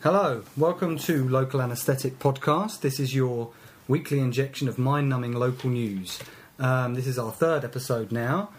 Hello, 0.00 0.44
welcome 0.56 0.96
to 0.96 1.28
Local 1.28 1.60
Anesthetic 1.60 2.20
Podcast. 2.20 2.82
This 2.82 3.00
is 3.00 3.16
your 3.16 3.50
weekly 3.88 4.20
injection 4.20 4.68
of 4.68 4.78
mind 4.78 5.08
numbing 5.08 5.32
local 5.32 5.70
news. 5.70 6.20
Um, 6.60 6.94
this 6.94 7.08
is 7.08 7.18
our 7.18 7.32
third 7.32 7.64
episode 7.64 8.12
now, 8.12 8.50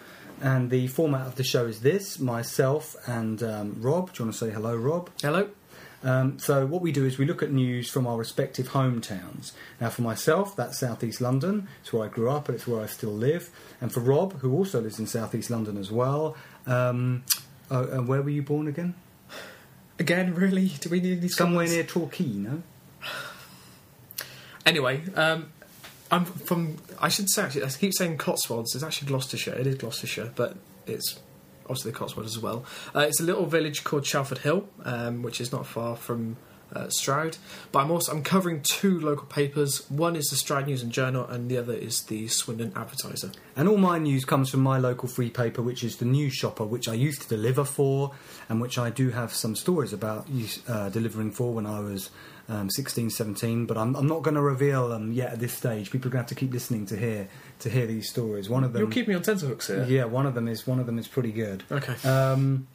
and 0.42 0.70
the 0.70 0.88
format 0.88 1.26
of 1.26 1.36
the 1.36 1.46
show 1.46 1.66
is 1.66 1.80
this 1.80 2.20
myself 2.20 2.94
and 3.08 3.42
um, 3.42 3.78
Rob. 3.80 4.12
Do 4.12 4.20
you 4.20 4.26
want 4.26 4.38
to 4.38 4.46
say 4.46 4.52
hello, 4.52 4.76
Rob? 4.76 5.12
Hello. 5.22 5.50
Um, 6.04 6.40
so, 6.40 6.66
what 6.66 6.82
we 6.82 6.92
do 6.92 7.06
is 7.06 7.18
we 7.18 7.26
look 7.26 7.42
at 7.42 7.52
news 7.52 7.90
from 7.90 8.06
our 8.06 8.18
respective 8.18 8.72
hometowns. 8.72 9.54
Now, 9.80 9.92
for 9.92 10.02
myself, 10.02 10.58
that's 10.58 10.78
Southeast 10.78 11.22
London. 11.22 11.70
It's 11.80 11.94
where 11.94 12.04
I 12.04 12.10
grew 12.10 12.30
up 12.30 12.50
and 12.50 12.56
it's 12.56 12.68
where 12.68 12.82
I 12.82 12.86
still 12.88 13.14
live. 13.14 13.50
And 13.80 13.94
for 13.94 14.02
Rob, 14.02 14.42
who 14.42 14.54
also 14.54 14.82
lives 14.82 15.00
in 15.00 15.08
Southeast 15.08 15.50
London 15.50 15.78
as 15.78 15.90
well, 15.90 16.36
um, 16.68 17.24
uh, 17.72 17.86
where 18.00 18.22
were 18.22 18.30
you 18.30 18.42
born 18.44 18.68
again? 18.68 18.94
Again, 20.00 20.34
really? 20.34 20.68
Do 20.80 20.90
we 20.90 21.02
need 21.02 21.22
these 21.22 21.36
Somewhere 21.36 21.66
comments? 21.68 21.74
near 21.74 21.84
Torquay, 21.84 22.26
no? 22.26 22.64
Anyway, 24.66 25.02
um, 25.16 25.52
I'm 26.12 26.26
from. 26.26 26.78
I 27.00 27.10
should 27.10 27.30
say 27.30 27.44
actually. 27.44 27.64
I 27.66 27.70
keep 27.70 27.94
saying 27.94 28.18
Cotswolds. 28.18 28.76
It's 28.76 28.84
actually 28.84 29.10
Gloucestershire. 29.10 29.54
It 29.56 29.68
is 29.68 29.76
Gloucestershire, 29.76 30.32
but 30.36 30.56
it's 30.88 31.20
obviously 31.66 31.92
the 31.92 31.98
Cotswolds 31.98 32.36
as 32.36 32.42
well. 32.42 32.66
Uh, 32.96 33.02
it's 33.02 33.20
a 33.20 33.24
little 33.24 33.46
village 33.46 33.84
called 33.84 34.04
Chalford 34.06 34.40
Hill, 34.40 34.68
um, 34.84 35.22
which 35.22 35.42
is 35.42 35.52
not 35.52 35.66
far 35.66 35.96
from 35.96 36.38
uh, 36.74 36.90
Stroud. 36.90 37.38
But 37.72 37.80
I'm 37.80 37.92
also 37.92 38.12
I'm 38.12 38.24
covering 38.24 38.62
two 38.62 39.00
local 39.00 39.26
papers. 39.26 39.90
One 39.90 40.16
is 40.16 40.26
the 40.30 40.36
Stroud 40.36 40.68
News 40.68 40.84
and 40.84 40.92
Journal, 40.92 41.26
and 41.26 41.50
the 41.50 41.58
other 41.58 41.74
is 41.74 42.04
the 42.04 42.28
Swindon 42.28 42.74
Advertiser. 42.76 43.32
And 43.56 43.68
all 43.68 43.78
my 43.78 43.98
news 44.00 44.26
comes 44.26 44.50
from 44.50 44.62
my 44.62 44.78
local 44.78 45.08
free 45.10 45.30
paper, 45.30 45.62
which 45.62 45.84
is 45.84 45.98
the 45.98 46.06
News 46.06 46.34
Shopper, 46.34 46.64
which 46.66 46.88
I 46.88 46.94
used 46.94 47.22
to 47.24 47.28
deliver 47.28 47.64
for, 47.64 48.12
and 48.48 48.62
which 48.62 48.78
I 48.78 48.90
do 48.90 49.10
have 49.10 49.34
some 49.34 49.56
stories 49.56 49.94
about 49.94 50.28
uh, 50.68 50.90
delivering 50.90 51.32
for 51.32 51.54
when 51.54 51.66
I 51.66 51.80
was 51.80 52.10
um, 52.48 52.70
16, 52.70 53.10
17. 53.12 53.66
But 53.66 53.78
I'm, 53.78 53.96
I'm 53.96 54.08
not 54.08 54.24
going 54.24 54.36
to 54.36 54.42
reveal 54.42 54.90
them 54.90 55.12
yet 55.12 55.34
at 55.34 55.40
this 55.40 55.54
stage. 55.54 55.92
People 55.92 56.08
are 56.10 56.12
going 56.12 56.26
to 56.26 56.30
have 56.30 56.30
to 56.30 56.36
keep 56.36 56.52
listening 56.54 56.86
to 56.88 56.98
hear 56.98 57.28
to 57.60 57.70
hear 57.70 57.86
these 57.86 58.10
stories. 58.10 58.50
One 58.50 58.64
of 58.64 58.74
them, 58.74 58.82
You're 58.82 58.92
keeping 58.92 59.10
me 59.10 59.16
on 59.16 59.22
tenterhooks 59.22 59.68
here. 59.68 59.84
yeah, 59.88 60.06
one 60.06 60.26
of 60.26 60.34
them 60.34 60.48
is 60.48 60.66
one 60.66 60.80
of 60.80 60.86
them 60.86 60.98
is 60.98 61.08
pretty 61.08 61.32
good. 61.32 61.64
Okay. 61.72 61.96
Um, 62.08 62.68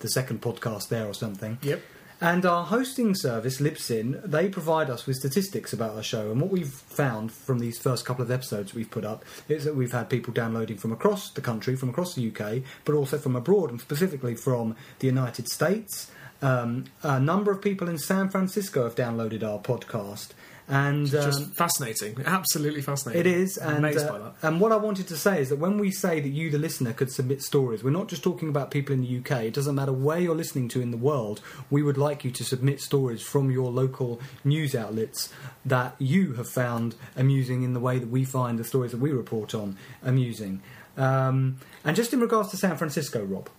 the 0.00 0.08
second 0.08 0.42
podcast 0.42 0.88
there 0.88 1.06
or 1.06 1.14
something. 1.14 1.56
Yep. 1.62 1.80
And 2.24 2.46
our 2.46 2.64
hosting 2.64 3.14
service, 3.14 3.60
Libsyn, 3.60 4.22
they 4.24 4.48
provide 4.48 4.88
us 4.88 5.06
with 5.06 5.16
statistics 5.16 5.74
about 5.74 5.94
our 5.94 6.02
show. 6.02 6.30
And 6.30 6.40
what 6.40 6.50
we've 6.50 6.72
found 6.72 7.30
from 7.30 7.58
these 7.58 7.78
first 7.78 8.06
couple 8.06 8.24
of 8.24 8.30
episodes 8.30 8.72
we've 8.72 8.90
put 8.90 9.04
up 9.04 9.26
is 9.46 9.66
that 9.66 9.76
we've 9.76 9.92
had 9.92 10.08
people 10.08 10.32
downloading 10.32 10.78
from 10.78 10.90
across 10.90 11.28
the 11.28 11.42
country, 11.42 11.76
from 11.76 11.90
across 11.90 12.14
the 12.14 12.26
UK, 12.26 12.62
but 12.86 12.94
also 12.94 13.18
from 13.18 13.36
abroad, 13.36 13.68
and 13.68 13.78
specifically 13.78 14.34
from 14.34 14.74
the 15.00 15.06
United 15.06 15.48
States. 15.48 16.10
Um, 16.40 16.86
a 17.02 17.20
number 17.20 17.52
of 17.52 17.60
people 17.60 17.90
in 17.90 17.98
San 17.98 18.30
Francisco 18.30 18.84
have 18.84 18.94
downloaded 18.94 19.42
our 19.42 19.58
podcast. 19.58 20.28
And 20.66 21.06
Just 21.06 21.42
um, 21.42 21.50
fascinating. 21.50 22.16
Absolutely 22.24 22.80
fascinating. 22.80 23.20
it 23.20 23.26
is, 23.26 23.58
I'm 23.58 23.68
and 23.68 23.78
amazed 23.78 24.06
uh, 24.06 24.12
by 24.12 24.18
that. 24.18 24.34
and 24.42 24.60
what 24.60 24.72
I 24.72 24.76
wanted 24.76 25.06
to 25.08 25.16
say 25.16 25.40
is 25.40 25.50
that 25.50 25.58
when 25.58 25.76
we 25.76 25.90
say 25.90 26.20
that 26.20 26.28
you, 26.28 26.48
the 26.50 26.58
listener, 26.58 26.94
could 26.94 27.12
submit 27.12 27.42
stories, 27.42 27.84
we're 27.84 27.90
not 27.90 28.08
just 28.08 28.22
talking 28.22 28.48
about 28.48 28.70
people 28.70 28.94
in 28.94 29.02
the 29.02 29.18
UK. 29.18 29.44
It 29.44 29.54
doesn't 29.54 29.74
matter 29.74 29.92
where 29.92 30.18
you're 30.18 30.34
listening 30.34 30.68
to 30.68 30.80
in 30.80 30.90
the 30.90 30.96
world. 30.96 31.42
We 31.70 31.82
would 31.82 31.98
like 31.98 32.24
you 32.24 32.30
to 32.30 32.44
submit 32.44 32.80
stories 32.80 33.22
from 33.22 33.50
your 33.50 33.70
local 33.70 34.20
news 34.42 34.74
outlets 34.74 35.30
that 35.66 35.96
you 35.98 36.32
have 36.34 36.48
found 36.48 36.94
amusing 37.14 37.62
in 37.62 37.74
the 37.74 37.80
way 37.80 37.98
that 37.98 38.08
we 38.08 38.24
find 38.24 38.58
the 38.58 38.64
stories 38.64 38.92
that 38.92 39.00
we 39.00 39.10
report 39.12 39.54
on 39.54 39.76
amusing. 40.02 40.62
Um, 40.96 41.58
and 41.84 41.94
just 41.94 42.12
in 42.14 42.20
regards 42.20 42.50
to 42.50 42.56
San 42.56 42.76
Francisco, 42.76 43.22
Rob. 43.22 43.50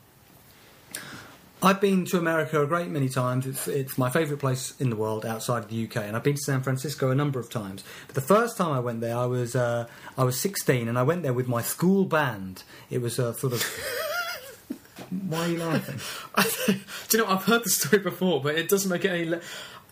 I've 1.65 1.81
been 1.81 2.05
to 2.05 2.19
America 2.19 2.61
a 2.61 2.67
great 2.67 2.89
many 2.89 3.09
times. 3.09 3.47
It's, 3.47 3.67
it's 3.67 3.97
my 3.97 4.11
favourite 4.11 4.39
place 4.39 4.79
in 4.79 4.91
the 4.91 4.95
world 4.95 5.25
outside 5.25 5.63
of 5.63 5.69
the 5.69 5.85
UK, 5.85 5.97
and 5.97 6.15
I've 6.15 6.21
been 6.21 6.35
to 6.35 6.41
San 6.41 6.61
Francisco 6.61 7.09
a 7.09 7.15
number 7.15 7.39
of 7.39 7.49
times. 7.49 7.83
But 8.05 8.13
the 8.13 8.21
first 8.21 8.55
time 8.55 8.71
I 8.71 8.79
went 8.79 9.01
there, 9.01 9.17
I 9.17 9.25
was 9.25 9.55
uh, 9.55 9.87
I 10.15 10.25
was 10.25 10.39
16, 10.39 10.87
and 10.87 10.95
I 10.95 11.01
went 11.01 11.23
there 11.23 11.33
with 11.33 11.47
my 11.47 11.63
school 11.63 12.05
band. 12.05 12.61
It 12.91 13.01
was 13.01 13.17
a 13.17 13.33
sort 13.33 13.53
of. 13.53 13.63
Why 15.27 15.39
are 15.39 15.47
you 15.47 15.57
laughing? 15.57 15.99
Do 17.07 17.17
you 17.17 17.23
know, 17.23 17.31
I've 17.31 17.45
heard 17.45 17.63
the 17.63 17.69
story 17.71 18.01
before, 18.03 18.41
but 18.41 18.55
it 18.55 18.69
doesn't 18.69 18.91
make 18.91 19.03
it 19.03 19.09
any. 19.09 19.25
Le- 19.25 19.41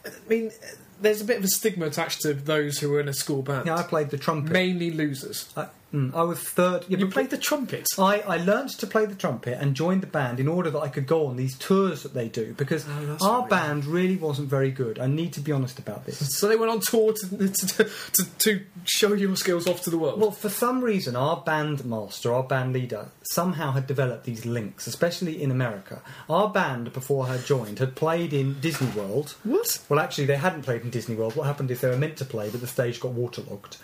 I 0.05 0.09
mean, 0.29 0.51
there's 1.01 1.21
a 1.21 1.25
bit 1.25 1.37
of 1.37 1.43
a 1.43 1.47
stigma 1.47 1.87
attached 1.87 2.21
to 2.21 2.35
those 2.35 2.77
who 2.77 2.93
are 2.93 2.99
in 2.99 3.07
a 3.07 3.13
school 3.13 3.41
band. 3.41 3.65
Yeah, 3.65 3.77
I 3.77 3.83
played 3.83 4.11
the 4.11 4.19
trumpet. 4.19 4.51
Mainly 4.51 4.91
losers. 4.91 5.51
I, 5.57 5.69
mm, 5.93 6.13
I 6.13 6.23
was 6.23 6.39
third. 6.39 6.85
Yeah, 6.89 6.97
You 6.97 7.07
played 7.07 7.29
the 7.29 7.37
trumpet. 7.37 7.85
I, 7.97 8.21
I 8.21 8.37
learned 8.37 8.69
to 8.79 8.87
play 8.87 9.05
the 9.05 9.15
trumpet 9.15 9.57
and 9.61 9.75
joined 9.75 10.01
the 10.01 10.07
band 10.07 10.39
in 10.39 10.47
order 10.47 10.69
that 10.71 10.79
I 10.79 10.87
could 10.89 11.07
go 11.07 11.27
on 11.27 11.35
these 11.35 11.57
tours 11.57 12.03
that 12.03 12.13
they 12.13 12.27
do 12.29 12.53
because 12.53 12.85
Oh, 12.87 13.17
our 13.29 13.47
band 13.47 13.85
really 13.85 14.15
wasn't 14.17 14.49
very 14.49 14.71
good. 14.71 14.99
I 14.99 15.07
need 15.07 15.33
to 15.33 15.39
be 15.39 15.51
honest 15.51 15.79
about 15.79 16.05
this. 16.05 16.19
So 16.43 16.47
they 16.47 16.55
went 16.55 16.71
on 16.71 16.79
tour 16.81 17.13
to, 17.13 17.47
to, 17.49 17.83
to, 18.13 18.25
to 18.39 18.61
show 18.85 19.13
your 19.13 19.35
skills 19.35 19.67
off 19.67 19.83
to 19.83 19.89
the 19.89 19.97
world. 19.97 20.19
Well, 20.19 20.31
for 20.31 20.49
some 20.49 20.83
reason, 20.83 21.15
our 21.15 21.37
band 21.37 21.85
master, 21.85 22.33
our 22.33 22.43
band 22.43 22.73
leader, 22.73 23.09
somehow 23.31 23.71
had 23.71 23.87
developed 23.87 24.25
these 24.25 24.45
links, 24.45 24.87
especially 24.87 25.41
in 25.41 25.51
America. 25.51 26.01
Our 26.29 26.49
band, 26.49 26.91
before 26.91 27.27
I 27.27 27.37
joined, 27.37 27.79
had 27.79 27.95
played 27.95 28.33
in 28.33 28.59
Disney 28.59 28.89
World. 28.89 29.35
what? 29.43 29.79
Well, 29.89 29.99
actually, 29.99 30.25
they 30.25 30.35
hadn't 30.37 30.63
played 30.63 30.81
in 30.81 30.89
Disney 30.89 31.15
World. 31.15 31.35
What 31.35 31.45
happened 31.45 31.69
is 31.71 31.81
they 31.81 31.89
were 31.89 31.97
meant 31.97 32.17
to 32.17 32.25
play, 32.25 32.49
but 32.49 32.61
the 32.61 32.67
stage 32.67 32.99
got 32.99 33.11
waterlogged. 33.11 33.77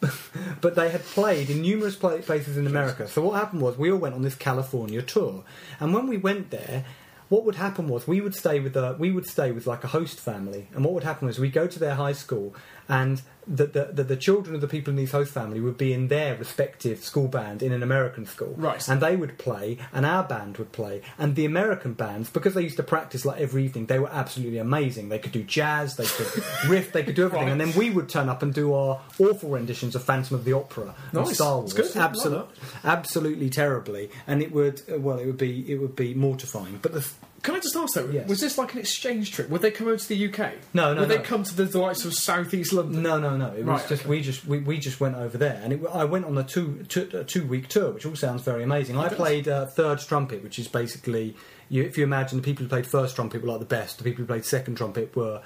but 0.60 0.74
they 0.74 0.90
had 0.90 1.02
played 1.02 1.50
in 1.50 1.62
numerous 1.62 1.96
places 1.96 2.56
in 2.56 2.66
America. 2.66 3.08
So 3.08 3.22
what 3.22 3.38
happened 3.38 3.62
was 3.62 3.78
we 3.78 3.90
all 3.90 3.98
went 3.98 4.14
on 4.14 4.22
this 4.22 4.34
California 4.34 5.02
tour, 5.02 5.44
and 5.80 5.94
when 5.94 6.06
we 6.06 6.16
went 6.16 6.50
there, 6.50 6.84
what 7.28 7.44
would 7.44 7.54
happen 7.56 7.88
was 7.88 8.06
we 8.06 8.20
would 8.20 8.34
stay 8.34 8.60
with 8.60 8.76
a 8.76 8.96
we 8.98 9.10
would 9.10 9.26
stay 9.26 9.50
with 9.50 9.66
like 9.66 9.84
a 9.84 9.88
host 9.88 10.20
family, 10.20 10.68
and 10.74 10.84
what 10.84 10.94
would 10.94 11.04
happen 11.04 11.26
was 11.26 11.38
we 11.38 11.50
go 11.50 11.66
to 11.66 11.78
their 11.78 11.94
high 11.94 12.12
school, 12.12 12.54
and 12.88 13.22
that 13.46 13.74
the, 13.74 13.84
the 13.92 14.02
the 14.04 14.16
children 14.16 14.54
of 14.54 14.62
the 14.62 14.66
people 14.66 14.90
in 14.90 14.96
these 14.96 15.12
host 15.12 15.30
family 15.30 15.60
would 15.60 15.76
be 15.76 15.92
in 15.92 16.08
their 16.08 16.34
respective 16.34 17.04
school 17.04 17.28
band 17.28 17.62
in 17.62 17.72
an 17.72 17.82
American 17.82 18.24
school, 18.24 18.54
Right. 18.56 18.88
And 18.88 19.02
they 19.02 19.16
would 19.16 19.36
play, 19.36 19.76
and 19.92 20.06
our 20.06 20.22
band 20.24 20.56
would 20.56 20.72
play, 20.72 21.02
and 21.18 21.36
the 21.36 21.44
American 21.44 21.92
bands 21.92 22.30
because 22.30 22.54
they 22.54 22.62
used 22.62 22.78
to 22.78 22.82
practice 22.82 23.26
like 23.26 23.38
every 23.40 23.64
evening, 23.66 23.84
they 23.86 23.98
were 23.98 24.08
absolutely 24.10 24.56
amazing. 24.58 25.10
They 25.10 25.18
could 25.18 25.32
do 25.32 25.42
jazz, 25.42 25.96
they 25.96 26.06
could 26.06 26.42
riff, 26.70 26.92
they 26.92 27.02
could 27.02 27.16
do 27.16 27.24
everything, 27.26 27.48
Right. 27.48 27.52
and 27.52 27.60
then 27.60 27.76
we 27.76 27.90
would 27.90 28.08
turn 28.08 28.30
up 28.30 28.42
and 28.42 28.54
do 28.54 28.72
our 28.72 29.02
awful 29.18 29.50
renditions 29.50 29.94
of 29.94 30.02
Phantom 30.02 30.36
of 30.36 30.44
the 30.46 30.54
Opera 30.54 30.94
and 31.12 31.28
Star 31.28 31.58
Wars, 31.58 31.74
good. 31.74 31.94
Absolutely, 31.94 32.48
absolutely 32.82 33.50
terribly, 33.50 34.10
and 34.26 34.42
it 34.42 34.52
would 34.52 34.80
uh, 34.90 34.98
well, 34.98 35.18
it 35.18 35.26
would 35.26 35.36
be 35.38 35.70
it 35.70 35.76
would 35.80 35.96
be 35.96 36.14
mortifying. 36.14 36.78
But 36.80 36.92
the 36.94 37.06
Can 37.44 37.54
I 37.54 37.60
just 37.60 37.76
ask 37.76 37.94
though? 37.94 38.08
Yes. 38.10 38.28
Was 38.28 38.40
this 38.40 38.58
like 38.58 38.72
an 38.72 38.80
exchange 38.80 39.30
trip? 39.30 39.48
Would 39.50 39.62
they 39.62 39.70
come 39.70 39.86
over 39.86 39.96
to 39.98 40.08
the 40.08 40.26
UK? 40.28 40.54
No, 40.72 40.92
no, 40.94 41.00
Would 41.02 41.08
no. 41.10 41.16
they 41.16 41.22
come 41.22 41.44
to 41.44 41.54
the 41.54 41.78
likes 41.78 42.04
of 42.04 42.12
Southeast 42.14 42.72
London? 42.72 43.02
No, 43.02 43.20
no, 43.20 43.36
no. 43.36 43.48
It 43.52 43.58
was 43.64 43.80
Right, 43.82 43.88
just 43.90 44.02
okay. 44.02 44.08
we 44.10 44.20
just 44.22 44.44
we, 44.46 44.58
we 44.58 44.78
just 44.78 44.98
went 44.98 45.14
over 45.14 45.38
there, 45.38 45.60
and 45.62 45.74
it, 45.74 45.80
I 45.92 46.04
went 46.04 46.24
on 46.24 46.36
a 46.38 46.42
two 46.42 46.84
two, 46.88 47.06
two 47.24 47.46
week 47.46 47.68
tour, 47.68 47.92
which 47.92 48.06
all 48.06 48.16
sounds 48.16 48.42
very 48.42 48.64
amazing. 48.64 48.96
I 48.98 49.08
does. 49.08 49.16
played 49.16 49.46
uh, 49.46 49.66
third 49.66 50.00
trumpet, 50.00 50.42
which 50.42 50.58
is 50.58 50.66
basically 50.68 51.36
you, 51.74 51.82
if 51.82 51.98
you 51.98 52.04
imagine 52.04 52.38
the 52.38 52.44
people 52.44 52.62
who 52.64 52.68
played 52.68 52.86
first 52.86 53.16
trumpet 53.16 53.42
were 53.42 53.48
like 53.48 53.58
the 53.58 53.66
best, 53.66 53.98
the 53.98 54.04
people 54.04 54.22
who 54.22 54.26
played 54.26 54.44
second 54.44 54.76
trumpet 54.76 55.14
were 55.16 55.42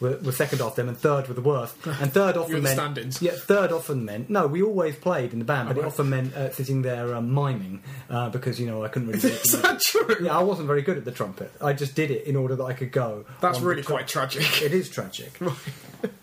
were, 0.00 0.18
were 0.18 0.32
second 0.32 0.60
off 0.60 0.76
them, 0.76 0.88
and 0.88 0.98
third 0.98 1.28
were 1.28 1.34
the 1.34 1.40
worst. 1.40 1.74
And 2.02 2.12
third 2.12 2.36
often 2.36 2.62
meant 2.62 2.76
stand-ins. 2.78 3.22
yeah, 3.22 3.32
third 3.32 3.72
often 3.72 4.04
meant 4.04 4.28
no. 4.28 4.46
We 4.46 4.62
always 4.62 4.96
played 4.96 5.32
in 5.32 5.38
the 5.38 5.44
band, 5.44 5.68
but 5.68 5.76
Oh, 5.76 5.80
it 5.80 5.82
right. 5.84 5.92
often 5.92 6.10
meant 6.10 6.34
uh, 6.34 6.50
sitting 6.52 6.82
there 6.82 7.14
um, 7.14 7.32
miming 7.34 7.82
uh, 8.10 8.28
because 8.28 8.60
you 8.60 8.66
know 8.66 8.84
I 8.84 8.88
couldn't 8.88 9.08
really. 9.08 9.20
Is 9.32 9.52
that 9.62 9.80
true? 9.80 10.16
yeah, 10.22 10.36
I 10.38 10.42
wasn't 10.42 10.66
very 10.66 10.82
good 10.82 10.98
at 10.98 11.04
the 11.04 11.12
trumpet. 11.12 11.50
I 11.60 11.72
just 11.72 11.94
did 11.94 12.10
it 12.10 12.26
in 12.26 12.36
order 12.36 12.54
that 12.56 12.64
I 12.64 12.74
could 12.74 12.92
go. 12.92 13.24
That's 13.40 13.60
really 13.60 13.82
quite 13.82 14.06
tragic. 14.08 14.44
It 14.62 14.72
is 14.74 14.90
tragic. 14.90 15.32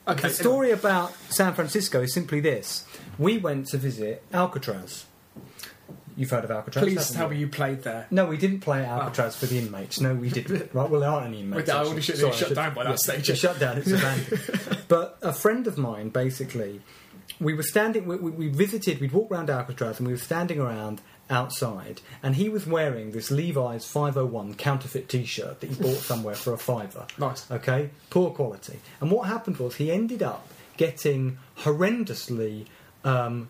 Okay, 0.07 0.21
The 0.27 0.29
story 0.29 0.71
about 0.71 1.13
San 1.29 1.53
Francisco 1.53 2.01
is 2.01 2.13
simply 2.13 2.39
this: 2.39 2.85
we 3.17 3.37
went 3.37 3.67
to 3.69 3.77
visit 3.77 4.23
Alcatraz. 4.33 5.05
You've 6.19 6.29
heard 6.31 6.43
of 6.43 6.51
Alcatraz? 6.51 6.83
Please 6.83 7.11
tell 7.11 7.29
you? 7.29 7.35
me 7.35 7.39
you 7.39 7.47
played 7.47 7.83
there. 7.83 8.05
No, 8.11 8.25
we 8.25 8.35
didn't 8.35 8.59
play 8.59 8.83
at 8.83 8.89
Alcatraz 8.89 9.37
for 9.37 9.45
the 9.45 9.57
inmates. 9.57 10.01
No, 10.01 10.13
we 10.13 10.29
didn't. 10.29 10.73
Right? 10.73 10.89
Well, 10.89 10.99
there 10.99 11.09
aren't 11.09 11.27
any 11.27 11.39
inmates. 11.39 11.69
I 11.69 11.77
actually. 11.77 11.89
would've 11.91 12.03
shut- 12.03 12.17
Sorry, 12.17 12.33
shut 12.33 12.43
I 12.43 12.47
should- 12.49 12.55
down 12.55 12.73
by 12.73 12.83
that 12.83 12.89
yeah, 12.89 12.95
stage. 12.97 13.29
It's 13.29 13.39
shut 13.39 13.57
down. 13.57 13.77
It's 13.77 13.89
abandoned. 13.89 14.83
but 14.89 15.17
a 15.21 15.31
friend 15.31 15.65
of 15.65 15.77
mine, 15.77 16.09
basically, 16.09 16.81
we 17.39 17.53
were 17.53 17.63
standing. 17.63 18.05
We, 18.05 18.17
we, 18.17 18.31
we 18.31 18.47
visited. 18.49 18.99
We'd 18.99 19.13
walked 19.13 19.31
around 19.31 19.49
Alcatraz, 19.49 19.99
and 19.99 20.07
we 20.07 20.13
were 20.13 20.19
standing 20.19 20.59
around 20.59 20.99
outside, 21.29 22.01
and 22.21 22.35
he 22.35 22.49
was 22.49 22.67
wearing 22.67 23.11
this 23.11 23.31
Levi's 23.31 23.85
501 23.85 24.55
counterfeit 24.55 25.07
T-shirt 25.07 25.61
that 25.61 25.69
he 25.69 25.75
bought 25.81 25.99
somewhere 25.99 26.35
for 26.35 26.51
a 26.51 26.57
fiver. 26.57 27.05
Nice. 27.17 27.49
Okay, 27.49 27.91
poor 28.09 28.31
quality. 28.31 28.79
And 28.99 29.09
what 29.09 29.29
happened 29.29 29.55
was 29.57 29.75
he 29.75 29.89
ended 29.89 30.21
up 30.21 30.47
getting 30.75 31.37
horrendously 31.59 32.65
um, 33.05 33.49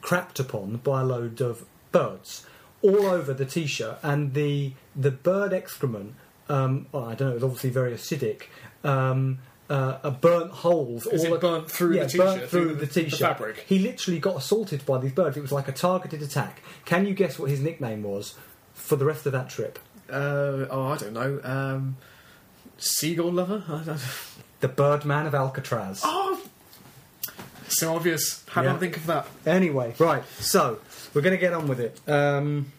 crapped 0.00 0.40
upon 0.40 0.76
by 0.78 1.02
a 1.02 1.04
load 1.04 1.40
of 1.42 1.66
birds 1.98 2.46
all 2.82 3.06
over 3.06 3.32
the 3.34 3.44
t-shirt, 3.46 3.98
and 4.02 4.34
the 4.34 4.72
the 4.94 5.10
bird 5.10 5.52
excrement. 5.52 6.14
Um, 6.48 6.86
well, 6.92 7.04
I 7.04 7.14
don't 7.14 7.28
know. 7.28 7.32
It 7.32 7.34
was 7.34 7.44
obviously 7.44 7.70
very 7.70 7.92
acidic. 7.92 8.42
Um, 8.84 9.38
uh, 9.68 9.98
uh, 10.04 10.10
burnt 10.10 10.52
holes. 10.52 11.06
Is 11.06 11.24
all 11.24 11.34
it 11.34 11.40
burnt 11.40 11.68
through 11.68 11.96
yeah, 11.96 12.04
the 12.04 12.08
t-shirt, 12.10 12.26
burnt 12.26 12.50
through, 12.50 12.60
through 12.64 12.74
the 12.74 12.80
the- 12.86 12.86
the 12.86 13.02
t-shirt. 13.04 13.18
fabric? 13.18 13.64
He 13.66 13.78
literally 13.80 14.20
got 14.20 14.36
assaulted 14.36 14.86
by 14.86 14.98
these 14.98 15.10
birds. 15.12 15.36
It 15.36 15.40
was 15.40 15.50
like 15.50 15.66
a 15.66 15.72
targeted 15.72 16.22
attack. 16.22 16.62
Can 16.84 17.04
you 17.06 17.14
guess 17.14 17.36
what 17.38 17.50
his 17.50 17.60
nickname 17.60 18.02
was 18.04 18.34
for 18.74 18.94
the 18.94 19.04
rest 19.04 19.26
of 19.26 19.32
that 19.32 19.48
trip? 19.50 19.80
Uh, 20.08 20.66
oh, 20.70 20.86
I 20.94 20.96
don't 20.98 21.12
know. 21.14 21.40
Um, 21.42 21.96
seagull 22.78 23.32
lover? 23.32 23.64
I 23.68 23.82
don't 23.82 24.00
The 24.60 24.68
Birdman 24.68 25.26
of 25.26 25.34
Alcatraz. 25.34 26.02
Oh, 26.04 26.40
so 27.68 27.96
obvious. 27.96 28.44
How 28.48 28.62
Yeah. 28.62 28.70
do 28.70 28.76
I 28.76 28.78
think 28.78 28.96
of 28.98 29.06
that? 29.06 29.26
Anyway, 29.44 29.94
right. 29.98 30.22
So 30.38 30.78
we're 31.16 31.22
going 31.22 31.34
to 31.34 31.40
get 31.40 31.54
on 31.54 31.66
with 31.66 31.80
it. 31.80 31.98
Um, 32.06 32.72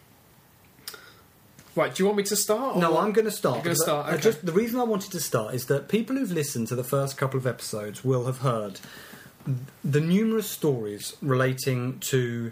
Right, 1.74 1.94
do 1.94 2.02
you 2.02 2.06
want 2.06 2.16
me 2.16 2.24
to 2.24 2.34
start? 2.34 2.76
no, 2.76 2.98
I'm 2.98 3.12
going 3.12 3.26
to 3.26 3.30
start. 3.30 3.56
You're 3.56 3.64
gonna 3.64 3.76
start, 3.76 4.08
okay. 4.08 4.20
just 4.20 4.44
the 4.44 4.50
reason 4.50 4.80
I 4.80 4.82
wanted 4.82 5.12
to 5.12 5.20
start 5.20 5.54
is 5.54 5.66
that 5.66 5.88
people 5.88 6.16
who've 6.16 6.32
listened 6.32 6.66
to 6.68 6.74
the 6.74 6.82
first 6.82 7.16
couple 7.16 7.38
of 7.38 7.46
episodes 7.46 8.04
will 8.04 8.26
have 8.26 8.38
heard 8.38 8.80
the 9.84 10.00
numerous 10.00 10.50
stories 10.50 11.16
relating 11.22 12.00
to 12.00 12.50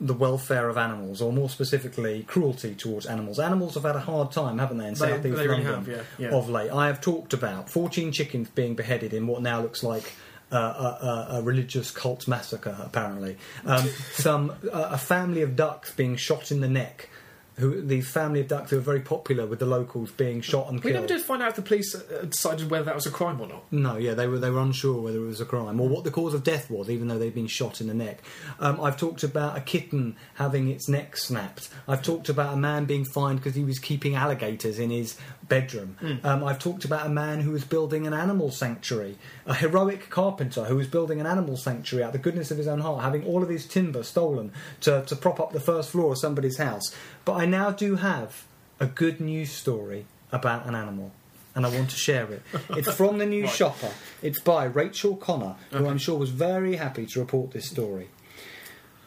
the 0.00 0.14
welfare 0.14 0.68
of 0.68 0.76
animals, 0.76 1.20
or 1.20 1.32
more 1.32 1.50
specifically, 1.50 2.22
cruelty 2.28 2.76
towards 2.76 3.06
animals. 3.06 3.40
Animals 3.40 3.74
have 3.74 3.82
had 3.82 3.96
a 3.96 4.00
hard 4.00 4.30
time, 4.30 4.58
haven't 4.58 4.78
they, 4.78 4.86
in 4.86 4.94
South 4.94 5.26
East 5.26 5.36
really 5.36 5.48
London 5.48 5.66
have, 5.66 5.88
yeah, 5.88 6.02
yeah. 6.18 6.28
of 6.28 6.48
late. 6.48 6.70
I 6.70 6.86
have 6.86 7.00
talked 7.00 7.32
about 7.32 7.68
14 7.68 8.12
chickens 8.12 8.48
being 8.50 8.76
beheaded 8.76 9.12
in 9.12 9.26
what 9.26 9.42
now 9.42 9.60
looks 9.60 9.82
like 9.82 10.12
uh, 10.52 10.56
a, 10.56 11.06
a, 11.06 11.38
a 11.38 11.42
religious 11.42 11.90
cult 11.90 12.26
massacre, 12.26 12.76
apparently. 12.80 13.36
Um, 13.64 13.88
some 14.12 14.50
uh, 14.72 14.88
a 14.92 14.98
family 14.98 15.42
of 15.42 15.56
ducks 15.56 15.92
being 15.92 16.16
shot 16.16 16.50
in 16.50 16.60
the 16.60 16.68
neck. 16.68 17.08
Who 17.56 17.82
these 17.82 18.08
family 18.08 18.40
of 18.40 18.46
ducks 18.46 18.70
who 18.70 18.78
are 18.78 18.80
very 18.80 19.00
popular 19.00 19.44
with 19.44 19.58
the 19.58 19.66
locals 19.66 20.12
being 20.12 20.42
shot 20.42 20.70
and 20.70 20.80
killed. 20.80 20.84
We 20.84 20.92
never 20.92 21.08
did 21.08 21.20
find 21.22 21.42
out 21.42 21.48
if 21.48 21.56
the 21.56 21.62
police 21.62 21.92
uh, 21.92 22.24
decided 22.30 22.70
whether 22.70 22.84
that 22.84 22.94
was 22.94 23.06
a 23.06 23.10
crime 23.10 23.40
or 23.40 23.48
not. 23.48 23.64
No, 23.72 23.96
yeah, 23.96 24.14
they 24.14 24.28
were 24.28 24.38
they 24.38 24.48
were 24.48 24.60
unsure 24.60 25.02
whether 25.02 25.18
it 25.18 25.26
was 25.26 25.40
a 25.40 25.44
crime 25.44 25.80
or 25.80 25.88
what 25.88 26.04
the 26.04 26.12
cause 26.12 26.34
of 26.34 26.44
death 26.44 26.70
was, 26.70 26.88
even 26.88 27.08
though 27.08 27.18
they'd 27.18 27.34
been 27.34 27.48
shot 27.48 27.80
in 27.80 27.88
the 27.88 27.94
neck. 27.94 28.20
Um, 28.60 28.80
I've 28.80 28.96
talked 28.96 29.24
about 29.24 29.58
a 29.58 29.60
kitten 29.60 30.14
having 30.34 30.68
its 30.68 30.88
neck 30.88 31.16
snapped. 31.16 31.68
I've 31.88 32.04
talked 32.04 32.28
about 32.28 32.54
a 32.54 32.56
man 32.56 32.84
being 32.84 33.04
fined 33.04 33.40
because 33.40 33.56
he 33.56 33.64
was 33.64 33.80
keeping 33.80 34.14
alligators 34.14 34.78
in 34.78 34.90
his 34.90 35.18
bedroom. 35.48 35.96
Um, 36.22 36.44
I've 36.44 36.60
talked 36.60 36.84
about 36.84 37.06
a 37.06 37.10
man 37.10 37.40
who 37.40 37.50
was 37.50 37.64
building 37.64 38.06
an 38.06 38.14
animal 38.14 38.52
sanctuary, 38.52 39.16
a 39.48 39.54
heroic 39.54 40.08
carpenter 40.10 40.64
who 40.66 40.76
was 40.76 40.86
building 40.86 41.20
an 41.20 41.26
animal 41.26 41.56
sanctuary 41.56 42.04
out 42.04 42.08
of 42.08 42.12
the 42.12 42.18
goodness 42.20 42.50
of 42.52 42.58
his 42.58 42.68
own 42.68 42.78
heart, 42.80 43.02
having 43.02 43.24
all 43.24 43.42
of 43.42 43.48
his 43.48 43.66
timber 43.66 44.02
stolen 44.04 44.52
to, 44.82 45.02
to 45.06 45.16
prop 45.16 45.40
up 45.40 45.52
the 45.52 45.58
first 45.60 45.90
floor 45.90 46.12
of 46.12 46.18
somebody's 46.18 46.58
house. 46.58 46.94
But 47.24 47.32
I 47.34 47.46
now 47.46 47.70
do 47.72 47.96
have 47.96 48.44
a 48.78 48.86
good 48.86 49.20
news 49.20 49.50
story 49.50 50.06
about 50.30 50.66
an 50.66 50.74
animal 50.76 51.10
and 51.54 51.66
I 51.66 51.70
want 51.70 51.90
to 51.90 51.96
share 51.96 52.30
it. 52.30 52.42
It's 52.70 52.92
from 52.94 53.18
the 53.18 53.26
new 53.26 53.42
Right. 53.46 53.52
shopper. 53.52 53.90
It's 54.22 54.38
by 54.38 54.64
Rachel 54.64 55.16
Connor, 55.16 55.56
who 55.72 55.88
I'm 55.88 55.98
sure 55.98 56.16
was 56.18 56.30
very 56.30 56.76
happy 56.76 57.04
to 57.06 57.18
report 57.18 57.50
this 57.50 57.68
story. 57.68 58.10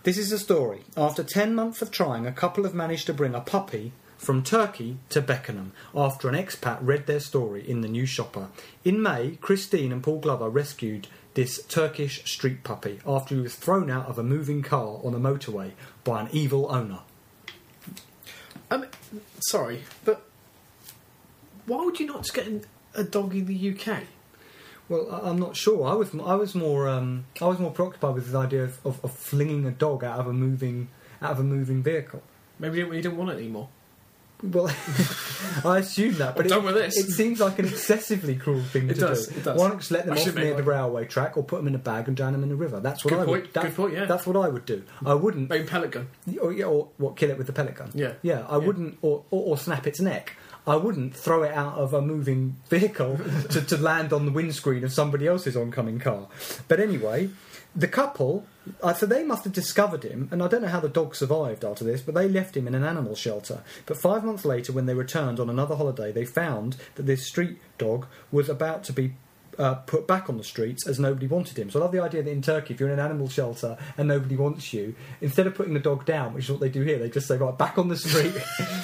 This 0.03 0.17
is 0.17 0.31
a 0.31 0.39
story. 0.39 0.79
After 0.97 1.23
10 1.23 1.53
months 1.55 1.81
of 1.83 1.91
trying, 1.91 2.25
a 2.25 2.31
couple 2.31 2.63
have 2.63 2.73
managed 2.73 3.05
to 3.05 3.13
bring 3.13 3.35
a 3.35 3.39
puppy 3.39 3.93
from 4.21 4.43
Turkey 4.43 4.97
to 5.09 5.19
Beckenham 5.19 5.71
after 5.95 6.29
an 6.29 6.35
expat 6.35 6.77
read 6.81 7.07
their 7.07 7.19
story 7.19 7.67
in 7.67 7.81
the 7.81 7.87
News 7.87 8.09
Shopper. 8.09 8.49
In 8.85 9.01
May, 9.01 9.39
Christine 9.41 9.91
and 9.91 10.03
Paul 10.03 10.19
Glover 10.19 10.47
rescued 10.47 11.07
this 11.33 11.63
Turkish 11.63 12.23
street 12.31 12.63
puppy 12.63 12.99
after 13.05 13.33
he 13.33 13.41
was 13.41 13.55
thrown 13.55 13.89
out 13.89 14.05
of 14.05 14.19
a 14.19 14.23
moving 14.23 14.61
car 14.61 14.99
on 15.03 15.15
a 15.15 15.19
motorway 15.19 15.71
by 16.03 16.21
an 16.21 16.29
evil 16.31 16.71
owner. 16.71 16.99
Um, 18.69 18.85
sorry, 19.39 19.81
but 20.05 20.21
why 21.65 21.83
would 21.83 21.99
you 21.99 22.05
not 22.05 22.21
just 22.21 22.35
get 22.35 22.47
a 22.93 23.03
dog 23.03 23.33
in 23.33 23.47
the 23.47 23.71
UK? 23.71 24.03
Well, 24.87 25.09
I'm 25.23 25.39
not 25.39 25.55
sure. 25.55 25.87
I 25.87 25.93
was 25.93 26.13
I 26.13 26.35
was 26.35 26.53
more 26.53 26.87
um, 26.87 27.25
I 27.41 27.47
was 27.47 27.57
more 27.57 27.71
preoccupied 27.71 28.13
with 28.13 28.31
the 28.31 28.37
idea 28.37 28.65
of, 28.65 28.85
of, 28.85 29.03
of 29.03 29.11
flinging 29.13 29.65
a 29.65 29.71
dog 29.71 30.03
out 30.03 30.19
of 30.19 30.27
a 30.27 30.33
moving 30.33 30.89
out 31.23 31.31
of 31.31 31.39
a 31.39 31.43
moving 31.43 31.81
vehicle. 31.81 32.21
Maybe 32.59 32.77
you 32.77 32.93
you 32.93 33.01
didn't 33.01 33.17
want 33.17 33.31
it 33.31 33.37
anymore. 33.37 33.69
Well, 34.43 34.67
I 35.65 35.79
assume 35.79 36.15
that, 36.15 36.35
but 36.35 36.41
I'm 36.41 36.45
it, 36.45 36.49
done 36.49 36.63
with 36.65 36.75
this. 36.75 36.97
it 36.97 37.11
seems 37.11 37.39
like 37.39 37.59
an 37.59 37.65
excessively 37.67 38.35
cruel 38.35 38.61
thing 38.63 38.89
It 38.89 38.95
to 38.95 38.99
does, 39.01 39.27
do. 39.27 39.35
it 39.39 39.43
does. 39.43 39.59
Why 39.59 39.67
not 39.69 39.79
just 39.79 39.91
let 39.91 40.05
them 40.05 40.17
I 40.17 40.21
off 40.21 40.35
near 40.35 40.53
the 40.55 40.63
railway 40.63 41.05
track 41.05 41.37
or 41.37 41.43
put 41.43 41.57
them 41.57 41.67
in 41.67 41.75
a 41.75 41.79
bag 41.79 42.07
and 42.07 42.17
drown 42.17 42.33
them 42.33 42.43
in 42.43 42.49
the 42.49 42.55
river? 42.55 42.79
That's 42.79 43.03
what 43.05 43.11
Good 43.11 43.19
I 43.19 43.25
point, 43.25 43.41
would. 43.43 43.53
That's, 43.53 43.65
good 43.67 43.75
point, 43.75 43.93
yeah. 43.93 44.05
That's 44.05 44.25
what 44.25 44.35
I 44.37 44.47
would 44.49 44.65
do. 44.65 44.83
I 45.05 45.13
wouldn't. 45.13 45.49
Maybe 45.49 45.67
pellet 45.67 45.91
gun. 45.91 46.07
Oh, 46.41 46.49
or, 46.51 46.63
or 46.65 46.87
what? 46.97 47.17
Kill 47.17 47.29
it 47.29 47.37
with 47.37 47.47
the 47.47 47.53
pellet 47.53 47.75
gun. 47.75 47.91
Yeah. 47.93 48.13
yeah. 48.21 48.45
I 48.49 48.57
Yeah. 48.57 48.65
wouldn't, 48.65 48.97
or, 49.01 49.23
or, 49.31 49.43
or 49.51 49.57
snap 49.57 49.85
its 49.85 49.99
neck. 49.99 50.35
I 50.65 50.75
wouldn't 50.75 51.15
throw 51.15 51.43
it 51.43 51.51
out 51.53 51.75
of 51.75 51.93
a 51.93 52.01
moving 52.01 52.55
vehicle 52.69 53.19
to, 53.49 53.61
to 53.61 53.77
land 53.77 54.13
on 54.13 54.25
the 54.25 54.31
windscreen 54.31 54.83
of 54.83 54.91
somebody 54.93 55.27
else's 55.27 55.57
oncoming 55.57 55.99
car. 55.99 56.27
But 56.67 56.79
anyway, 56.79 57.29
the 57.75 57.87
couple, 57.87 58.45
uh, 58.83 58.93
so 58.93 59.05
they 59.05 59.23
must 59.23 59.43
have 59.45 59.53
discovered 59.53 60.03
him, 60.03 60.27
and 60.31 60.43
I 60.43 60.47
don't 60.47 60.61
know 60.61 60.67
how 60.67 60.79
the 60.79 60.89
dog 60.89 61.15
survived 61.15 61.63
after 61.63 61.83
this, 61.83 62.01
but 62.01 62.15
they 62.15 62.27
left 62.27 62.55
him 62.57 62.67
in 62.67 62.75
an 62.75 62.83
animal 62.83 63.15
shelter. 63.15 63.63
But 63.85 63.97
five 63.97 64.23
months 64.23 64.43
later, 64.45 64.73
when 64.73 64.85
they 64.85 64.93
returned 64.93 65.39
on 65.39 65.49
another 65.49 65.75
holiday, 65.75 66.11
they 66.11 66.25
found 66.25 66.75
that 66.95 67.03
this 67.05 67.27
street 67.27 67.59
dog 67.77 68.07
was 68.31 68.49
about 68.49 68.83
to 68.85 68.93
be 68.93 69.13
uh, 69.57 69.75
put 69.75 70.07
back 70.07 70.29
on 70.29 70.37
the 70.37 70.43
streets 70.43 70.87
as 70.87 70.99
nobody 70.99 71.27
wanted 71.27 71.57
him. 71.57 71.69
So 71.69 71.79
I 71.79 71.83
love 71.83 71.91
the 71.91 72.01
idea 72.01 72.23
that 72.23 72.31
in 72.31 72.41
Turkey, 72.41 72.73
if 72.73 72.79
you're 72.79 72.89
in 72.89 72.97
an 72.97 73.03
animal 73.05 73.29
shelter 73.29 73.77
and 73.97 74.07
nobody 74.07 74.35
wants 74.35 74.73
you, 74.73 74.95
instead 75.19 75.47
of 75.47 75.55
putting 75.55 75.73
the 75.73 75.79
dog 75.79 76.05
down, 76.05 76.33
which 76.33 76.45
is 76.45 76.51
what 76.51 76.59
they 76.61 76.69
do 76.69 76.81
here, 76.81 76.97
they 76.97 77.09
just 77.09 77.27
say, 77.27 77.37
right, 77.37 77.57
back 77.57 77.77
on 77.77 77.87
the 77.87 77.97
street. 77.97 78.33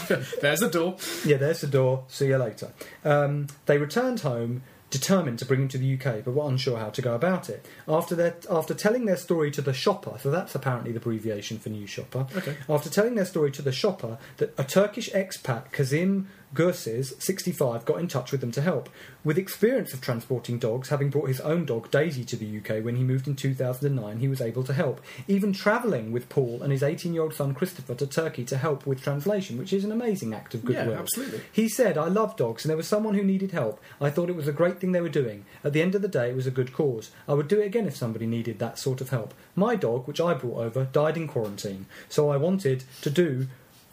There's 0.42 0.60
the 0.60 0.70
door. 0.72 0.98
yeah, 1.26 1.38
there's 1.38 1.62
the 1.62 1.68
door. 1.68 2.04
See 2.08 2.28
you 2.28 2.38
later. 2.38 2.72
Um, 3.04 3.48
they 3.66 3.78
returned 3.78 4.22
home. 4.22 4.64
Determined 4.90 5.40
to 5.40 5.46
bring 5.46 5.64
him 5.64 5.68
to 5.68 5.78
the 5.78 5.96
UK, 5.96 6.24
but 6.24 6.32
were 6.32 6.48
unsure 6.48 6.78
how 6.78 6.90
to 6.90 7.02
go 7.02 7.14
about 7.14 7.50
it. 7.50 7.66
After 7.88 8.16
their, 8.16 8.38
after 8.50 8.74
telling 8.74 9.06
their 9.06 9.18
story 9.18 9.52
to 9.52 9.62
the 9.62 9.74
shopper, 9.74 10.18
so 10.22 10.32
that's 10.32 10.56
apparently 10.56 10.94
the 10.94 11.00
abbreviation 11.00 11.60
for 11.60 11.68
News 11.70 11.90
Shopper. 11.90 12.26
Okay. 12.36 12.56
After 12.70 12.90
telling 12.90 13.16
their 13.16 13.26
story 13.26 13.52
to 13.52 13.62
the 13.62 13.74
shopper, 13.74 14.18
that 14.38 14.54
a 14.58 14.64
Turkish 14.64 15.10
expat, 15.12 15.72
Kazim 15.74 16.30
Gursiz, 16.58 17.22
65, 17.22 17.86
got 17.86 18.00
in 18.00 18.08
touch 18.08 18.32
with 18.32 18.42
them 18.42 18.52
to 18.54 18.64
help. 18.64 18.90
With 19.24 19.38
experience 19.38 19.94
of 19.94 20.02
transporting 20.02 20.58
dogs, 20.58 20.90
having 20.90 21.12
brought 21.12 21.28
his 21.28 21.40
own 21.42 21.66
dog 21.66 21.92
Daisy 21.92 22.26
to 22.26 22.36
the 22.36 22.58
UK 22.58 22.84
when 22.84 22.96
he 22.96 23.04
moved 23.04 23.28
in 23.28 23.36
2009, 23.36 24.18
he 24.18 24.28
was 24.28 24.42
able 24.42 24.64
to 24.64 24.74
help. 24.74 25.00
Even 25.28 25.54
travelling 25.54 26.12
with 26.12 26.30
Paul 26.30 26.64
and 26.64 26.72
his 26.72 26.82
18 26.82 27.14
year 27.14 27.22
old 27.22 27.36
son 27.36 27.54
Christopher 27.54 27.94
to 27.94 28.08
Turkey 28.08 28.44
to 28.46 28.58
help 28.58 28.88
with 28.88 29.04
translation, 29.04 29.60
which 29.60 29.72
is 29.72 29.86
an 29.86 29.92
amazing 29.92 30.34
act 30.34 30.56
of 30.56 30.66
goodwill. 30.66 30.94
Yeah, 30.94 31.00
absolutely. 31.00 31.42
He 31.52 31.70
said, 31.70 31.96
I 31.96 32.08
love 32.08 32.36
dogs, 32.36 32.66
and 32.66 32.72
there 32.72 32.78
was 32.78 32.88
someone 32.88 33.14
who 33.14 33.24
needed 33.24 33.52
help. 33.52 33.80
I 34.02 34.10
thought 34.10 34.32
it 34.32 34.36
was 34.36 34.48
a 34.48 34.52
great 34.52 34.80
thing 34.80 34.94
they 34.94 35.02
were 35.02 35.10
doing. 35.10 35.46
At 35.64 35.74
the 35.74 35.84
end 35.84 35.94
of 35.94 36.02
the 36.02 36.08
day, 36.08 36.32
it 36.32 36.36
was 36.36 36.48
a 36.48 36.52
good 36.52 36.74
cause. 36.74 37.12
I 37.28 37.36
would 37.36 37.48
do 37.48 37.60
it 37.60 37.68
again 37.68 37.86
if 37.86 37.96
somebody 37.96 38.26
needed 38.26 38.58
that 38.58 38.80
sort 38.80 39.00
of 39.00 39.12
help. 39.12 39.36
My 39.56 39.76
dog, 39.76 40.08
which 40.08 40.20
I 40.20 40.34
brought 40.34 40.58
over, 40.64 40.86
died 40.86 41.18
in 41.18 41.28
quarantine, 41.28 41.86
so 42.10 42.32
I 42.32 42.38
wanted 42.38 42.84
to 43.04 43.12
do 43.12 43.48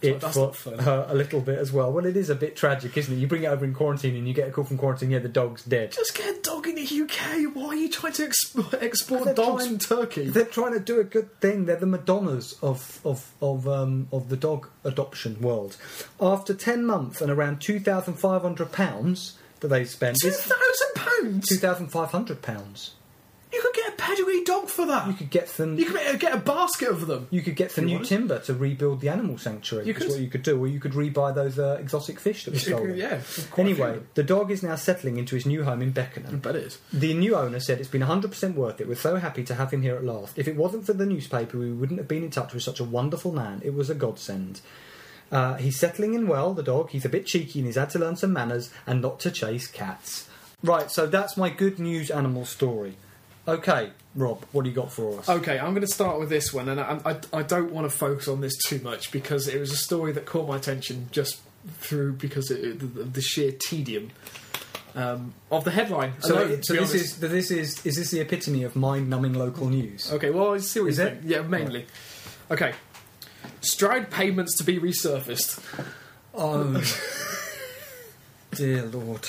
it 0.05 0.21
that's 0.21 0.37
for 0.37 0.77
her 0.83 1.07
a 1.09 1.15
little 1.15 1.41
bit 1.41 1.59
as 1.59 1.73
well. 1.73 1.93
Well, 1.93 2.07
it 2.07 2.17
is 2.17 2.31
a 2.31 2.35
bit 2.35 2.57
tragic, 2.57 2.97
isn't 2.97 3.13
it? 3.13 3.17
You 3.19 3.27
bring 3.27 3.43
it 3.45 3.47
over 3.47 3.65
in 3.65 3.75
quarantine 3.75 4.15
and 4.17 4.27
you 4.29 4.35
get 4.35 4.49
a 4.49 4.51
call 4.53 4.65
from 4.65 4.79
quarantine, 4.79 5.11
yeah, 5.11 5.19
the 5.19 5.29
dog's 5.29 5.63
dead. 5.65 5.93
Just 5.93 6.17
get 6.17 6.37
a 6.37 6.41
dog 6.41 6.67
in 6.67 6.75
the 6.77 6.83
UK. 6.83 7.55
Why 7.55 7.67
are 7.69 7.75
you 7.75 7.89
trying 7.91 8.13
to 8.15 8.27
exp- 8.29 8.83
export 8.83 9.35
dogs 9.37 9.65
trying- 9.67 9.79
from 9.79 9.99
Turkey? 9.99 10.29
They're 10.29 10.45
trying 10.45 10.73
to 10.75 10.81
do 10.81 11.01
a 11.01 11.05
good 11.05 11.41
thing. 11.41 11.65
They're 11.67 11.77
the 11.77 11.87
Madonnas 11.87 12.55
of 12.63 13.01
of 13.05 13.33
of 13.41 13.67
um, 13.69 14.09
of 14.13 14.29
the 14.29 14.37
dog 14.37 14.69
adoption 14.85 15.41
world. 15.41 15.77
After 16.21 16.55
ten 16.55 16.85
months 16.85 17.21
and 17.21 17.31
around 17.31 17.61
two 17.61 17.81
thousand 17.81 18.15
five 18.15 18.43
hundred 18.43 18.73
pounds 18.73 19.39
that 19.61 19.69
they 19.69 19.85
spent, 19.85 20.19
Two 20.21 20.31
thousand 20.31 20.95
pounds. 20.95 21.49
two 21.49 21.57
thousand 21.57 21.89
five 21.89 22.11
hundred 22.11 22.43
pounds. 22.43 22.93
You 24.09 24.17
could 24.17 24.17
get 24.17 24.27
pedigree 24.27 24.45
dog 24.45 24.69
for 24.69 24.87
that. 24.87 25.07
You 25.09 25.15
could 25.15 25.31
get 25.31 25.49
them. 25.49 25.79
You 25.79 25.85
could 25.87 26.21
get 26.21 26.35
a 26.35 26.39
basket 26.39 26.89
of 26.89 27.07
them. 27.07 27.27
You 27.31 27.43
could 27.43 27.57
get 27.57 27.71
the 27.71 27.83
new 27.83 27.97
wanted. 27.97 28.09
timber 28.09 28.39
to 28.41 28.55
rebuild 28.55 29.01
the 29.01 29.09
animal 29.09 29.39
sanctuary. 29.39 29.87
You 29.87 29.93
That's 29.95 30.07
could. 30.07 30.13
what 30.13 30.21
you 30.23 30.29
could 30.29 30.43
do, 30.43 30.59
or 30.59 30.67
you 30.67 30.81
could 30.81 30.93
rebuy 30.93 31.35
those 31.35 31.59
uh, 31.59 31.77
exotic 31.81 32.21
fish 32.21 32.45
that 32.45 32.55
were 32.55 32.61
stolen. 32.61 32.97
yeah. 32.97 33.09
quite 33.09 33.19
a 33.19 33.23
few 33.23 33.57
Anyway, 33.65 33.97
of 33.99 34.15
the 34.15 34.23
dog 34.23 34.51
is 34.51 34.63
now 34.63 34.77
settling 34.77 35.17
into 35.19 35.35
his 35.35 35.47
new 35.47 35.65
home 35.65 35.83
in 35.83 35.91
Beckenham. 35.93 36.31
them. 36.33 36.41
Bet 36.41 36.57
it 36.57 36.65
is. 36.65 36.79
The 36.93 37.15
new 37.15 37.35
owner 37.37 37.61
said 37.61 37.81
it's 37.81 37.89
been 37.89 38.03
100% 38.03 38.55
worth 38.55 38.81
it. 38.81 38.89
We're 38.89 38.95
so 38.95 39.17
happy 39.17 39.45
to 39.45 39.55
have 39.55 39.73
him 39.73 39.83
here 39.83 39.97
at 39.97 40.05
last. 40.05 40.39
If 40.39 40.49
it 40.49 40.57
wasn't 40.57 40.87
for 40.87 40.93
the 40.93 41.07
newspaper, 41.07 41.59
we 41.59 41.73
wouldn't 41.73 41.99
have 41.99 42.09
been 42.09 42.25
in 42.25 42.31
touch 42.31 42.53
with 42.55 42.63
such 42.63 42.81
a 42.81 42.85
wonderful 42.85 43.33
man. 43.33 43.61
It 43.65 43.75
was 43.75 43.91
a 43.91 43.95
godsend. 43.95 44.61
Uh, 45.33 45.55
he's 45.55 45.79
settling 45.79 46.15
in 46.15 46.29
well, 46.29 46.55
the 46.55 46.63
dog. 46.63 46.91
He's 46.91 47.05
a 47.05 47.09
bit 47.09 47.27
cheeky 47.27 47.59
and 47.61 47.67
he's 47.67 47.77
had 47.77 47.91
to 47.91 47.99
learn 47.99 48.17
some 48.17 48.33
manners 48.33 48.71
and 48.87 49.01
not 49.01 49.19
to 49.21 49.31
chase 49.31 49.67
cats. 49.67 50.29
Right, 50.63 50.91
so 50.91 51.07
that's 51.07 51.37
my 51.37 51.51
good 51.51 51.79
news 51.79 52.11
animal 52.11 52.45
story. 52.45 52.97
Okay, 53.47 53.91
Rob, 54.15 54.45
what 54.53 54.65
do 54.65 54.71
you 54.71 54.75
got 54.75 54.91
for 54.91 55.19
us? 55.19 55.29
Okay, 55.29 55.59
I'm 55.59 55.71
going 55.71 55.83
to 55.83 55.87
start 55.87 56.19
with 56.19 56.31
this 56.31 56.53
one, 56.53 56.69
and 56.69 56.81
I, 56.81 56.99
I, 57.05 57.39
I 57.39 57.43
don't 57.43 57.73
want 57.73 57.91
to 57.91 57.95
focus 57.95 58.27
on 58.27 58.41
this 58.41 58.57
too 58.57 58.81
much 58.81 59.13
because 59.13 59.49
it 59.49 59.61
was 59.61 59.71
a 59.71 59.77
story 59.77 60.13
that 60.13 60.25
caught 60.25 60.49
my 60.49 60.57
attention 60.57 61.09
just 61.11 61.41
through 61.79 62.15
because 62.15 62.51
of 62.51 62.61
the, 62.61 63.05
the 63.05 63.21
sheer 63.21 63.53
tedium 63.53 64.11
um, 64.95 65.35
of 65.51 65.65
the 65.65 65.71
headline. 65.71 66.15
so, 66.21 66.37
alone, 66.37 66.63
so 66.63 66.75
this 66.75 66.91
honest. 66.91 66.95
is 66.95 67.19
this 67.19 67.51
is 67.51 67.87
is 67.87 67.97
this 67.97 68.11
the 68.11 68.21
epitome 68.21 68.63
of 68.63 68.77
mind-numbing 68.77 69.35
local 69.35 69.69
news? 69.69 70.11
Okay, 70.13 70.31
well, 70.31 70.55
I 70.55 70.59
see 70.59 70.81
what 70.81 70.91
Is 70.91 70.99
it? 70.99 71.23
Yeah, 71.25 71.43
mainly. 71.43 71.87
Okay. 72.51 72.73
Stroud 73.61 74.11
payments 74.11 74.57
to 74.59 74.65
be 74.65 74.79
resurfaced. 74.79 75.61
Oh, 76.35 76.83
dear 78.55 78.85
lord! 78.87 79.29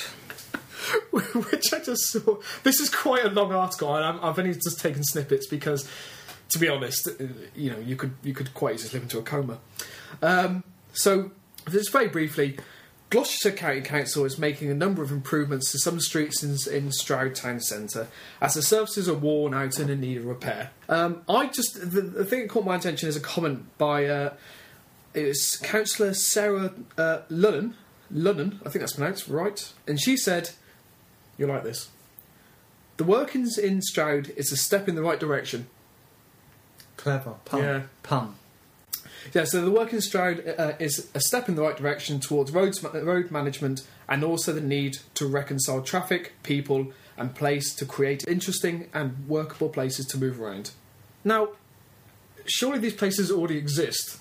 which 1.50 1.72
I 1.72 1.78
just 1.80 2.02
saw. 2.08 2.36
This 2.62 2.80
is 2.80 2.90
quite 2.90 3.24
a 3.24 3.30
long 3.30 3.52
article, 3.52 3.94
and 3.94 4.04
I'm, 4.04 4.24
I've 4.24 4.38
only 4.38 4.54
just 4.54 4.80
taken 4.80 5.02
snippets 5.04 5.46
because, 5.46 5.88
to 6.50 6.58
be 6.58 6.68
honest, 6.68 7.08
uh, 7.08 7.24
you 7.54 7.70
know, 7.70 7.78
you 7.78 7.96
could 7.96 8.14
you 8.22 8.34
could 8.34 8.52
quite 8.54 8.76
easily 8.76 8.90
slip 8.90 9.02
into 9.02 9.18
a 9.18 9.22
coma. 9.22 9.58
Um, 10.22 10.64
so, 10.92 11.30
just 11.70 11.92
very 11.92 12.08
briefly, 12.08 12.58
Gloucestershire 13.10 13.56
County 13.56 13.82
Council 13.82 14.24
is 14.24 14.36
making 14.36 14.70
a 14.70 14.74
number 14.74 15.02
of 15.02 15.12
improvements 15.12 15.70
to 15.72 15.78
some 15.78 16.00
streets 16.00 16.42
in, 16.42 16.56
in 16.74 16.90
Stroud 16.90 17.36
Town 17.36 17.60
Centre 17.60 18.08
as 18.40 18.54
the 18.54 18.62
surfaces 18.62 19.08
are 19.08 19.14
worn 19.14 19.54
out 19.54 19.78
and 19.78 19.88
in 19.90 20.00
need 20.00 20.18
of 20.18 20.26
repair. 20.26 20.70
Um, 20.88 21.22
I 21.28 21.46
just 21.46 21.78
the, 21.78 22.00
the 22.00 22.24
thing 22.24 22.40
that 22.40 22.48
caught 22.48 22.64
my 22.64 22.74
attention 22.74 23.08
is 23.08 23.16
a 23.16 23.20
comment 23.20 23.78
by 23.78 24.06
uh, 24.06 24.34
it's 25.14 25.56
Councillor 25.56 26.14
Sarah 26.14 26.72
uh, 26.98 27.20
Lunnon. 27.28 27.74
Lunnon, 28.10 28.60
I 28.66 28.70
think 28.70 28.80
that's 28.80 28.94
pronounced 28.94 29.28
right, 29.28 29.72
and 29.86 30.00
she 30.00 30.16
said. 30.16 30.50
You 31.38 31.46
like 31.46 31.64
this? 31.64 31.90
The 32.96 33.04
workings 33.04 33.58
in 33.58 33.82
Stroud 33.82 34.32
is 34.36 34.52
a 34.52 34.56
step 34.56 34.88
in 34.88 34.94
the 34.94 35.02
right 35.02 35.20
direction. 35.20 35.66
Clever 36.96 37.34
pun. 37.44 37.62
Yeah. 37.62 37.82
Pun. 38.02 38.34
Yeah, 39.34 39.44
so 39.44 39.64
the 39.64 39.70
work 39.70 39.92
in 39.92 40.00
Stroud 40.00 40.42
uh, 40.56 40.72
is 40.78 41.08
a 41.14 41.20
step 41.20 41.48
in 41.48 41.56
the 41.56 41.62
right 41.62 41.76
direction 41.76 42.20
towards 42.20 42.52
roads, 42.52 42.82
road 42.82 43.30
management 43.30 43.86
and 44.08 44.22
also 44.22 44.52
the 44.52 44.60
need 44.60 44.98
to 45.14 45.26
reconcile 45.26 45.82
traffic, 45.82 46.34
people, 46.42 46.92
and 47.16 47.34
place 47.34 47.74
to 47.74 47.84
create 47.84 48.24
interesting 48.28 48.88
and 48.94 49.28
workable 49.28 49.68
places 49.68 50.06
to 50.06 50.18
move 50.18 50.40
around. 50.40 50.70
Now, 51.24 51.48
surely 52.44 52.78
these 52.78 52.94
places 52.94 53.30
already 53.30 53.56
exist. 53.56 54.18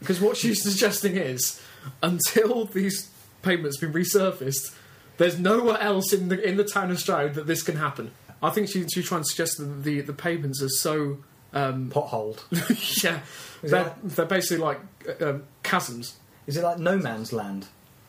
Because 0.00 0.20
what 0.20 0.36
she's 0.36 0.62
suggesting 0.68 1.16
is, 1.16 1.60
until 2.02 2.64
these 2.64 3.10
pavements 3.42 3.80
have 3.80 3.92
been 3.92 4.02
resurfaced, 4.02 4.74
there's 5.20 5.38
nowhere 5.38 5.78
else 5.78 6.14
in 6.14 6.28
the 6.28 6.42
in 6.42 6.56
the 6.56 6.64
town 6.64 6.90
of 6.90 6.98
Stroud 6.98 7.34
that 7.34 7.46
this 7.46 7.62
can 7.62 7.76
happen. 7.76 8.10
I 8.42 8.48
think 8.48 8.70
she, 8.70 8.86
she's 8.88 9.06
trying 9.06 9.20
to 9.20 9.28
suggest 9.28 9.58
that 9.58 9.84
the, 9.84 10.00
the 10.00 10.14
pavements 10.14 10.62
are 10.62 10.70
so 10.70 11.18
um, 11.52 11.90
Potholed. 11.94 12.42
yeah, 13.04 13.20
Is 13.62 13.70
they're, 13.70 13.94
they're 14.02 14.24
basically 14.24 14.64
like 14.64 14.80
uh, 15.20 15.28
um, 15.28 15.42
chasms. 15.62 16.16
Is 16.46 16.56
it 16.56 16.64
like 16.64 16.78
no 16.78 16.96
man's 16.96 17.34
land? 17.34 17.66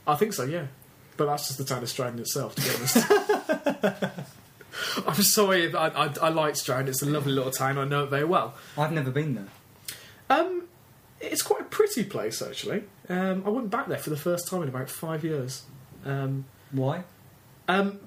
I 0.07 0.15
think 0.15 0.31
so, 0.31 0.45
yeah. 0.45 0.67
But 1.17 1.25
that's 1.25 1.47
just 1.47 1.57
the 1.57 1.65
town 1.65 1.83
of 1.83 1.89
Stroud 1.89 2.13
in 2.13 2.19
itself, 2.19 2.55
to 2.55 2.61
be 2.61 2.69
honest. 2.69 4.07
I'm 5.07 5.21
sorry, 5.21 5.75
I, 5.75 5.87
I, 5.87 6.13
I 6.21 6.29
like 6.29 6.55
Stroud. 6.55 6.87
It's 6.87 7.01
a 7.01 7.05
lovely 7.05 7.33
little 7.33 7.51
town. 7.51 7.77
I 7.77 7.83
know 7.83 8.05
it 8.05 8.09
very 8.09 8.23
well. 8.23 8.53
I've 8.77 8.93
never 8.93 9.11
been 9.11 9.35
there. 9.35 9.47
Um, 10.29 10.63
it's 11.19 11.41
quite 11.41 11.59
a 11.59 11.65
pretty 11.65 12.05
place, 12.05 12.41
actually. 12.41 12.85
Um, 13.09 13.43
I 13.45 13.49
went 13.49 13.69
back 13.69 13.87
there 13.89 13.97
for 13.97 14.11
the 14.11 14.17
first 14.17 14.47
time 14.47 14.63
in 14.63 14.69
about 14.69 14.89
five 14.89 15.25
years. 15.25 15.63
Um, 16.05 16.45
Why? 16.71 17.03
um, 17.67 17.99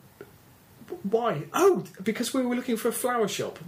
why? 1.03 1.45
Oh, 1.53 1.85
because 2.03 2.35
we 2.35 2.43
were 2.43 2.55
looking 2.55 2.77
for 2.77 2.89
a 2.89 2.93
flower 2.93 3.29
shop. 3.29 3.59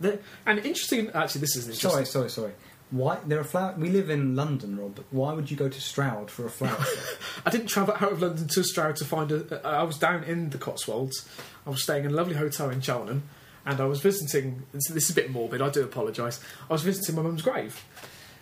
And 0.45 0.59
interesting, 0.59 1.11
actually, 1.15 1.41
this 1.43 1.57
is 1.57 1.65
interesting. 1.65 1.91
Sorry, 1.91 2.07
sorry, 2.07 2.31
sorry. 2.31 2.53
Why 2.91 3.19
there 3.27 3.41
are 3.41 3.45
flower? 3.45 3.75
We 3.77 3.89
live 3.89 4.11
in 4.11 4.37
London, 4.37 4.79
Rob. 4.79 5.03
Why 5.11 5.33
would 5.33 5.51
you 5.51 5.57
go 5.57 5.69
to 5.69 5.81
Stroud 5.81 6.31
for 6.31 6.47
a 6.47 6.51
flower 6.51 6.77
shop? 6.77 7.19
I 7.47 7.51
didn't 7.51 7.67
travel 7.67 7.95
out 7.95 8.13
of 8.13 8.23
London 8.23 8.47
to 8.47 8.63
Stroud 8.63 8.97
to 8.97 9.05
find 9.05 9.33
a. 9.33 9.67
I 9.67 9.83
was 9.83 9.99
down 9.99 10.23
in 10.25 10.51
the 10.51 10.59
Cotswolds. 10.59 11.29
I 11.67 11.71
was 11.71 11.83
staying 11.83 12.05
in 12.05 12.13
a 12.13 12.15
lovely 12.15 12.37
hotel 12.37 12.71
in 12.71 12.81
Cheltenham, 12.81 13.25
and 13.65 13.81
I 13.81 13.87
was 13.87 14.01
visiting. 14.01 14.63
This 14.73 14.91
is 14.91 15.11
a 15.11 15.15
bit 15.15 15.31
morbid. 15.33 15.61
I 15.63 15.71
do 15.71 15.83
apologise. 15.83 16.41
I 16.71 16.73
was 16.75 16.83
visiting 16.83 17.17
my 17.17 17.23
mum's 17.23 17.43
grave. 17.43 17.85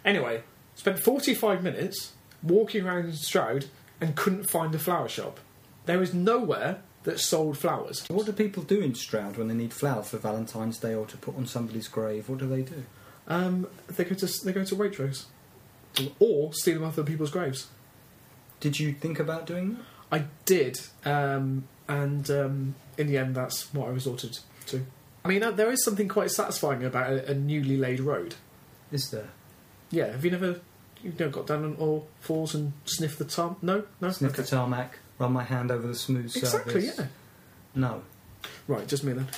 Anyway, 0.04 0.42
spent 0.74 0.98
forty-five 0.98 1.62
minutes 1.62 2.12
walking 2.42 2.84
around 2.84 3.14
Stroud 3.14 3.66
and 4.00 4.14
couldn't 4.14 4.50
find 4.50 4.74
a 4.74 4.78
flower 4.78 5.08
shop. 5.08 5.40
There 5.86 6.02
is 6.02 6.14
nowhere 6.14 6.82
that 7.04 7.20
sold 7.20 7.58
flowers. 7.58 8.08
what 8.08 8.26
do 8.26 8.32
people 8.32 8.62
do 8.62 8.80
in 8.80 8.94
Stroud 8.94 9.36
when 9.36 9.48
they 9.48 9.54
need 9.54 9.72
flowers 9.72 10.08
for 10.08 10.18
Valentine's 10.18 10.78
Day 10.78 10.94
or 10.94 11.06
to 11.06 11.16
put 11.16 11.36
on 11.36 11.46
somebody's 11.46 11.88
grave? 11.88 12.28
What 12.28 12.38
do 12.38 12.48
they 12.48 12.62
do? 12.62 12.84
Um, 13.26 13.66
they 13.88 14.04
go 14.04 14.14
to 14.14 14.44
they 14.44 14.52
go 14.52 14.64
to 14.64 14.76
Waitrose, 14.76 15.24
or 16.18 16.52
steal 16.52 16.74
them 16.74 16.84
off 16.84 16.94
other 16.94 17.06
people's 17.06 17.30
graves. 17.30 17.68
Did 18.60 18.78
you 18.78 18.92
think 18.92 19.18
about 19.18 19.46
doing 19.46 19.74
that? 19.74 19.82
I 20.12 20.24
did, 20.44 20.80
um, 21.04 21.64
and 21.88 22.30
um, 22.30 22.74
in 22.98 23.06
the 23.06 23.18
end, 23.18 23.34
that's 23.34 23.72
what 23.72 23.88
I 23.88 23.90
resorted 23.90 24.38
to. 24.66 24.84
I 25.24 25.28
mean, 25.28 25.40
there 25.56 25.70
is 25.70 25.82
something 25.84 26.08
quite 26.08 26.30
satisfying 26.30 26.84
about 26.84 27.10
a, 27.10 27.30
a 27.30 27.34
newly 27.34 27.78
laid 27.78 28.00
road. 28.00 28.34
Is 28.92 29.10
there? 29.10 29.30
Yeah, 29.90 30.12
have 30.12 30.24
you 30.24 30.30
never, 30.30 30.60
you 31.02 31.14
know, 31.18 31.30
got 31.30 31.46
down 31.46 31.64
on 31.64 31.76
all 31.76 32.06
fours 32.20 32.54
and 32.54 32.74
sniffed 32.84 33.18
the 33.18 33.24
tar? 33.24 33.56
No, 33.62 33.84
no. 34.00 34.10
Sniff 34.10 34.32
okay. 34.32 34.42
the 34.42 34.48
tarmac, 34.48 34.98
run 35.24 35.32
my 35.32 35.44
hand 35.44 35.70
over 35.70 35.86
the 35.86 35.94
smooth 35.94 36.30
surface. 36.30 36.54
Exactly. 36.54 36.86
Yeah. 36.86 37.06
No. 37.74 38.02
Right. 38.68 38.86
Just 38.86 39.04
me 39.04 39.12
then. 39.12 39.28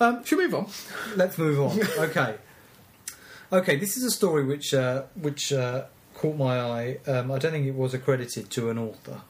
Um, 0.00 0.24
should 0.24 0.38
we 0.38 0.44
move 0.44 0.54
on? 0.54 0.68
Let's 1.14 1.38
move 1.38 1.60
on. 1.60 1.80
okay. 2.08 2.36
Okay, 3.52 3.76
this 3.76 3.96
is 3.96 4.02
a 4.02 4.10
story 4.10 4.44
which 4.44 4.74
uh, 4.74 5.04
which 5.14 5.52
uh, 5.52 5.84
caught 6.14 6.36
my 6.36 6.60
eye. 6.60 6.98
Um, 7.06 7.30
I 7.30 7.38
don't 7.38 7.52
think 7.52 7.66
it 7.66 7.74
was 7.74 7.94
accredited 7.94 8.50
to 8.50 8.70
an 8.70 8.78
author. 8.78 9.20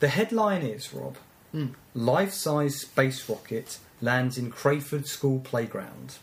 The 0.00 0.08
headline 0.08 0.62
is 0.62 0.92
Rob: 0.92 1.16
Hmm. 1.52 1.68
Life-size 1.94 2.80
space 2.80 3.28
rocket 3.28 3.78
lands 4.00 4.36
in 4.36 4.50
Crayford 4.50 5.06
School 5.06 5.40
playground. 5.40 6.18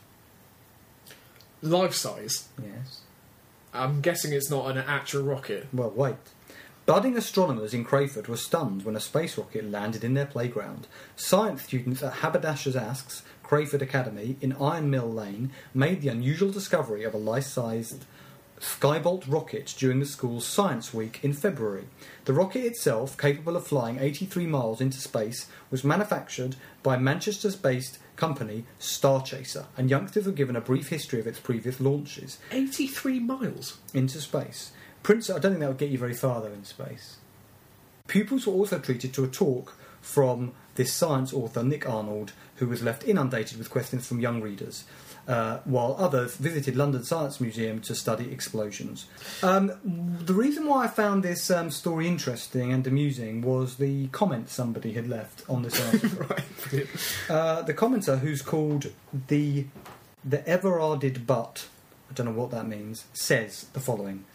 Life 1.62 1.94
size. 1.94 2.50
Yes. 2.62 3.02
I'm 3.74 4.02
guessing 4.02 4.32
it's 4.32 4.50
not 4.50 4.70
an 4.72 4.78
actual 4.78 5.24
rocket. 5.24 5.68
Well, 5.74 5.92
wait. 5.92 6.16
Budding 6.90 7.16
astronomers 7.16 7.76
in 7.76 7.86
Crayford 7.86 8.28
were 8.28 8.36
stunned 8.36 8.84
when 8.84 8.96
a 8.96 9.00
space 9.00 9.38
rocket 9.38 9.70
landed 9.70 10.04
in 10.04 10.16
their 10.16 10.26
playground. 10.26 10.88
Science 11.16 11.62
students 11.62 12.02
at 12.02 12.14
Haberdashers' 12.14 12.76
Aske's, 12.76 13.22
Crayford 13.44 13.84
Academy, 13.84 14.38
in 14.42 14.54
Iron 14.54 14.90
Mill 14.90 15.08
Lane, 15.08 15.52
made 15.72 16.02
the 16.02 16.08
unusual 16.08 16.52
discovery 16.52 17.04
of 17.04 17.14
a 17.14 17.18
life-sized 17.18 18.06
Skybolt 18.60 19.32
rocket 19.32 19.72
during 19.78 20.00
the 20.00 20.06
school's 20.08 20.48
Science 20.48 20.92
Week 20.92 21.20
in 21.22 21.32
February. 21.32 21.86
The 22.26 22.34
rocket 22.34 22.66
itself, 22.66 23.16
capable 23.20 23.56
of 23.56 23.68
flying 23.68 24.00
83 24.00 24.48
miles 24.48 24.82
into 24.82 25.00
space, 25.00 25.46
was 25.70 25.84
manufactured 25.84 26.56
by 26.82 26.98
Manchester-based 26.98 28.00
company 28.16 28.66
Starchaser, 28.80 29.68
and 29.78 29.92
youngsters 29.92 30.26
were 30.26 30.32
given 30.32 30.56
a 30.56 30.62
brief 30.62 30.90
history 30.90 31.20
of 31.20 31.28
its 31.28 31.40
previous 31.40 31.80
launches 31.80 32.40
83 32.52 33.20
miles. 33.20 33.78
into 33.94 34.20
space. 34.20 34.72
Prince, 35.04 35.30
I 35.30 35.40
don't 35.40 35.54
think 35.54 35.60
that 35.60 35.68
would 35.70 35.78
get 35.78 35.90
you 35.90 35.98
very 35.98 36.14
far 36.14 36.42
though 36.42 36.48
in 36.48 36.66
space. 36.66 37.18
Pupils 38.08 38.48
were 38.48 38.54
also 38.54 38.80
treated 38.80 39.14
to 39.14 39.24
a 39.24 39.28
talk 39.28 39.78
from 40.02 40.54
this 40.76 40.94
science 40.94 41.34
author 41.34 41.64
Nick 41.64 41.88
Arnold, 41.88 42.32
who 42.56 42.68
was 42.68 42.82
left 42.82 43.04
inundated 43.04 43.58
with 43.58 43.70
questions 43.70 44.08
from 44.08 44.20
young 44.20 44.42
readers. 44.42 44.86
uh, 45.30 45.60
while 45.64 45.96
others 46.00 46.36
visited 46.36 46.76
London 46.76 47.04
Science 47.04 47.40
Museum 47.40 47.80
to 47.82 47.94
study 47.94 48.32
explosions. 48.32 49.06
Um, 49.44 49.72
the 50.26 50.34
reason 50.34 50.66
why 50.66 50.86
I 50.86 50.88
found 50.88 51.22
this 51.22 51.52
um, 51.52 51.70
story 51.70 52.08
interesting 52.08 52.74
and 52.74 52.86
amusing 52.88 53.42
was 53.42 53.76
the 53.76 54.08
comment 54.08 54.50
somebody 54.50 54.94
had 54.94 55.08
left 55.08 55.48
on 55.48 55.62
this 55.62 55.80
article. 55.86 56.26
right, 56.30 56.88
uh, 57.30 57.62
the 57.62 57.76
commenter, 57.76 58.20
who's 58.20 58.42
called 58.42 58.92
the 59.28 59.68
the 60.26 60.40
Everarded 60.50 61.26
Butt, 61.26 61.68
I 62.10 62.14
don't 62.14 62.26
know 62.26 62.34
what 62.34 62.52
that 62.52 62.68
means, 62.68 63.06
says 63.14 63.68
the 63.74 63.80
following: 63.80 64.26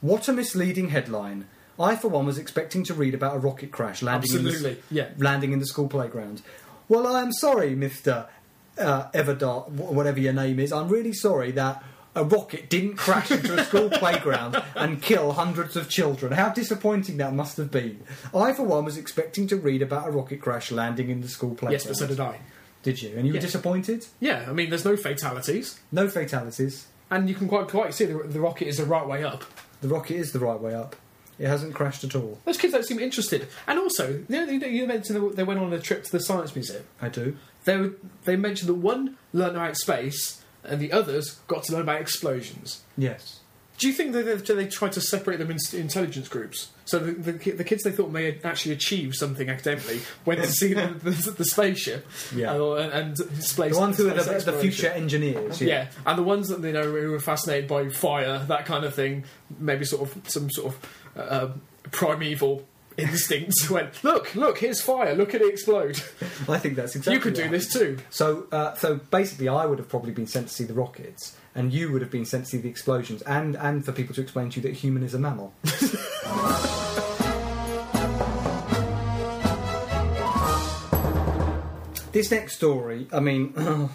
"What 0.00 0.28
a 0.28 0.32
misleading 0.32 0.90
headline! 0.90 1.46
I, 1.80 1.94
for 1.94 2.08
one, 2.08 2.26
was 2.26 2.38
expecting 2.38 2.82
to 2.84 2.94
read 2.94 3.14
about 3.14 3.36
a 3.36 3.38
rocket 3.38 3.70
crash 3.70 4.02
landing 4.02 4.36
in 4.36 4.44
the, 4.44 4.78
yeah. 4.90 5.10
landing 5.16 5.52
in 5.52 5.60
the 5.60 5.66
school 5.66 5.88
playground. 5.88 6.42
Well, 6.88 7.06
I 7.06 7.22
am 7.22 7.32
sorry, 7.32 7.74
Mister 7.76 8.26
uh, 8.76 9.10
Everdart, 9.10 9.70
whatever 9.70 10.18
your 10.18 10.32
name 10.32 10.58
is. 10.58 10.72
I'm 10.72 10.88
really 10.88 11.12
sorry 11.12 11.50
that." 11.52 11.82
A 12.14 12.24
rocket 12.24 12.68
didn't 12.68 12.96
crash 12.96 13.30
into 13.30 13.56
a 13.56 13.62
school 13.64 13.90
playground 13.92 14.60
and 14.74 15.00
kill 15.00 15.34
hundreds 15.34 15.76
of 15.76 15.88
children. 15.88 16.32
How 16.32 16.48
disappointing 16.48 17.18
that 17.18 17.32
must 17.32 17.56
have 17.58 17.70
been. 17.70 18.02
I, 18.34 18.54
for 18.54 18.64
one, 18.64 18.86
was 18.86 18.96
expecting 18.96 19.46
to 19.48 19.56
read 19.56 19.82
about 19.82 20.08
a 20.08 20.10
rocket 20.10 20.40
crash 20.40 20.72
landing 20.72 21.10
in 21.10 21.20
the 21.20 21.28
school 21.28 21.50
playground. 21.50 21.72
Yes, 21.74 21.86
but 21.86 21.96
so 21.96 22.08
did 22.08 22.18
I. 22.18 22.40
Did 22.82 23.02
you? 23.02 23.14
And 23.16 23.26
you 23.26 23.34
were 23.34 23.38
disappointed? 23.38 24.06
Yeah, 24.18 24.46
I 24.48 24.52
mean, 24.52 24.70
there's 24.70 24.84
no 24.84 24.96
fatalities, 24.96 25.78
No 25.92 26.08
fatalities. 26.08 26.86
and 27.10 27.28
you 27.28 27.36
can 27.36 27.46
quite 27.46 27.68
quite 27.68 27.94
see 27.94 28.06
the, 28.06 28.18
the 28.18 28.40
rocket 28.40 28.66
is 28.66 28.78
the 28.78 28.84
right 28.84 29.06
way 29.06 29.22
up. 29.22 29.44
The 29.80 29.88
rocket 29.88 30.16
is 30.16 30.32
the 30.32 30.40
right 30.40 30.60
way 30.60 30.74
up. 30.74 30.96
It 31.38 31.46
hasn't 31.46 31.74
crashed 31.74 32.02
at 32.02 32.16
all. 32.16 32.38
Those 32.44 32.58
kids 32.58 32.72
don't 32.72 32.84
seem 32.84 32.98
interested. 32.98 33.46
And 33.66 33.78
also, 33.78 34.24
you, 34.28 34.58
know, 34.58 34.66
you 34.66 34.86
mentioned 34.86 35.22
that 35.22 35.36
they 35.36 35.44
went 35.44 35.60
on 35.60 35.72
a 35.72 35.78
trip 35.78 36.02
to 36.04 36.10
the 36.10 36.20
science 36.20 36.54
museum. 36.54 36.84
I 37.00 37.08
do. 37.08 37.36
They 37.64 37.76
were, 37.76 37.92
they 38.24 38.36
mentioned 38.36 38.68
that 38.68 38.74
one 38.74 39.16
learned 39.32 39.56
about 39.56 39.76
space, 39.76 40.42
and 40.64 40.80
the 40.80 40.90
others 40.90 41.38
got 41.46 41.62
to 41.64 41.72
learn 41.72 41.82
about 41.82 42.00
explosions. 42.00 42.82
Yes. 42.96 43.37
Do 43.78 43.86
you 43.86 43.92
think 43.92 44.12
that 44.12 44.24
they, 44.24 44.54
they 44.54 44.66
tried 44.66 44.92
to 44.92 45.00
separate 45.00 45.38
them 45.38 45.50
into 45.50 45.78
intelligence 45.78 46.28
groups? 46.28 46.70
So 46.84 46.98
the, 46.98 47.12
the, 47.12 47.50
the 47.52 47.64
kids 47.64 47.84
they 47.84 47.92
thought 47.92 48.10
may 48.10 48.38
actually 48.42 48.72
achieve 48.72 49.14
something 49.14 49.48
academically 49.48 50.00
went 50.24 50.42
to 50.42 50.48
see 50.48 50.74
the, 50.74 50.86
the, 51.02 51.30
the 51.30 51.44
spaceship 51.44 52.06
Yeah. 52.34 52.54
and, 52.54 52.92
and 52.92 53.16
display 53.16 53.68
The 53.70 53.78
ones 53.78 53.96
who 53.98 54.08
are 54.10 54.14
the, 54.14 54.42
the 54.44 54.58
future 54.58 54.88
engineers. 54.88 55.60
Yeah. 55.62 55.88
and 56.04 56.18
the 56.18 56.22
ones 56.24 56.48
that 56.48 56.60
you 56.62 56.72
know 56.72 56.82
who 56.82 57.12
were 57.12 57.20
fascinated 57.20 57.68
by 57.68 57.88
fire, 57.88 58.44
that 58.48 58.66
kind 58.66 58.84
of 58.84 58.94
thing, 58.94 59.24
maybe 59.58 59.84
sort 59.84 60.02
of 60.10 60.28
some 60.28 60.50
sort 60.50 60.74
of 60.74 60.98
uh, 61.16 61.48
primeval 61.90 62.66
instincts. 62.96 63.70
went, 63.70 64.02
look, 64.02 64.34
look, 64.34 64.58
here's 64.58 64.80
fire, 64.80 65.14
look 65.14 65.34
at 65.34 65.40
it 65.40 65.48
explode. 65.52 66.00
I 66.48 66.58
think 66.58 66.74
that's 66.74 66.96
exactly 66.96 67.14
you 67.14 67.20
could 67.20 67.34
what 67.36 67.44
do 67.44 67.50
this 67.50 67.72
too. 67.72 67.98
So, 68.10 68.46
uh, 68.50 68.74
so 68.74 68.96
basically, 68.96 69.48
I 69.48 69.66
would 69.66 69.78
have 69.78 69.88
probably 69.88 70.12
been 70.12 70.26
sent 70.26 70.48
to 70.48 70.52
see 70.54 70.64
the 70.64 70.74
rockets, 70.74 71.36
and 71.54 71.72
you 71.72 71.92
would 71.92 72.02
have 72.02 72.10
been 72.10 72.24
sent 72.24 72.44
to 72.44 72.50
see 72.50 72.58
the 72.58 72.68
explosions, 72.68 73.22
and 73.22 73.56
and 73.56 73.84
for 73.84 73.92
people 73.92 74.14
to 74.14 74.20
explain 74.20 74.50
to 74.50 74.60
you 74.60 74.62
that 74.62 74.74
human 74.74 75.02
is 75.02 75.14
a 75.14 75.18
mammal. 75.18 75.52
this 82.12 82.30
next 82.30 82.56
story, 82.56 83.08
I 83.12 83.20
mean. 83.20 83.54
Oh, 83.58 83.90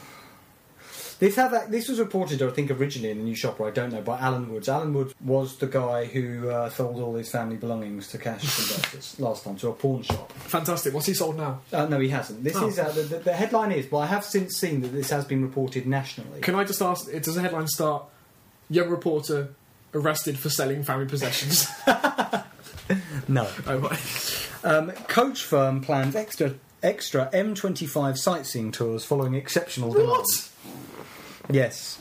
This 1.23 1.37
had 1.37 1.51
that, 1.51 1.71
this 1.71 1.87
was 1.87 1.99
reported, 1.99 2.41
I 2.41 2.49
think, 2.49 2.69
originally 2.69 3.11
in 3.11 3.19
the 3.19 3.23
News 3.23 3.37
Shopper. 3.39 3.65
I 3.65 3.71
don't 3.71 3.93
know 3.93 4.01
by 4.01 4.19
Alan 4.19 4.51
Woods. 4.51 4.67
Alan 4.67 4.93
Woods 4.93 5.15
was 5.23 5.55
the 5.55 5.67
guy 5.67 6.03
who 6.03 6.49
uh, 6.49 6.69
sold 6.69 6.99
all 6.99 7.15
his 7.15 7.31
family 7.31 7.55
belongings 7.55 8.09
to 8.09 8.17
cash 8.17 8.41
converters 8.57 9.17
last 9.21 9.45
time 9.45 9.55
to 9.55 9.69
a 9.69 9.73
pawn 9.73 10.01
shop. 10.03 10.29
Fantastic. 10.33 10.93
What's 10.93 11.05
he 11.05 11.13
sold 11.13 11.37
now? 11.37 11.61
Uh, 11.71 11.85
no, 11.85 11.97
he 12.01 12.09
hasn't. 12.09 12.43
This 12.43 12.57
Oh. 12.57 12.67
is 12.67 12.77
uh, 12.77 12.91
the, 12.91 13.03
the, 13.03 13.19
the 13.19 13.31
headline 13.33 13.71
is, 13.71 13.85
but 13.85 13.99
I 13.99 14.05
have 14.07 14.25
since 14.25 14.57
seen 14.57 14.81
that 14.81 14.89
this 14.89 15.11
has 15.11 15.23
been 15.23 15.41
reported 15.41 15.87
nationally. 15.87 16.41
Can 16.41 16.55
I 16.55 16.65
just 16.65 16.81
ask? 16.81 17.09
Does 17.09 17.35
the 17.35 17.41
headline 17.41 17.67
start? 17.67 18.03
Young 18.69 18.89
reporter 18.89 19.53
arrested 19.93 20.37
for 20.37 20.49
selling 20.49 20.83
family 20.83 21.05
possessions. 21.05 21.67
No. 23.29 23.47
oh. 23.65 23.97
Um, 24.65 24.91
coach 25.07 25.41
firm 25.41 25.79
plans 25.79 26.17
extra 26.17 26.55
extra 26.83 27.29
M25 27.33 28.17
sightseeing 28.17 28.73
tours 28.73 29.05
following 29.05 29.35
exceptional 29.35 29.93
demand. 29.93 30.09
what? 30.09 30.25
Yes. 31.49 31.99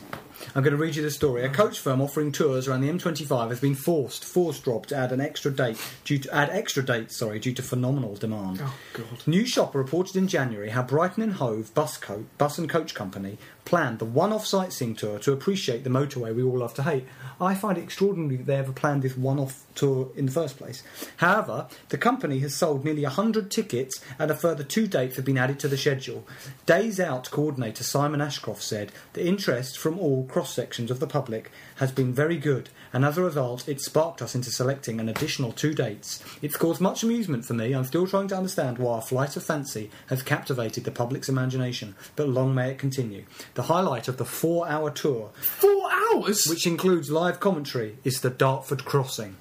I'm 0.57 0.63
going 0.63 0.73
to 0.73 0.77
read 0.83 0.97
you 0.97 1.03
the 1.03 1.11
story. 1.11 1.45
A 1.45 1.49
coach 1.49 1.79
firm 1.79 2.01
offering 2.01 2.33
tours 2.33 2.67
around 2.67 2.81
the 2.81 2.89
M25 2.91 3.51
has 3.51 3.61
been 3.61 3.77
forced, 3.77 4.25
forced 4.25 4.67
Rob 4.67 4.87
to 4.89 4.97
add 4.97 5.13
an 5.13 5.21
extra 5.21 5.53
date 5.53 5.79
due 6.05 6.19
to 6.19 6.35
add 6.35 6.51
extra 6.51 6.85
dates, 6.85 7.17
sorry, 7.17 7.39
due 7.39 7.53
to 7.55 7.63
phenomenal 7.63 8.17
demand. 8.17 8.61
Oh 8.63 8.75
God. 8.93 9.07
News 9.27 9.51
Shopper 9.51 9.79
reported 9.79 10.17
in 10.17 10.27
January 10.27 10.71
how 10.71 10.83
Brighton 10.83 11.23
and 11.23 11.35
Hove 11.35 11.73
Bus, 11.75 11.97
Co- 11.97 12.25
Bus 12.39 12.59
and 12.59 12.69
Coach 12.69 12.93
Company 12.95 13.39
planned 13.65 13.99
the 13.99 14.05
one-off 14.05 14.47
sightseeing 14.47 14.95
tour 14.95 15.19
to 15.21 15.33
appreciate 15.33 15.85
the 15.85 15.91
motorway 15.91 16.35
we 16.35 16.43
all 16.43 16.59
love 16.59 16.75
to 16.75 16.83
hate. 16.83 17.05
I 17.41 17.55
find 17.55 17.79
it 17.79 17.83
extraordinary 17.83 18.37
that 18.37 18.47
they 18.47 18.57
ever 18.57 18.73
planned 18.73 19.03
this 19.03 19.17
one-off 19.17 19.65
tour 19.75 20.11
in 20.17 20.27
the 20.27 20.33
first 20.33 20.59
place. 20.59 20.83
However, 21.17 21.67
the 21.89 21.99
company 21.99 22.41
has 22.41 22.55
sold 22.55 22.85
nearly 22.85 23.03
100 23.03 23.51
tickets 23.51 24.01
and 24.19 24.31
a 24.31 24.35
further 24.35 24.63
two 24.63 24.87
dates 24.87 25.17
have 25.17 25.25
been 25.25 25.39
added 25.39 25.59
to 25.61 25.69
the 25.69 25.77
schedule. 25.77 26.27
Days 26.67 27.01
Out 27.01 27.31
coordinator 27.31 27.85
Simon 27.85 28.21
Ashcroft 28.21 28.63
said 28.63 28.93
the 29.13 29.27
interest 29.27 29.79
from 29.79 29.99
all 29.99 30.25
cross-sections 30.27 30.91
of 30.91 31.01
the 31.01 31.07
public 31.07 31.51
has 31.77 31.93
been 31.93 32.13
very 32.13 32.37
good 32.37 32.69
and 32.93 33.05
as 33.05 33.17
a 33.17 33.23
result 33.23 33.69
it 33.69 33.81
sparked 33.81 34.23
us 34.23 34.35
into 34.35 34.51
selecting 34.51 35.01
an 35.01 35.09
additional 35.09 35.53
two 35.53 35.75
dates. 35.75 36.23
It's 36.43 36.57
caused 36.57 36.81
much 36.81 37.03
amusement 37.03 37.45
for 37.45 37.55
me. 37.55 37.73
I'm 37.73 37.85
still 37.85 38.07
trying 38.07 38.29
to 38.29 38.37
understand 38.37 38.79
why 38.79 38.99
a 38.99 39.03
flight 39.03 39.37
of 39.37 39.45
fancy 39.45 39.91
has 40.09 40.23
captivated 40.23 40.85
the 40.85 40.91
public's 40.91 41.29
imagination, 41.29 41.95
but 42.17 42.29
long 42.29 42.55
may 42.55 42.71
it 42.71 42.79
continue. 42.79 43.25
The 43.55 43.65
highlight 43.65 44.09
of 44.09 44.17
the 44.17 44.25
four 44.25 44.67
hour 44.69 44.91
tour, 44.91 45.31
Four 45.41 45.91
hours. 45.93 46.47
which 46.49 46.67
includes 46.67 47.11
live 47.11 47.39
commentary, 47.41 47.99
is 48.05 48.21
the 48.21 48.31
Dartford 48.31 48.85
Crossing. 48.85 49.37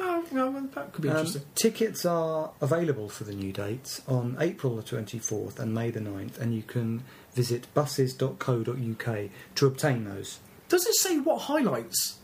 Oh, 0.00 0.24
no, 0.32 0.50
well, 0.50 0.68
that 0.74 0.92
could 0.92 1.02
be 1.02 1.08
Um, 1.08 1.18
interesting. 1.18 1.42
tickets 1.54 2.04
are 2.04 2.50
available 2.60 3.08
for 3.08 3.22
the 3.24 3.32
new 3.32 3.52
dates 3.52 4.02
on 4.08 4.36
April 4.40 4.74
the 4.76 4.82
24th 4.82 5.58
and 5.60 5.72
May 5.72 5.90
the 5.92 6.00
9th, 6.00 6.38
and 6.38 6.54
you 6.54 6.62
can 6.62 7.04
visit 7.32 7.66
buses.co.uk 7.74 9.18
to 9.54 9.66
obtain 9.66 10.04
those. 10.04 10.38
Does 10.68 10.86
it 10.86 10.94
say 10.96 11.18
what 11.18 11.42
highlights 11.42 12.18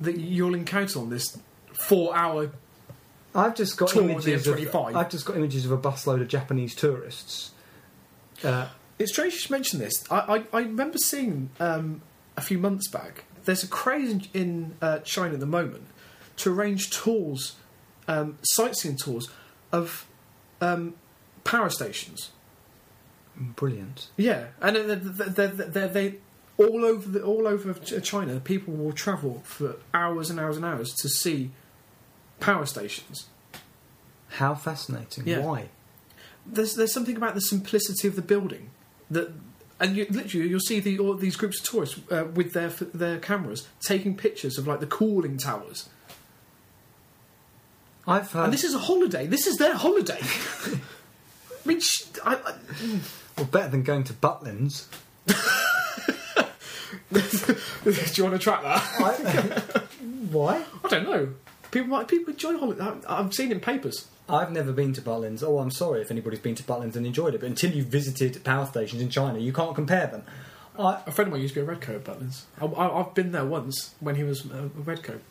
that 0.00 0.18
you'll 0.18 0.54
encounter 0.54 0.98
on 0.98 1.08
this 1.08 1.38
four-hour? 1.72 2.50
I've 3.34 3.54
just 3.54 3.76
got 3.78 3.88
Tour 3.90 4.02
the 4.04 4.10
images 4.12 4.46
of, 4.46 4.56
M25. 4.58 4.94
I've 4.94 5.10
just 5.10 5.24
got 5.24 5.36
images 5.36 5.64
of 5.64 5.72
a 5.72 5.78
busload 5.78 6.20
of 6.20 6.28
Japanese 6.28 6.74
tourists. 6.74 7.52
Uh, 8.44 8.68
It's 8.98 9.12
strange 9.12 9.34
you 9.34 9.38
should 9.40 9.50
mention 9.50 9.78
this. 9.78 10.04
I, 10.10 10.44
I, 10.52 10.58
I 10.58 10.60
remember 10.62 10.98
seeing 10.98 11.50
um, 11.60 12.02
a 12.36 12.40
few 12.40 12.58
months 12.58 12.88
back. 12.88 13.24
There's 13.44 13.62
a 13.62 13.68
craze 13.68 14.10
in, 14.10 14.22
in 14.34 14.76
uh, 14.80 14.98
China 15.00 15.34
at 15.34 15.40
the 15.40 15.46
moment 15.46 15.86
to 16.38 16.52
arrange 16.52 16.90
tours, 16.90 17.56
um, 18.08 18.38
sightseeing 18.42 18.96
tours 18.96 19.28
of 19.72 20.06
um, 20.60 20.94
power 21.44 21.68
stations. 21.68 22.30
brilliant. 23.36 24.08
Yeah, 24.16 24.46
and 24.60 24.76
they're, 24.76 24.96
they're, 24.96 25.48
they're, 25.48 25.66
they're, 25.66 25.88
they 25.88 26.14
all 26.58 26.84
over 26.84 27.08
the, 27.08 27.22
all 27.22 27.46
over 27.46 27.74
China. 27.74 28.40
People 28.40 28.74
will 28.74 28.92
travel 28.92 29.42
for 29.44 29.76
hours 29.92 30.30
and 30.30 30.40
hours 30.40 30.56
and 30.56 30.64
hours 30.64 30.94
to 30.94 31.08
see 31.08 31.50
power 32.40 32.66
stations. 32.66 33.26
How 34.28 34.54
fascinating. 34.54 35.26
Yeah. 35.26 35.40
Why? 35.40 35.68
There's 36.44 36.74
there's 36.74 36.92
something 36.92 37.16
about 37.16 37.34
the 37.34 37.40
simplicity 37.40 38.08
of 38.08 38.16
the 38.16 38.22
building 38.22 38.70
that. 39.10 39.32
And 39.78 39.94
you, 39.94 40.06
literally, 40.08 40.48
you'll 40.48 40.60
see 40.60 40.80
the, 40.80 40.98
all 40.98 41.12
these 41.14 41.36
groups 41.36 41.60
of 41.60 41.66
tourists 41.66 42.00
uh, 42.10 42.24
with 42.32 42.54
their 42.54 42.68
their 42.70 43.18
cameras 43.18 43.68
taking 43.82 44.16
pictures 44.16 44.56
of 44.56 44.66
like 44.66 44.80
the 44.80 44.86
cooling 44.86 45.36
towers. 45.36 45.88
I've 48.06 48.30
heard. 48.32 48.44
And 48.44 48.52
this 48.52 48.64
is 48.64 48.74
a 48.74 48.78
holiday. 48.78 49.26
This 49.26 49.46
is 49.46 49.56
their 49.56 49.74
holiday. 49.74 50.20
I 50.22 51.68
mean, 51.68 51.80
sh- 51.80 52.04
I, 52.24 52.36
I, 52.36 52.54
well, 53.36 53.46
better 53.46 53.68
than 53.68 53.82
going 53.82 54.04
to 54.04 54.12
Butlins. 54.12 54.86
do 57.12 57.22
you 58.14 58.24
want 58.24 58.34
to 58.34 58.38
track 58.38 58.62
that? 58.62 58.82
I, 59.00 59.80
why? 60.30 60.62
I 60.84 60.88
don't 60.88 61.04
know. 61.04 61.34
People 61.70 61.88
might 61.88 62.06
people 62.08 62.32
enjoy 62.32 62.56
holiday. 62.56 62.82
I- 62.82 63.18
I've 63.18 63.34
seen 63.34 63.50
in 63.50 63.60
papers. 63.60 64.06
I've 64.28 64.50
never 64.52 64.72
been 64.72 64.92
to 64.94 65.00
Butlins. 65.02 65.42
Oh, 65.42 65.58
I'm 65.58 65.70
sorry 65.70 66.00
if 66.02 66.10
anybody's 66.10 66.40
been 66.40 66.54
to 66.56 66.62
Butlins 66.64 66.96
and 66.96 67.06
enjoyed 67.06 67.34
it, 67.34 67.40
but 67.40 67.46
until 67.48 67.70
you've 67.70 67.86
visited 67.86 68.42
power 68.44 68.66
stations 68.66 69.00
in 69.02 69.08
China, 69.08 69.38
you 69.38 69.52
can't 69.52 69.74
compare 69.74 70.06
them. 70.08 70.24
I, 70.78 71.00
A 71.06 71.12
friend 71.12 71.28
of 71.28 71.32
mine 71.32 71.42
used 71.42 71.54
to 71.54 71.60
be 71.60 71.64
a 71.64 71.68
redcoat 71.68 71.96
at 71.96 72.04
Butlins. 72.04 72.42
I, 72.60 72.66
I, 72.66 73.00
I've 73.00 73.14
been 73.14 73.32
there 73.32 73.44
once 73.44 73.94
when 74.00 74.16
he 74.16 74.24
was 74.24 74.50
uh, 74.50 74.64
a 74.64 74.80
redcoat. 74.82 75.22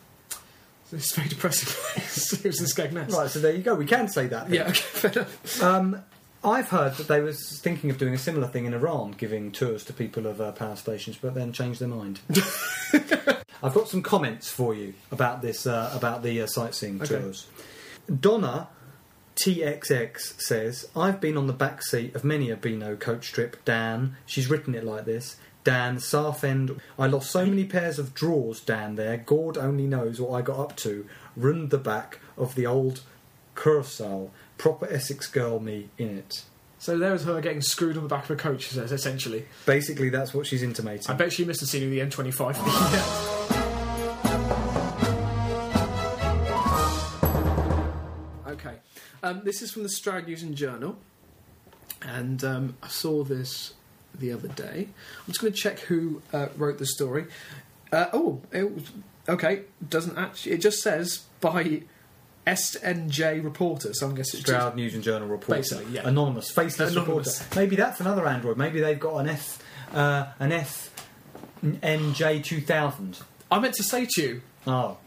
It's 0.91 1.11
a 1.11 1.15
very 1.15 1.29
depressing 1.29 1.67
place. 1.69 2.33
it 2.45 2.45
was 2.45 2.59
in 2.61 2.67
Skegness. 2.67 3.11
right, 3.11 3.29
so 3.29 3.39
there 3.39 3.53
you 3.53 3.63
go. 3.63 3.75
We 3.75 3.85
can 3.85 4.07
say 4.07 4.27
that. 4.27 4.45
then. 4.49 4.53
Yeah, 4.55 4.63
okay, 4.69 4.73
fair 4.73 5.11
enough. 5.11 5.61
Um, 5.63 6.03
I've 6.43 6.69
heard 6.69 6.93
that 6.97 7.07
they 7.07 7.21
was 7.21 7.59
thinking 7.63 7.89
of 7.89 7.97
doing 7.97 8.13
a 8.13 8.17
similar 8.19 8.47
thing 8.47 8.65
in 8.65 8.73
Iran, 8.75 9.11
giving 9.17 9.51
tours 9.51 9.83
to 9.85 9.93
people 9.93 10.27
of 10.27 10.39
uh, 10.39 10.51
power 10.51 10.75
stations, 10.75 11.17
but 11.19 11.33
then 11.33 11.51
changed 11.51 11.79
their 11.81 11.87
mind. 11.87 12.19
I've 13.63 13.73
got 13.73 13.89
some 13.89 14.03
comments 14.03 14.49
for 14.49 14.75
you 14.75 14.93
about 15.11 15.41
this, 15.41 15.65
uh, 15.65 15.91
about 15.95 16.21
the 16.23 16.41
uh, 16.41 16.47
sightseeing 16.47 17.01
Okay. 17.01 17.19
tours. 17.19 17.47
Donna 18.19 18.67
TXX 19.35 20.41
says, 20.41 20.87
I've 20.95 21.19
been 21.19 21.37
on 21.37 21.47
the 21.47 21.53
back 21.53 21.83
seat 21.83 22.15
of 22.15 22.23
many 22.23 22.49
a 22.49 22.55
Beano 22.55 22.95
coach 22.95 23.31
trip, 23.33 23.63
Dan. 23.65 24.15
She's 24.25 24.49
written 24.49 24.75
it 24.75 24.83
like 24.83 25.05
this. 25.05 25.37
Dan, 25.65 25.99
Southend. 25.99 26.79
I 26.97 27.07
lost 27.07 27.31
so 27.31 27.45
many 27.45 27.65
pairs 27.65 27.99
of 27.99 28.13
drawers, 28.13 28.61
Dan, 28.61 28.95
there. 28.95 29.17
God 29.17 29.57
only 29.57 29.87
knows 29.87 30.21
what 30.21 30.37
I 30.37 30.41
got 30.41 30.59
up 30.59 30.75
to. 30.77 31.07
Ruined 31.35 31.71
the 31.71 31.77
back 31.77 32.19
of 32.37 32.55
the 32.55 32.65
old 32.65 33.01
Kursaal. 33.55 34.29
Proper 34.57 34.87
Essex 34.87 35.27
girl 35.27 35.59
me 35.59 35.89
in 35.97 36.17
it. 36.17 36.43
So 36.77 36.97
there 36.97 37.11
was 37.11 37.25
her 37.25 37.41
getting 37.41 37.61
screwed 37.61 37.97
on 37.97 38.03
the 38.03 38.09
back 38.09 38.25
of 38.25 38.31
a 38.31 38.35
coach, 38.35 38.67
says, 38.67 38.91
essentially. 38.91 39.45
Basically, 39.65 40.09
that's 40.09 40.33
what 40.33 40.45
she's 40.45 40.61
intimating. 40.63 41.09
I 41.09 41.13
bet 41.15 41.33
she 41.33 41.43
missed 41.43 41.61
a 41.63 41.65
scene 41.65 41.83
of 41.83 41.89
the 41.89 41.99
M25. 41.99 43.31
Um, 49.25 49.41
this 49.43 49.63
is 49.63 49.71
from 49.71 49.81
the 49.81 49.89
Stroud 49.89 50.27
News 50.27 50.43
and 50.43 50.55
Journal. 50.55 50.97
And 52.03 52.43
um, 52.43 52.77
I 52.83 52.89
saw 52.89 53.23
this 53.23 53.73
the 54.13 54.31
other 54.31 54.47
day. 54.49 54.87
I'm 55.19 55.25
just 55.25 55.41
going 55.41 55.51
to 55.51 55.59
check 55.59 55.79
who 55.79 56.21
uh, 56.31 56.49
wrote 56.55 56.77
the 56.77 56.85
story. 56.85 57.25
Uh, 57.91 58.05
oh, 58.13 58.41
it 58.51 58.71
was, 58.71 58.83
okay. 59.27 59.63
Doesn't 59.89 60.15
actually. 60.15 60.51
It 60.51 60.61
just 60.61 60.83
says 60.83 61.23
by 61.41 61.81
SNJ 62.45 63.43
reporter. 63.43 63.95
So 63.95 64.05
I'm 64.05 64.13
guessing 64.13 64.39
it's 64.39 64.47
just- 64.47 64.59
Stroud 64.59 64.75
News 64.75 64.93
and 64.93 65.03
Journal 65.03 65.27
reporter. 65.27 65.59
Basically, 65.61 65.91
yeah. 65.95 66.07
Anonymous, 66.07 66.51
faceless 66.51 66.91
Anonymous. 66.91 67.39
reporter. 67.39 67.59
Maybe 67.59 67.75
that's 67.75 67.99
another 67.99 68.27
Android. 68.27 68.57
Maybe 68.57 68.79
they've 68.79 68.99
got 68.99 69.17
an 69.17 69.29
F, 69.29 69.63
uh, 69.91 70.27
an 70.39 70.51
F 70.51 70.91
NJ 71.63 72.43
two 72.43 72.61
thousand. 72.61 73.19
I 73.49 73.59
meant 73.59 73.73
to 73.75 73.83
say 73.83 74.05
to 74.07 74.21
you, 74.21 74.41
Oh, 74.67 74.97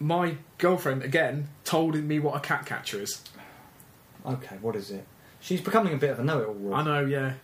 my 0.00 0.36
girlfriend 0.58 1.02
again 1.02 1.48
told 1.64 1.94
me 1.94 2.18
what 2.18 2.34
a 2.34 2.40
cat 2.40 2.66
catcher 2.66 3.00
is. 3.00 3.22
okay. 4.26 4.56
What 4.60 4.74
is 4.74 4.90
it? 4.90 5.06
She's 5.40 5.60
becoming 5.60 5.94
a 5.94 5.96
bit 5.96 6.10
of 6.10 6.18
a 6.18 6.24
know-it-all. 6.24 6.74
I 6.74 6.82
know, 6.82 7.04
yeah. 7.04 7.34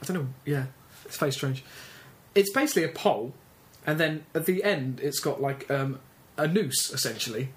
I 0.00 0.04
don't 0.04 0.16
know, 0.16 0.28
yeah. 0.44 0.66
It's 1.06 1.16
very 1.16 1.32
strange. 1.32 1.64
It's 2.34 2.52
basically 2.52 2.84
a 2.84 2.88
pole, 2.88 3.34
and 3.86 3.98
then 3.98 4.24
at 4.34 4.46
the 4.46 4.62
end, 4.64 5.00
it's 5.02 5.20
got 5.20 5.40
like 5.40 5.70
um, 5.70 6.00
a 6.36 6.46
noose 6.46 6.92
essentially. 6.92 7.50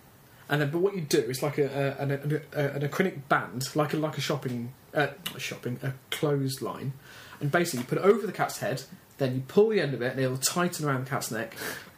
And 0.50 0.62
then, 0.62 0.72
but 0.72 0.80
what 0.80 0.96
you 0.96 1.02
do 1.02 1.20
is 1.20 1.44
like 1.44 1.58
a, 1.58 1.96
a, 2.00 2.04
an, 2.04 2.42
a, 2.54 2.60
an 2.76 2.82
acrylic 2.88 3.28
band, 3.28 3.76
like 3.76 3.94
a 3.94 3.98
like 3.98 4.18
a 4.18 4.22
shopping, 4.22 4.74
uh, 4.94 5.08
a 5.36 5.40
shopping, 5.40 5.80
a 5.84 5.94
clothesline, 6.10 6.94
and 7.42 7.52
basically 7.52 7.80
you 7.80 7.86
put 7.86 7.98
it 7.98 8.04
over 8.04 8.26
the 8.26 8.34
cat's 8.34 8.60
head. 8.60 8.84
Then 9.18 9.36
you 9.36 9.42
pull 9.48 9.70
the 9.70 9.82
end 9.82 9.94
of 9.94 10.02
it, 10.02 10.12
and 10.12 10.22
it'll 10.22 10.38
tighten 10.38 10.86
around 10.86 11.06
the 11.06 11.10
cat's 11.10 11.32
neck. 11.32 11.56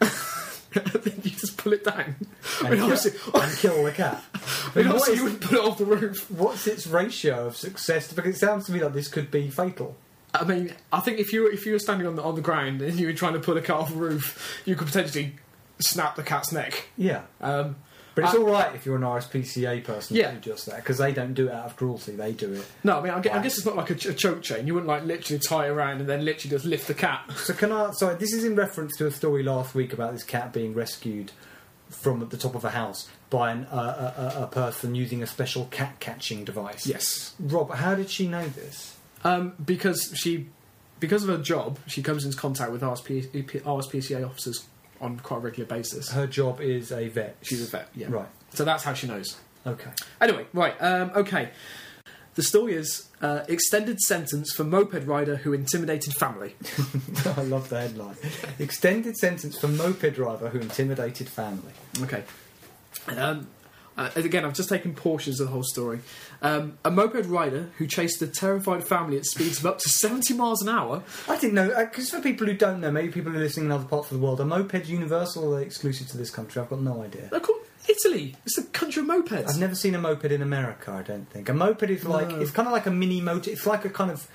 then 0.74 1.14
you 1.22 1.30
just 1.30 1.56
pull 1.56 1.72
it 1.72 1.84
down. 1.84 2.16
I 2.62 2.68
and, 2.68 2.80
mean, 2.80 2.96
kill, 2.96 3.40
and 3.40 3.56
kill 3.58 3.84
the 3.84 3.92
cat. 3.92 4.22
I 4.34 4.78
mean, 4.78 4.86
obviously 4.86 5.16
you 5.16 5.24
wouldn't 5.24 5.40
put 5.40 5.58
it 5.58 5.64
off 5.64 5.78
the 5.78 5.84
roof. 5.84 6.30
What's 6.30 6.66
its 6.66 6.86
ratio 6.86 7.46
of 7.46 7.56
success? 7.56 8.12
Because 8.12 8.36
it 8.36 8.38
sounds 8.38 8.66
to 8.66 8.72
me 8.72 8.80
like 8.82 8.92
this 8.92 9.08
could 9.08 9.30
be 9.30 9.50
fatal. 9.50 9.96
I 10.32 10.44
mean, 10.44 10.72
I 10.92 11.00
think 11.00 11.18
if 11.18 11.32
you 11.32 11.42
were, 11.42 11.50
if 11.50 11.66
you 11.66 11.72
were 11.72 11.78
standing 11.80 12.06
on 12.06 12.14
the 12.14 12.22
on 12.22 12.36
the 12.36 12.40
ground 12.40 12.82
and 12.82 12.98
you 13.00 13.08
were 13.08 13.12
trying 13.12 13.32
to 13.32 13.40
pull 13.40 13.56
a 13.56 13.62
cat 13.62 13.76
off 13.76 13.90
a 13.90 13.94
roof, 13.94 14.62
you 14.64 14.76
could 14.76 14.86
potentially 14.86 15.34
snap 15.80 16.14
the 16.14 16.22
cat's 16.22 16.52
neck. 16.52 16.88
Yeah, 16.96 17.22
Um, 17.40 17.76
but 18.14 18.24
it's 18.24 18.34
I- 18.34 18.38
all 18.38 18.44
right 18.50 18.74
if 18.74 18.84
you're 18.86 18.96
an 18.96 19.02
RSPCA 19.02 19.84
person 19.84 20.16
Yeah. 20.16 20.30
to 20.30 20.36
do 20.36 20.50
just 20.50 20.66
that 20.66 20.76
because 20.76 20.98
they 20.98 21.12
don't 21.12 21.34
do 21.34 21.48
it 21.48 21.52
out 21.52 21.66
of 21.66 21.76
cruelty. 21.76 22.12
They 22.16 22.32
do 22.32 22.52
it. 22.52 22.64
no, 22.84 22.98
I 22.98 23.02
mean, 23.02 23.12
I 23.12 23.20
guess, 23.20 23.34
I 23.36 23.42
guess 23.42 23.56
it's 23.56 23.66
not 23.66 23.76
like 23.76 23.90
a, 23.90 23.94
ch- 23.94 24.06
a 24.06 24.14
choke 24.14 24.42
chain. 24.42 24.66
You 24.66 24.74
wouldn't 24.74 24.88
like 24.88 25.04
literally 25.04 25.40
tie 25.40 25.66
it 25.66 25.70
around 25.70 26.00
and 26.00 26.08
then 26.08 26.24
literally 26.24 26.50
just 26.50 26.64
lift 26.64 26.86
the 26.88 26.94
cat. 26.94 27.22
So 27.36 27.54
can 27.54 27.72
I? 27.72 27.90
Sorry, 27.92 28.16
this 28.16 28.32
is 28.32 28.44
in 28.44 28.54
reference 28.56 28.96
to 28.98 29.06
a 29.06 29.10
story 29.10 29.42
last 29.42 29.74
week 29.74 29.92
about 29.92 30.12
this 30.12 30.22
cat 30.24 30.52
being 30.52 30.74
rescued 30.74 31.32
from 31.88 32.28
the 32.28 32.36
top 32.36 32.54
of 32.54 32.64
a 32.64 32.70
house 32.70 33.08
by 33.30 33.50
an, 33.50 33.64
uh, 33.66 34.12
a, 34.36 34.40
a, 34.40 34.44
a 34.44 34.46
person 34.46 34.94
using 34.94 35.22
a 35.22 35.26
special 35.26 35.64
cat 35.66 35.98
catching 36.00 36.44
device. 36.44 36.86
Yes, 36.86 37.34
Rob, 37.40 37.72
how 37.74 37.94
did 37.94 38.08
she 38.10 38.28
know 38.28 38.46
this? 38.48 38.96
um, 39.24 39.54
because 39.64 40.12
she, 40.14 40.46
because 41.00 41.22
of 41.24 41.28
her 41.30 41.42
job, 41.42 41.78
she 41.86 42.02
comes 42.02 42.24
into 42.24 42.36
contact 42.36 42.70
with 42.72 42.80
RSP, 42.82 43.28
RSPCA 43.62 44.24
officers 44.24 44.66
on 45.00 45.18
quite 45.20 45.38
a 45.38 45.40
regular 45.40 45.66
basis. 45.66 46.10
Her 46.10 46.26
job 46.26 46.60
is 46.60 46.92
a 46.92 47.08
vet. 47.08 47.36
She's 47.42 47.66
a 47.66 47.70
vet, 47.70 47.88
yeah. 47.94 48.08
Right. 48.10 48.28
So 48.52 48.64
that's 48.64 48.84
how 48.84 48.94
she 48.94 49.06
knows. 49.06 49.36
Okay. 49.66 49.90
Anyway, 50.20 50.46
right, 50.52 50.74
um, 50.80 51.10
okay. 51.14 51.50
The 52.34 52.42
story 52.42 52.74
is 52.74 53.08
uh, 53.20 53.44
extended 53.48 54.00
sentence 54.00 54.52
for 54.52 54.64
moped 54.64 55.06
rider 55.06 55.36
who 55.36 55.52
intimidated 55.52 56.14
family. 56.14 56.54
I 57.36 57.42
love 57.42 57.68
the 57.68 57.80
headline. 57.80 58.16
Extended 58.58 59.16
sentence 59.16 59.58
for 59.58 59.68
moped 59.68 60.14
driver 60.14 60.48
who 60.48 60.60
intimidated 60.60 61.28
family. 61.28 61.72
Okay. 62.00 62.22
Um, 63.08 63.48
uh, 64.00 64.10
again, 64.16 64.44
I've 64.44 64.54
just 64.54 64.68
taken 64.68 64.94
portions 64.94 65.40
of 65.40 65.46
the 65.48 65.52
whole 65.52 65.62
story. 65.62 66.00
Um, 66.42 66.78
a 66.84 66.90
moped 66.90 67.26
rider 67.26 67.70
who 67.78 67.86
chased 67.86 68.22
a 68.22 68.26
terrified 68.26 68.82
family 68.82 69.16
at 69.16 69.26
speeds 69.26 69.58
of 69.58 69.66
up 69.66 69.78
to 69.80 69.88
70 69.88 70.34
miles 70.34 70.62
an 70.62 70.68
hour. 70.70 71.02
I 71.28 71.38
didn't 71.38 71.54
know, 71.54 71.68
because 71.84 72.10
for 72.10 72.20
people 72.20 72.46
who 72.46 72.54
don't 72.54 72.80
know, 72.80 72.90
maybe 72.90 73.12
people 73.12 73.30
who 73.32 73.38
are 73.38 73.42
listening 73.42 73.66
in 73.66 73.72
other 73.72 73.84
parts 73.84 74.10
of 74.10 74.18
the 74.18 74.24
world, 74.24 74.40
are 74.40 74.44
mopeds 74.44 74.86
universal 74.88 75.52
or 75.54 75.60
exclusive 75.60 76.08
to 76.08 76.16
this 76.16 76.30
country? 76.30 76.62
I've 76.62 76.70
got 76.70 76.80
no 76.80 77.02
idea. 77.02 77.28
They're 77.30 77.40
called 77.40 77.60
Italy. 77.88 78.36
It's 78.46 78.56
the 78.56 78.62
country 78.64 79.02
of 79.02 79.08
mopeds. 79.08 79.48
I've 79.48 79.58
never 79.58 79.74
seen 79.74 79.94
a 79.94 79.98
moped 79.98 80.24
in 80.32 80.42
America. 80.42 80.92
I 80.92 81.02
don't 81.02 81.28
think 81.30 81.48
a 81.48 81.54
moped 81.54 81.90
is 81.90 82.04
like 82.04 82.28
No. 82.28 82.40
it's 82.40 82.50
kind 82.50 82.66
of 82.68 82.72
like 82.72 82.86
a 82.86 82.90
mini 82.90 83.20
motor. 83.20 83.50
It's 83.50 83.66
like 83.66 83.84
a 83.84 83.90
kind 83.90 84.10
of 84.10 84.26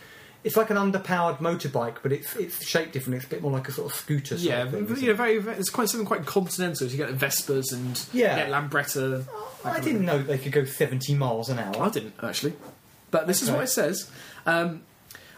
it's 0.46 0.56
like 0.56 0.70
an 0.70 0.78
underpowered 0.78 1.40
motorbike, 1.40 1.96
but 2.04 2.12
it's 2.14 2.36
it's 2.36 2.64
shaped 2.64 2.94
different. 2.94 3.16
It's 3.16 3.26
a 3.26 3.30
bit 3.30 3.42
more 3.42 3.52
like 3.52 3.68
a 3.68 3.72
sort 3.72 3.92
of 3.92 3.98
scooter. 3.98 4.38
Sort 4.38 4.42
yeah, 4.42 4.62
of 4.62 4.72
thing, 4.72 4.98
you 5.02 5.08
know, 5.08 5.16
very, 5.16 5.40
very, 5.40 5.58
it's 5.58 5.72
quite 5.72 5.90
something 5.90 6.06
quite 6.06 6.28
continental. 6.28 6.76
So 6.76 6.86
You 6.86 6.98
get 6.98 7.08
the 7.08 7.26
Vespas 7.26 7.74
and 7.74 8.00
Yeah. 8.14 8.48
Lambretta. 8.48 9.26
I 9.66 9.80
didn't 9.80 10.06
know 10.06 10.22
they 10.22 10.38
could 10.38 10.52
go 10.52 10.64
seventy 10.64 11.16
miles 11.16 11.50
an 11.50 11.58
hour. 11.58 11.82
I 11.82 11.90
didn't 11.90 12.14
actually, 12.22 12.54
but 13.10 13.26
this 13.26 13.42
is 13.42 13.50
what 13.50 13.64
it 13.64 13.70
says. 13.70 14.10
Um, 14.46 14.84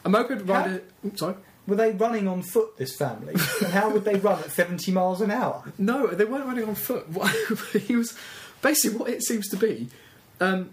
a 0.04 0.10
moped 0.10 0.46
rider. 0.46 0.84
Oops, 1.06 1.20
Sorry. 1.20 1.36
Were 1.67 1.76
they 1.78 1.91
running 1.93 2.28
on 2.28 2.41
foot? 2.41 2.78
This 2.78 2.96
family, 2.98 3.34
and 3.63 3.72
how 3.72 3.89
would 3.89 4.04
they 4.04 4.15
run 4.15 4.39
at 4.39 4.52
seventy 4.52 4.91
miles 4.91 5.22
an 5.22 5.32
hour? 5.32 5.72
No, 5.78 6.08
they 6.08 6.26
weren't 6.26 6.46
running 6.46 6.65
on 6.67 6.76
foot. 6.76 7.08
He 7.88 7.96
was 7.96 8.13
basically 8.62 8.98
what 8.98 9.10
it 9.10 9.24
seems 9.24 9.48
to 9.50 9.56
be. 9.58 9.88
Um, 10.41 10.72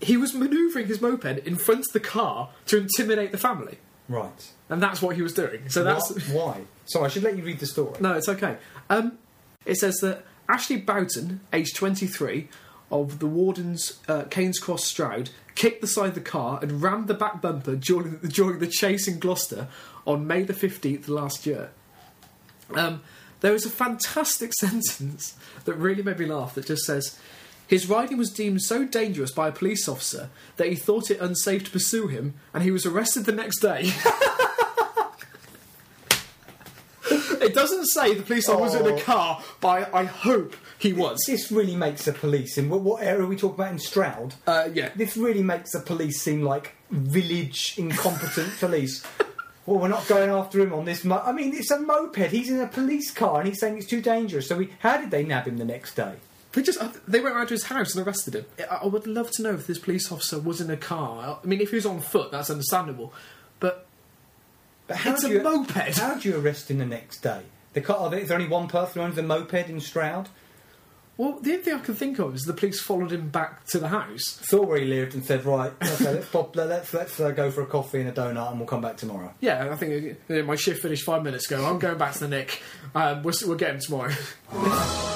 he 0.00 0.16
was 0.16 0.34
manoeuvring 0.34 0.86
his 0.86 1.00
moped 1.00 1.46
in 1.46 1.56
front 1.56 1.80
of 1.86 1.92
the 1.92 2.00
car 2.00 2.50
to 2.66 2.78
intimidate 2.78 3.32
the 3.32 3.38
family, 3.38 3.78
Right. 4.08 4.50
and 4.68 4.82
that's 4.82 5.00
what 5.02 5.16
he 5.16 5.22
was 5.22 5.32
doing. 5.34 5.68
So 5.68 5.84
that's 5.84 6.10
What- 6.10 6.22
why. 6.56 6.60
So 6.86 7.04
I 7.04 7.08
should 7.08 7.22
let 7.22 7.36
you 7.36 7.44
read 7.44 7.58
the 7.60 7.66
story. 7.66 7.96
no, 8.00 8.14
it's 8.14 8.28
okay. 8.28 8.56
Um, 8.88 9.18
it 9.66 9.76
says 9.76 9.96
that 9.98 10.24
Ashley 10.48 10.76
Boughton, 10.78 11.40
aged 11.52 11.76
23, 11.76 12.48
of 12.90 13.20
the 13.20 13.26
Warden's 13.26 13.98
uh, 14.08 14.22
Keynes 14.24 14.58
Cross 14.58 14.84
Stroud, 14.84 15.30
kicked 15.54 15.80
the 15.80 15.86
side 15.86 16.08
of 16.08 16.14
the 16.16 16.20
car 16.20 16.58
and 16.60 16.82
rammed 16.82 17.06
the 17.06 17.14
back 17.14 17.40
bumper 17.40 17.76
during, 17.76 18.16
during 18.28 18.58
the 18.58 18.66
chase 18.66 19.06
in 19.06 19.20
Gloucester 19.20 19.68
on 20.06 20.26
May 20.26 20.42
the 20.42 20.54
15th 20.54 21.06
last 21.08 21.46
year. 21.46 21.70
Um, 22.74 23.02
there 23.40 23.54
is 23.54 23.64
a 23.64 23.70
fantastic 23.70 24.52
sentence 24.60 25.34
that 25.66 25.74
really 25.74 26.02
made 26.02 26.18
me 26.18 26.26
laugh 26.26 26.54
that 26.56 26.66
just 26.66 26.82
says, 26.84 27.16
his 27.70 27.88
riding 27.88 28.18
was 28.18 28.30
deemed 28.32 28.60
so 28.62 28.84
dangerous 28.84 29.30
by 29.32 29.46
a 29.48 29.52
police 29.52 29.88
officer 29.88 30.28
that 30.56 30.66
he 30.68 30.74
thought 30.74 31.10
it 31.10 31.20
unsafe 31.20 31.64
to 31.64 31.70
pursue 31.70 32.08
him, 32.08 32.34
and 32.52 32.64
he 32.64 32.70
was 32.72 32.84
arrested 32.84 33.24
the 33.26 33.32
next 33.32 33.60
day. 33.60 33.92
it 37.40 37.54
doesn't 37.54 37.86
say 37.86 38.14
the 38.14 38.22
police 38.22 38.48
officer 38.48 38.78
was 38.82 38.88
in 38.88 38.92
Oh. 38.92 38.96
a 38.96 39.00
car, 39.00 39.42
but 39.60 39.68
I, 39.94 40.00
I 40.00 40.04
hope 40.04 40.54
he 40.78 40.92
was. 40.92 41.18
This 41.26 41.50
really 41.50 41.76
makes 41.76 42.04
the 42.04 42.12
police. 42.12 42.58
In 42.58 42.68
what, 42.68 42.80
what 42.80 43.02
area 43.02 43.22
are 43.22 43.26
we 43.26 43.36
talking 43.36 43.54
about 43.54 43.72
in 43.72 43.78
Stroud? 43.78 44.34
Uh, 44.46 44.68
yeah. 44.72 44.90
This 44.96 45.16
really 45.16 45.42
makes 45.42 45.72
the 45.72 45.80
police 45.80 46.20
seem 46.20 46.42
like 46.42 46.74
village 46.90 47.74
incompetent 47.78 48.52
police. 48.58 49.04
Well, 49.66 49.78
we're 49.78 49.88
not 49.88 50.06
going 50.08 50.30
after 50.30 50.60
him 50.60 50.72
on 50.72 50.84
this. 50.86 51.04
Mo- 51.04 51.22
I 51.24 51.32
mean, 51.32 51.54
it's 51.54 51.70
a 51.70 51.78
moped. 51.78 52.30
He's 52.30 52.50
in 52.50 52.60
a 52.60 52.66
police 52.66 53.10
car, 53.12 53.38
and 53.40 53.48
he's 53.48 53.60
saying 53.60 53.78
it's 53.78 53.86
too 53.86 54.00
dangerous. 54.02 54.48
So, 54.48 54.56
we, 54.56 54.70
how 54.80 54.96
did 54.96 55.10
they 55.10 55.22
nab 55.22 55.46
him 55.46 55.58
the 55.58 55.64
next 55.64 55.94
day? 55.94 56.14
They 56.52 56.62
just 56.62 56.80
uh, 56.82 56.90
they 57.06 57.20
went 57.20 57.34
round 57.36 57.48
to 57.48 57.54
his 57.54 57.64
house 57.64 57.94
and 57.94 58.04
arrested 58.06 58.34
him. 58.34 58.44
I, 58.70 58.76
I 58.82 58.86
would 58.86 59.06
love 59.06 59.30
to 59.32 59.42
know 59.42 59.54
if 59.54 59.66
this 59.66 59.78
police 59.78 60.10
officer 60.10 60.38
was 60.38 60.60
in 60.60 60.70
a 60.70 60.76
car. 60.76 61.38
I 61.42 61.46
mean, 61.46 61.60
if 61.60 61.70
he 61.70 61.76
was 61.76 61.86
on 61.86 62.00
foot, 62.00 62.32
that's 62.32 62.50
understandable. 62.50 63.12
But 63.60 63.86
But 64.88 64.96
how 64.98 65.12
it's 65.12 65.20
do 65.22 65.28
a 65.28 65.30
you, 65.34 65.42
moped. 65.42 65.70
How 65.98 66.14
do 66.14 66.28
you 66.28 66.36
arrest 66.38 66.70
him 66.70 66.78
the 66.78 66.86
next 66.86 67.20
day? 67.20 67.42
The 67.72 67.80
car, 67.80 67.98
are 67.98 68.10
there, 68.10 68.18
is 68.18 68.28
there 68.28 68.36
only 68.36 68.48
one 68.50 68.66
person 68.66 69.00
who 69.00 69.06
owns 69.06 69.16
a 69.16 69.22
moped 69.22 69.68
in 69.68 69.78
Stroud? 69.80 70.28
Well, 71.16 71.38
the 71.38 71.50
only 71.52 71.62
thing 71.62 71.74
I 71.74 71.78
can 71.80 71.94
think 71.94 72.18
of 72.18 72.34
is 72.34 72.42
the 72.42 72.54
police 72.54 72.80
followed 72.80 73.12
him 73.12 73.28
back 73.28 73.66
to 73.66 73.78
the 73.78 73.88
house. 73.88 74.24
Saw 74.42 74.64
where 74.64 74.78
he 74.80 74.86
lived 74.86 75.14
and 75.14 75.22
said, 75.24 75.44
"Right, 75.44 75.70
okay, 75.82 76.14
let's 76.14 76.28
pop, 76.32 76.56
let's 76.56 76.94
let's 76.94 77.20
uh, 77.20 77.30
go 77.30 77.50
for 77.50 77.60
a 77.60 77.66
coffee 77.66 78.00
and 78.00 78.08
a 78.08 78.12
donut, 78.12 78.50
and 78.50 78.58
we'll 78.58 78.66
come 78.66 78.80
back 78.80 78.96
tomorrow." 78.96 79.32
Yeah, 79.38 79.68
I 79.70 79.76
think 79.76 80.16
uh, 80.30 80.34
my 80.42 80.56
shift 80.56 80.80
finished 80.82 81.04
five 81.04 81.22
minutes 81.22 81.46
ago. 81.48 81.64
I'm 81.64 81.78
going 81.78 81.98
back 81.98 82.14
to 82.14 82.20
the 82.20 82.28
Nick. 82.28 82.62
Um, 82.94 83.22
we'll, 83.22 83.34
we'll 83.46 83.56
get 83.58 83.74
him 83.74 83.80
tomorrow. 83.80 84.12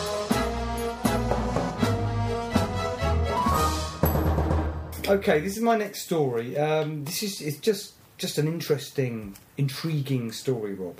Okay, 5.06 5.40
this 5.40 5.58
is 5.58 5.62
my 5.62 5.76
next 5.76 6.00
story. 6.02 6.56
Um, 6.56 7.04
this 7.04 7.22
is 7.22 7.42
it's 7.42 7.58
just 7.58 7.92
just 8.16 8.38
an 8.38 8.48
interesting, 8.48 9.36
intriguing 9.58 10.32
story, 10.32 10.72
Rob. 10.72 10.98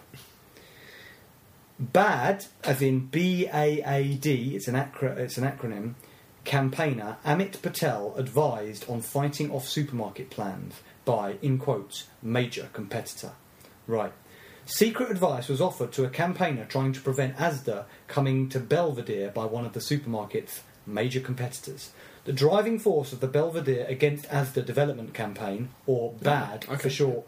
Bad, 1.80 2.44
as 2.64 2.82
in 2.82 3.06
B 3.06 3.48
A 3.50 3.82
A 3.86 4.14
D, 4.16 4.54
it's 4.54 4.68
an 4.68 4.76
acro- 4.76 5.16
it's 5.16 5.38
an 5.38 5.44
acronym. 5.44 5.94
Campaigner 6.44 7.16
Amit 7.24 7.62
Patel 7.62 8.14
advised 8.16 8.84
on 8.90 9.00
fighting 9.00 9.50
off 9.50 9.66
supermarket 9.66 10.28
plans 10.28 10.82
by, 11.06 11.36
in 11.40 11.56
quotes, 11.56 12.08
major 12.22 12.68
competitor. 12.74 13.32
Right. 13.86 14.12
Secret 14.66 15.10
advice 15.10 15.48
was 15.48 15.62
offered 15.62 15.92
to 15.92 16.04
a 16.04 16.10
campaigner 16.10 16.66
trying 16.66 16.92
to 16.92 17.00
prevent 17.00 17.38
Asda 17.38 17.86
coming 18.06 18.50
to 18.50 18.60
Belvedere 18.60 19.30
by 19.30 19.46
one 19.46 19.64
of 19.64 19.72
the 19.72 19.80
supermarket's 19.80 20.60
major 20.86 21.20
competitors. 21.20 21.92
The 22.24 22.32
driving 22.32 22.78
force 22.78 23.12
of 23.12 23.20
the 23.20 23.26
Belvedere 23.26 23.86
Against 23.86 24.28
Asda 24.28 24.64
development 24.64 25.12
campaign, 25.12 25.68
or 25.86 26.14
BAD 26.22 26.66
okay. 26.68 26.76
for 26.76 26.90
short, 26.90 27.26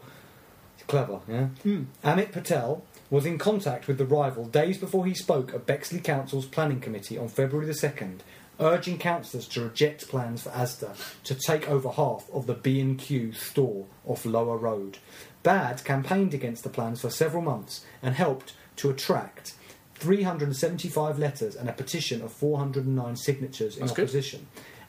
clever, 0.87 1.19
yeah? 1.27 1.45
Hmm. 1.63 1.83
Amit 2.03 2.31
Patel 2.31 2.83
was 3.09 3.25
in 3.25 3.37
contact 3.37 3.87
with 3.87 3.97
the 3.97 4.05
rival 4.05 4.45
days 4.45 4.77
before 4.77 5.05
he 5.05 5.13
spoke 5.13 5.53
at 5.53 5.65
Bexley 5.65 5.99
Council's 5.99 6.45
planning 6.45 6.79
committee 6.79 7.17
on 7.17 7.27
February 7.27 7.67
the 7.67 7.73
2nd, 7.73 8.19
urging 8.59 8.97
councillors 8.97 9.47
to 9.49 9.61
reject 9.61 10.09
plans 10.09 10.41
for 10.41 10.49
Asda 10.49 10.95
to 11.23 11.35
take 11.35 11.69
over 11.69 11.89
half 11.89 12.27
of 12.33 12.47
the 12.47 12.53
B&Q 12.55 13.33
store 13.33 13.85
off 14.05 14.25
Lower 14.25 14.57
Road. 14.57 14.97
Bad 15.43 15.83
campaigned 15.85 16.33
against 16.33 16.63
the 16.63 16.69
plans 16.69 17.01
for 17.01 17.09
several 17.09 17.43
months 17.43 17.85
and 18.01 18.15
helped 18.15 18.53
to 18.77 18.89
attract 18.89 19.53
375 19.95 21.17
letters 21.19 21.55
and 21.55 21.69
a 21.69 21.73
petition 21.73 22.21
of 22.21 22.31
409 22.31 23.15
signatures 23.15 23.77
in 23.77 23.85
That's 23.85 23.93
good. 23.93 24.05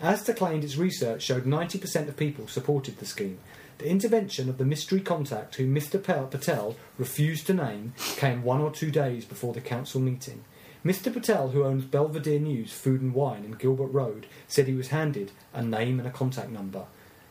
Asda 0.02 0.36
claimed 0.36 0.64
its 0.64 0.76
research 0.76 1.22
showed 1.22 1.44
90% 1.44 2.08
of 2.08 2.16
people 2.16 2.46
supported 2.46 2.98
the 2.98 3.06
scheme. 3.06 3.38
The 3.78 3.88
intervention 3.88 4.48
of 4.48 4.58
the 4.58 4.64
mystery 4.64 5.00
contact, 5.00 5.56
who 5.56 5.66
Mr. 5.66 6.02
Patel 6.02 6.76
refused 6.98 7.46
to 7.46 7.54
name, 7.54 7.94
came 8.16 8.42
one 8.42 8.60
or 8.60 8.70
two 8.70 8.90
days 8.90 9.24
before 9.24 9.52
the 9.52 9.60
council 9.60 10.00
meeting. 10.00 10.44
Mr. 10.84 11.12
Patel, 11.12 11.50
who 11.50 11.64
owns 11.64 11.84
Belvedere 11.84 12.38
News 12.38 12.72
Food 12.72 13.00
and 13.00 13.14
Wine 13.14 13.44
in 13.44 13.52
Gilbert 13.52 13.88
Road, 13.88 14.26
said 14.46 14.66
he 14.66 14.74
was 14.74 14.88
handed 14.88 15.32
a 15.52 15.62
name 15.62 15.98
and 15.98 16.08
a 16.08 16.12
contact 16.12 16.50
number, 16.50 16.84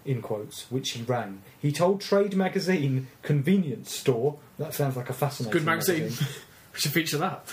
in 0.06 0.22
quotes, 0.22 0.70
which 0.70 0.92
he 0.92 1.04
rang. 1.04 1.42
He 1.60 1.72
told 1.72 2.02
Trade 2.02 2.36
Magazine 2.36 3.08
Convenience 3.22 3.94
Store, 3.94 4.38
that 4.58 4.74
sounds 4.74 4.96
like 4.96 5.10
a 5.10 5.14
fascinating 5.14 5.54
Good 5.54 5.66
magazine. 5.66 6.12
We 6.78 6.82
should 6.82 6.92
feature 6.92 7.18
that. 7.18 7.44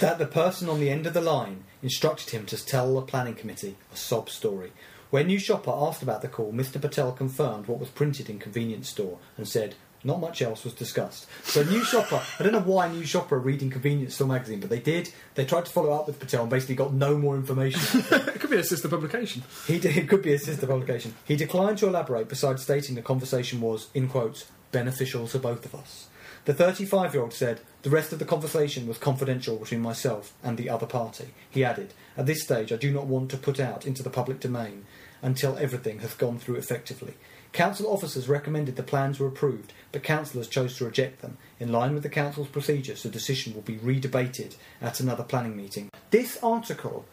that 0.00 0.18
the 0.18 0.24
person 0.24 0.70
on 0.70 0.80
the 0.80 0.88
end 0.88 1.06
of 1.06 1.12
the 1.12 1.20
line 1.20 1.64
instructed 1.82 2.30
him 2.30 2.46
to 2.46 2.64
tell 2.64 2.94
the 2.94 3.02
planning 3.02 3.34
committee 3.34 3.76
a 3.92 3.96
sob 3.96 4.30
story. 4.30 4.72
When 5.10 5.26
News 5.26 5.42
Shopper 5.42 5.70
asked 5.70 6.02
about 6.02 6.22
the 6.22 6.28
call, 6.28 6.50
Mr. 6.50 6.80
Patel 6.80 7.12
confirmed 7.12 7.66
what 7.66 7.78
was 7.78 7.90
printed 7.90 8.30
in 8.30 8.38
convenience 8.38 8.88
store 8.88 9.18
and 9.36 9.46
said 9.46 9.74
not 10.02 10.18
much 10.18 10.40
else 10.40 10.64
was 10.64 10.72
discussed. 10.72 11.26
So 11.44 11.62
News 11.62 11.88
Shopper, 11.88 12.22
I 12.38 12.42
don't 12.42 12.54
know 12.54 12.60
why 12.60 12.88
News 12.88 13.10
Shopper 13.10 13.36
are 13.36 13.40
reading 13.40 13.68
convenience 13.68 14.14
store 14.14 14.28
magazine, 14.28 14.60
but 14.60 14.70
they 14.70 14.80
did. 14.80 15.12
They 15.34 15.44
tried 15.44 15.66
to 15.66 15.70
follow 15.70 15.92
up 15.92 16.06
with 16.06 16.18
Patel 16.18 16.40
and 16.40 16.50
basically 16.50 16.76
got 16.76 16.94
no 16.94 17.18
more 17.18 17.36
information. 17.36 18.00
it 18.10 18.40
could 18.40 18.48
be 18.48 18.56
a 18.56 18.64
sister 18.64 18.88
publication. 18.88 19.42
He 19.66 19.78
did, 19.78 19.94
it 19.94 20.08
could 20.08 20.22
be 20.22 20.32
a 20.32 20.38
sister 20.38 20.66
publication. 20.66 21.14
He 21.26 21.36
declined 21.36 21.76
to 21.78 21.86
elaborate, 21.86 22.30
besides 22.30 22.62
stating 22.62 22.94
the 22.94 23.02
conversation 23.02 23.60
was, 23.60 23.88
in 23.92 24.08
quotes, 24.08 24.46
beneficial 24.72 25.28
to 25.28 25.38
both 25.38 25.66
of 25.66 25.74
us. 25.74 26.06
The 26.46 26.54
35 26.54 27.14
year 27.14 27.22
old 27.22 27.34
said, 27.34 27.60
The 27.82 27.90
rest 27.90 28.12
of 28.12 28.18
the 28.18 28.24
conversation 28.24 28.86
was 28.86 28.98
confidential 28.98 29.56
between 29.56 29.82
myself 29.82 30.32
and 30.42 30.56
the 30.56 30.70
other 30.70 30.86
party. 30.86 31.28
He 31.50 31.64
added, 31.64 31.92
At 32.16 32.26
this 32.26 32.42
stage, 32.42 32.72
I 32.72 32.76
do 32.76 32.90
not 32.90 33.06
want 33.06 33.30
to 33.30 33.36
put 33.36 33.60
out 33.60 33.86
into 33.86 34.02
the 34.02 34.10
public 34.10 34.40
domain 34.40 34.86
until 35.22 35.58
everything 35.58 35.98
has 35.98 36.14
gone 36.14 36.38
through 36.38 36.56
effectively. 36.56 37.14
Council 37.52 37.92
officers 37.92 38.28
recommended 38.28 38.76
the 38.76 38.82
plans 38.82 39.18
were 39.18 39.26
approved, 39.26 39.72
but 39.92 40.02
councillors 40.02 40.48
chose 40.48 40.76
to 40.76 40.84
reject 40.84 41.20
them. 41.20 41.36
In 41.58 41.72
line 41.72 41.94
with 41.94 42.04
the 42.04 42.08
council's 42.08 42.48
procedures, 42.48 43.02
the 43.02 43.08
decision 43.10 43.54
will 43.54 43.62
be 43.62 43.76
redebated 43.78 44.54
at 44.80 45.00
another 45.00 45.24
planning 45.24 45.56
meeting. 45.56 45.90
This 46.10 46.38
article 46.42 47.04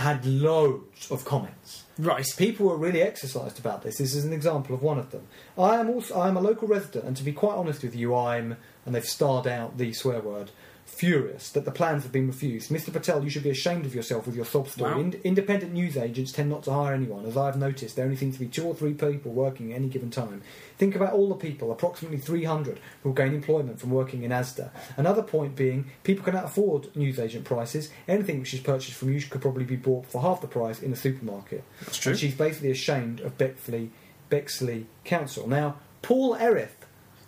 had 0.00 0.24
loads 0.26 1.10
of 1.10 1.24
comments. 1.24 1.84
Right. 1.98 2.26
People 2.36 2.66
were 2.66 2.76
really 2.76 3.02
exercised 3.02 3.58
about 3.58 3.82
this. 3.82 3.98
This 3.98 4.14
is 4.14 4.24
an 4.24 4.32
example 4.32 4.74
of 4.74 4.82
one 4.82 4.98
of 4.98 5.10
them. 5.10 5.26
I 5.58 5.76
am 5.76 5.90
also 5.90 6.18
I 6.18 6.28
am 6.28 6.36
a 6.36 6.40
local 6.40 6.66
resident, 6.66 7.04
and 7.04 7.16
to 7.16 7.22
be 7.22 7.32
quite 7.32 7.54
honest 7.54 7.82
with 7.82 7.94
you, 7.94 8.14
I'm 8.14 8.56
and 8.84 8.94
they've 8.94 9.04
starred 9.04 9.46
out 9.46 9.78
the 9.78 9.92
swear 9.92 10.20
word. 10.20 10.50
Furious 10.90 11.50
that 11.52 11.64
the 11.64 11.70
plans 11.70 12.02
have 12.02 12.12
been 12.12 12.26
refused. 12.26 12.70
Mr. 12.70 12.92
Patel, 12.92 13.24
you 13.24 13.30
should 13.30 13.42
be 13.42 13.48
ashamed 13.48 13.86
of 13.86 13.94
yourself 13.94 14.26
with 14.26 14.36
your 14.36 14.44
sob 14.44 14.68
story. 14.68 14.92
Wow. 14.92 15.00
Ind- 15.00 15.14
independent 15.24 15.72
news 15.72 15.96
agents 15.96 16.30
tend 16.30 16.50
not 16.50 16.62
to 16.64 16.72
hire 16.72 16.92
anyone. 16.92 17.24
As 17.24 17.38
I've 17.38 17.56
noticed, 17.56 17.96
there 17.96 18.04
only 18.04 18.18
seems 18.18 18.34
to 18.34 18.40
be 18.40 18.48
two 18.48 18.66
or 18.66 18.74
three 18.74 18.92
people 18.92 19.32
working 19.32 19.72
at 19.72 19.76
any 19.76 19.88
given 19.88 20.10
time. 20.10 20.42
Think 20.76 20.94
about 20.94 21.14
all 21.14 21.30
the 21.30 21.36
people, 21.36 21.72
approximately 21.72 22.18
300, 22.18 22.80
who 23.02 23.08
will 23.08 23.14
gain 23.14 23.32
employment 23.32 23.80
from 23.80 23.90
working 23.90 24.24
in 24.24 24.30
ASDA. 24.30 24.70
Another 24.98 25.22
point 25.22 25.56
being, 25.56 25.90
people 26.02 26.24
cannot 26.24 26.44
afford 26.44 26.94
newsagent 26.94 27.46
prices. 27.46 27.88
Anything 28.06 28.40
which 28.40 28.52
is 28.52 28.60
purchased 28.60 28.98
from 28.98 29.10
you 29.10 29.22
could 29.22 29.40
probably 29.40 29.64
be 29.64 29.76
bought 29.76 30.06
for 30.06 30.20
half 30.20 30.42
the 30.42 30.48
price 30.48 30.82
in 30.82 30.92
a 30.92 30.96
supermarket. 30.96 31.64
That's 31.80 31.96
true. 31.96 32.10
And 32.12 32.18
she's 32.18 32.34
basically 32.34 32.72
ashamed 32.72 33.20
of 33.20 33.38
Bexley, 33.38 33.90
Bexley 34.28 34.86
Council. 35.04 35.48
Now, 35.48 35.76
Paul 36.02 36.34
Erith. 36.34 36.76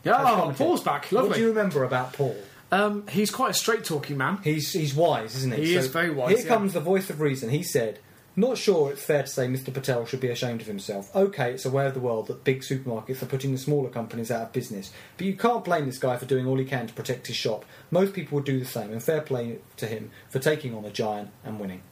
Yeah, 0.04 0.16
oh. 0.18 0.52
Paul's 0.56 0.82
back. 0.82 1.10
Lovely. 1.12 1.28
What 1.30 1.36
do 1.36 1.42
you 1.42 1.48
remember 1.48 1.84
about 1.84 2.12
Paul? 2.12 2.36
Um, 2.72 3.06
he's 3.08 3.30
quite 3.30 3.50
a 3.50 3.54
straight 3.54 3.84
talking 3.84 4.16
man. 4.16 4.38
He's 4.42 4.72
he's 4.72 4.94
wise, 4.94 5.36
isn't 5.36 5.54
he? 5.54 5.66
He 5.66 5.74
is 5.76 5.88
very 5.88 6.10
wise, 6.10 6.30
Here 6.36 6.46
yeah. 6.46 6.48
comes 6.54 6.72
the 6.72 6.80
voice 6.80 7.10
of 7.10 7.20
reason. 7.20 7.50
He 7.50 7.62
said, 7.62 7.98
"Not 8.34 8.56
sure 8.56 8.90
it's 8.90 9.02
fair 9.04 9.22
to 9.22 9.28
say 9.28 9.46
Mr. 9.46 9.72
Patel 9.74 10.06
should 10.06 10.20
be 10.20 10.28
ashamed 10.30 10.62
of 10.62 10.66
himself. 10.66 11.14
Okay, 11.14 11.52
it's 11.52 11.66
aware 11.66 11.88
of 11.88 11.94
the 11.94 12.00
world 12.00 12.28
that 12.28 12.44
big 12.44 12.62
supermarkets 12.62 13.22
are 13.22 13.26
putting 13.26 13.52
the 13.52 13.58
smaller 13.58 13.90
companies 13.90 14.30
out 14.30 14.42
of 14.42 14.52
business, 14.54 14.90
but 15.18 15.26
you 15.26 15.36
can't 15.36 15.64
blame 15.64 15.84
this 15.84 15.98
guy 15.98 16.16
for 16.16 16.24
doing 16.24 16.46
all 16.46 16.56
he 16.56 16.64
can 16.64 16.86
to 16.86 16.94
protect 16.94 17.26
his 17.26 17.36
shop. 17.36 17.66
Most 17.90 18.14
people 18.14 18.36
would 18.36 18.46
do 18.46 18.58
the 18.58 18.64
same, 18.64 18.90
and 18.90 19.02
fair 19.02 19.20
play 19.20 19.58
to 19.76 19.86
him 19.86 20.10
for 20.30 20.38
taking 20.38 20.74
on 20.74 20.84
a 20.86 20.90
giant 20.90 21.28
and 21.44 21.60
winning." 21.60 21.82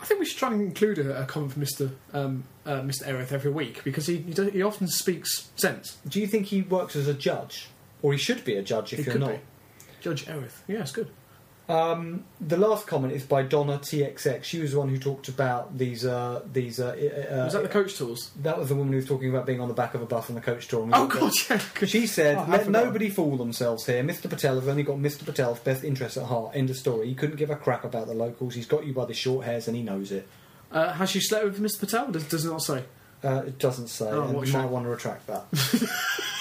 I 0.00 0.06
think 0.06 0.18
we 0.18 0.26
should 0.26 0.38
try 0.38 0.52
and 0.52 0.60
include 0.60 0.98
a, 0.98 1.22
a 1.22 1.26
comment 1.26 1.52
from 1.52 1.62
Mr. 1.62 1.92
Um, 2.12 2.44
uh, 2.66 2.80
Mr. 2.80 3.06
Erith 3.06 3.30
every 3.32 3.52
week 3.52 3.84
because 3.84 4.08
he 4.08 4.16
he, 4.18 4.50
he 4.50 4.62
often 4.62 4.88
speaks 4.88 5.52
sense. 5.54 5.96
Do 6.08 6.20
you 6.20 6.26
think 6.26 6.46
he 6.46 6.60
works 6.62 6.96
as 6.96 7.06
a 7.06 7.14
judge, 7.14 7.68
or 8.02 8.12
he 8.12 8.18
should 8.18 8.44
be 8.44 8.56
a 8.56 8.62
judge 8.62 8.92
if 8.92 8.98
He 8.98 9.04
you're 9.04 9.20
not? 9.20 9.30
be. 9.30 9.38
Judge 10.04 10.28
Erith. 10.28 10.62
Yeah, 10.68 10.80
it's 10.82 10.92
good. 10.92 11.08
Um, 11.66 12.24
the 12.42 12.58
last 12.58 12.86
comment 12.86 13.14
is 13.14 13.22
by 13.24 13.40
Donna 13.42 13.78
TXX. 13.78 14.44
She 14.44 14.58
was 14.60 14.72
the 14.72 14.78
one 14.78 14.90
who 14.90 14.98
talked 14.98 15.28
about 15.28 15.78
these. 15.78 16.04
Uh, 16.04 16.42
these. 16.52 16.78
Uh, 16.78 16.88
uh, 16.88 17.44
Was 17.44 17.54
that 17.54 17.62
the 17.62 17.70
coach 17.70 17.96
tools? 17.96 18.32
That 18.42 18.58
was 18.58 18.68
the 18.68 18.74
woman 18.74 18.92
who 18.92 18.98
was 18.98 19.06
talking 19.08 19.30
about 19.30 19.46
being 19.46 19.62
on 19.62 19.68
the 19.68 19.74
back 19.74 19.94
of 19.94 20.02
a 20.02 20.06
bus 20.06 20.28
on 20.28 20.34
the 20.34 20.42
coach 20.42 20.68
tour. 20.68 20.86
Oh 20.92 21.06
god, 21.06 21.32
yeah. 21.48 21.86
She 21.86 22.06
said, 22.06 22.36
Oh, 22.36 22.44
"Let 22.50 22.68
nobody 22.68 23.08
fool 23.08 23.38
themselves 23.38 23.86
here. 23.86 24.04
Mr. 24.04 24.28
Patel 24.28 24.56
has 24.60 24.68
only 24.68 24.82
got 24.82 24.98
Mr. 24.98 25.24
Patel's 25.24 25.58
best 25.60 25.84
interests 25.84 26.18
at 26.18 26.26
heart. 26.26 26.54
End 26.54 26.68
of 26.68 26.76
story. 26.76 27.08
He 27.08 27.14
couldn't 27.14 27.36
give 27.36 27.48
a 27.48 27.56
crap 27.56 27.82
about 27.84 28.08
the 28.08 28.14
locals. 28.14 28.54
He's 28.54 28.66
got 28.66 28.84
you 28.84 28.92
by 28.92 29.06
the 29.06 29.14
short 29.14 29.46
hairs, 29.46 29.66
and 29.66 29.74
he 29.74 29.82
knows 29.82 30.12
it. 30.12 30.28
Uh, 30.70 30.92
has 30.92 31.08
she 31.08 31.20
slept 31.20 31.46
with 31.46 31.60
Mr. 31.62 31.80
Patel? 31.80 32.10
Does, 32.10 32.28
does 32.28 32.44
it 32.44 32.50
not 32.50 32.62
say? 32.62 32.84
Uh, 33.22 33.44
it 33.46 33.58
doesn't 33.58 33.88
say, 33.88 34.10
Oh, 34.10 34.24
and 34.24 34.46
you 34.46 34.52
might 34.52 34.66
want 34.66 34.84
to 34.84 34.90
retract 34.90 35.26
that. 35.28 35.46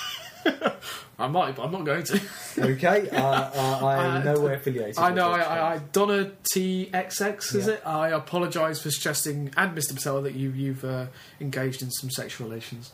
I 1.19 1.27
might, 1.27 1.55
but 1.55 1.63
I'm 1.65 1.71
not 1.71 1.85
going 1.85 2.03
to. 2.03 2.21
okay, 2.59 3.09
uh, 3.11 3.21
uh, 3.23 3.79
I 3.85 4.03
am 4.03 4.27
Uh, 4.27 4.31
in 4.45 4.51
affiliated. 4.53 4.97
I 4.97 5.13
know. 5.13 5.29
I. 5.31 5.41
I, 5.41 5.73
I 5.75 5.77
Donna 5.91 6.31
TXX 6.55 7.55
is 7.55 7.67
Yeah. 7.67 7.73
it? 7.73 7.81
I 7.85 8.09
apologise 8.09 8.81
for 8.81 8.89
suggesting, 8.89 9.51
and 9.55 9.77
Mr. 9.77 9.93
Patel, 9.95 10.21
that 10.23 10.33
you 10.33 10.49
you've 10.49 10.83
uh, 10.83 11.05
engaged 11.39 11.81
in 11.83 11.91
some 11.91 12.09
sexual 12.09 12.47
relations. 12.49 12.91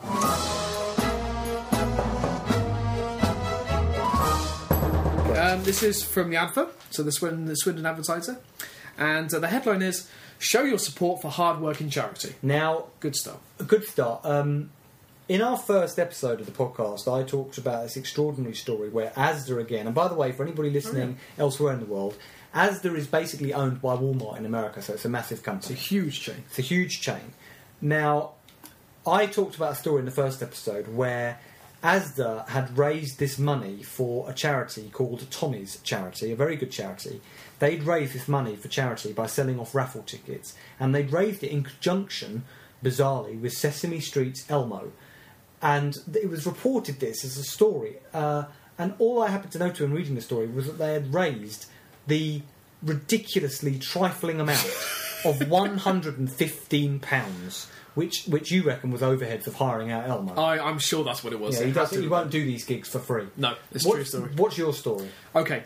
Um, 5.40 5.64
this 5.64 5.82
is 5.84 6.04
from 6.04 6.30
the 6.30 6.36
Adver, 6.36 6.68
so 6.90 7.02
the 7.02 7.12
Swindon, 7.12 7.46
the 7.46 7.56
Swindon 7.56 7.86
Advertiser, 7.86 8.40
and 8.98 9.34
uh, 9.34 9.40
the 9.40 9.48
headline 9.48 9.82
is 9.82 10.10
"Show 10.38 10.64
your 10.64 10.78
support 10.78 11.22
for 11.22 11.32
hard-working 11.32 11.90
charity." 11.90 12.36
Now, 12.42 12.88
Good 13.00 13.16
stuff. 13.16 13.38
a 13.60 13.64
good 13.64 13.86
start. 13.86 14.26
Um, 14.26 14.72
in 15.30 15.44
our 15.44 15.58
first 15.58 16.00
episode 16.00 16.40
of 16.40 16.48
the 16.48 16.52
podcast, 16.52 17.08
I 17.08 17.24
talked 17.24 17.60
about 17.60 17.84
this 17.84 17.96
extraordinary 17.96 18.56
story 18.56 18.90
where 18.90 19.12
Asda 19.12 19.62
again, 19.62 19.86
and 19.86 19.94
by 19.94 20.08
the 20.08 20.16
way, 20.16 20.32
for 20.32 20.42
anybody 20.42 20.72
listening 20.72 21.18
oh, 21.38 21.44
elsewhere 21.44 21.72
in 21.72 21.80
the 21.80 21.86
world, 21.86 22.18
Asda 22.56 22.96
is 22.96 23.06
basically 23.06 23.54
owned 23.54 23.80
by 23.80 23.96
Walmart 23.96 24.40
in 24.40 24.46
America, 24.48 24.82
so 24.82 24.94
it's 24.94 25.06
a 25.06 25.10
massive 25.10 25.38
It's 25.38 25.42
a 25.42 25.52
company. 25.52 25.76
huge 25.76 26.20
chain. 26.22 26.44
It's 26.48 26.58
a 26.58 26.64
huge 26.64 27.00
chain. 27.00 27.34
Now, 27.80 28.32
I 29.06 29.28
talked 29.28 29.56
about 29.56 29.74
a 29.74 29.76
story 29.76 30.00
in 30.00 30.06
the 30.06 30.12
first 30.12 30.42
episode 30.42 30.88
where 30.88 31.40
Asda 31.84 32.50
had 32.50 32.76
raised 32.76 33.20
this 33.20 33.38
money 33.38 33.84
for 33.84 34.28
a 34.28 34.34
charity 34.34 34.90
called 34.92 35.30
Tommy's 35.30 35.80
Charity, 35.84 36.32
a 36.32 36.36
very 36.36 36.56
good 36.56 36.72
charity. 36.72 37.22
They'd 37.60 37.84
raised 37.84 38.14
this 38.14 38.28
money 38.28 38.56
for 38.56 38.68
charity 38.68 39.14
by 39.14 39.28
selling 39.28 39.60
off 39.60 39.76
raffle 39.76 40.02
tickets, 40.02 40.56
and 40.80 40.94
they'd 40.96 41.14
raised 41.14 41.44
it 41.44 41.52
in 41.52 41.62
conjunction, 41.62 42.46
bizarrely, 42.84 43.40
with 43.40 43.54
Sesame 43.54 44.00
Street's 44.00 44.50
Elmo. 44.50 44.92
And 45.62 45.96
it 46.14 46.30
was 46.30 46.46
reported 46.46 47.00
this 47.00 47.26
as 47.26 47.38
a 47.38 47.44
story, 47.44 47.98
uh, 48.14 48.44
and 48.78 48.94
all 48.98 49.22
I 49.22 49.28
happened 49.30 49.52
to 49.54 49.60
know 49.60 49.70
to 49.72 49.84
in 49.84 49.94
reading 49.94 50.16
the 50.16 50.22
story 50.22 50.48
was 50.48 50.68
that 50.68 50.78
they 50.78 50.94
had 50.94 51.14
raised 51.14 51.66
the 52.08 52.42
ridiculously 52.82 53.78
trifling 53.78 54.40
amount 54.40 54.66
of 55.26 55.50
one 55.50 55.78
hundred 55.80 56.18
and 56.18 56.32
fifteen 56.32 57.00
pounds, 57.00 57.68
which 57.94 58.24
which 58.26 58.52
you 58.52 58.64
reckon 58.64 58.90
was 58.90 59.02
overheads 59.02 59.48
of 59.48 59.56
hiring 59.56 59.92
out 59.92 60.08
Elmo. 60.08 60.34
I, 60.36 60.66
I'm 60.66 60.80
sure 60.80 61.04
that's 61.04 61.26
what 61.26 61.34
it 61.34 61.40
was. 61.42 61.60
yeah, 61.60 61.66
he, 61.68 61.72
does, 61.74 61.90
to 61.90 61.96
he 61.98 62.02
be. 62.04 62.08
won't 62.08 62.32
do 62.32 62.46
these 62.46 62.64
gigs 62.64 62.88
for 62.88 63.00
free. 63.00 63.28
No, 63.36 63.56
it's 63.72 63.86
a 63.86 63.92
true 63.92 64.06
story. 64.06 64.32
what's 64.38 64.58
your 64.58 64.74
story? 64.74 65.10
Okay. 65.36 65.64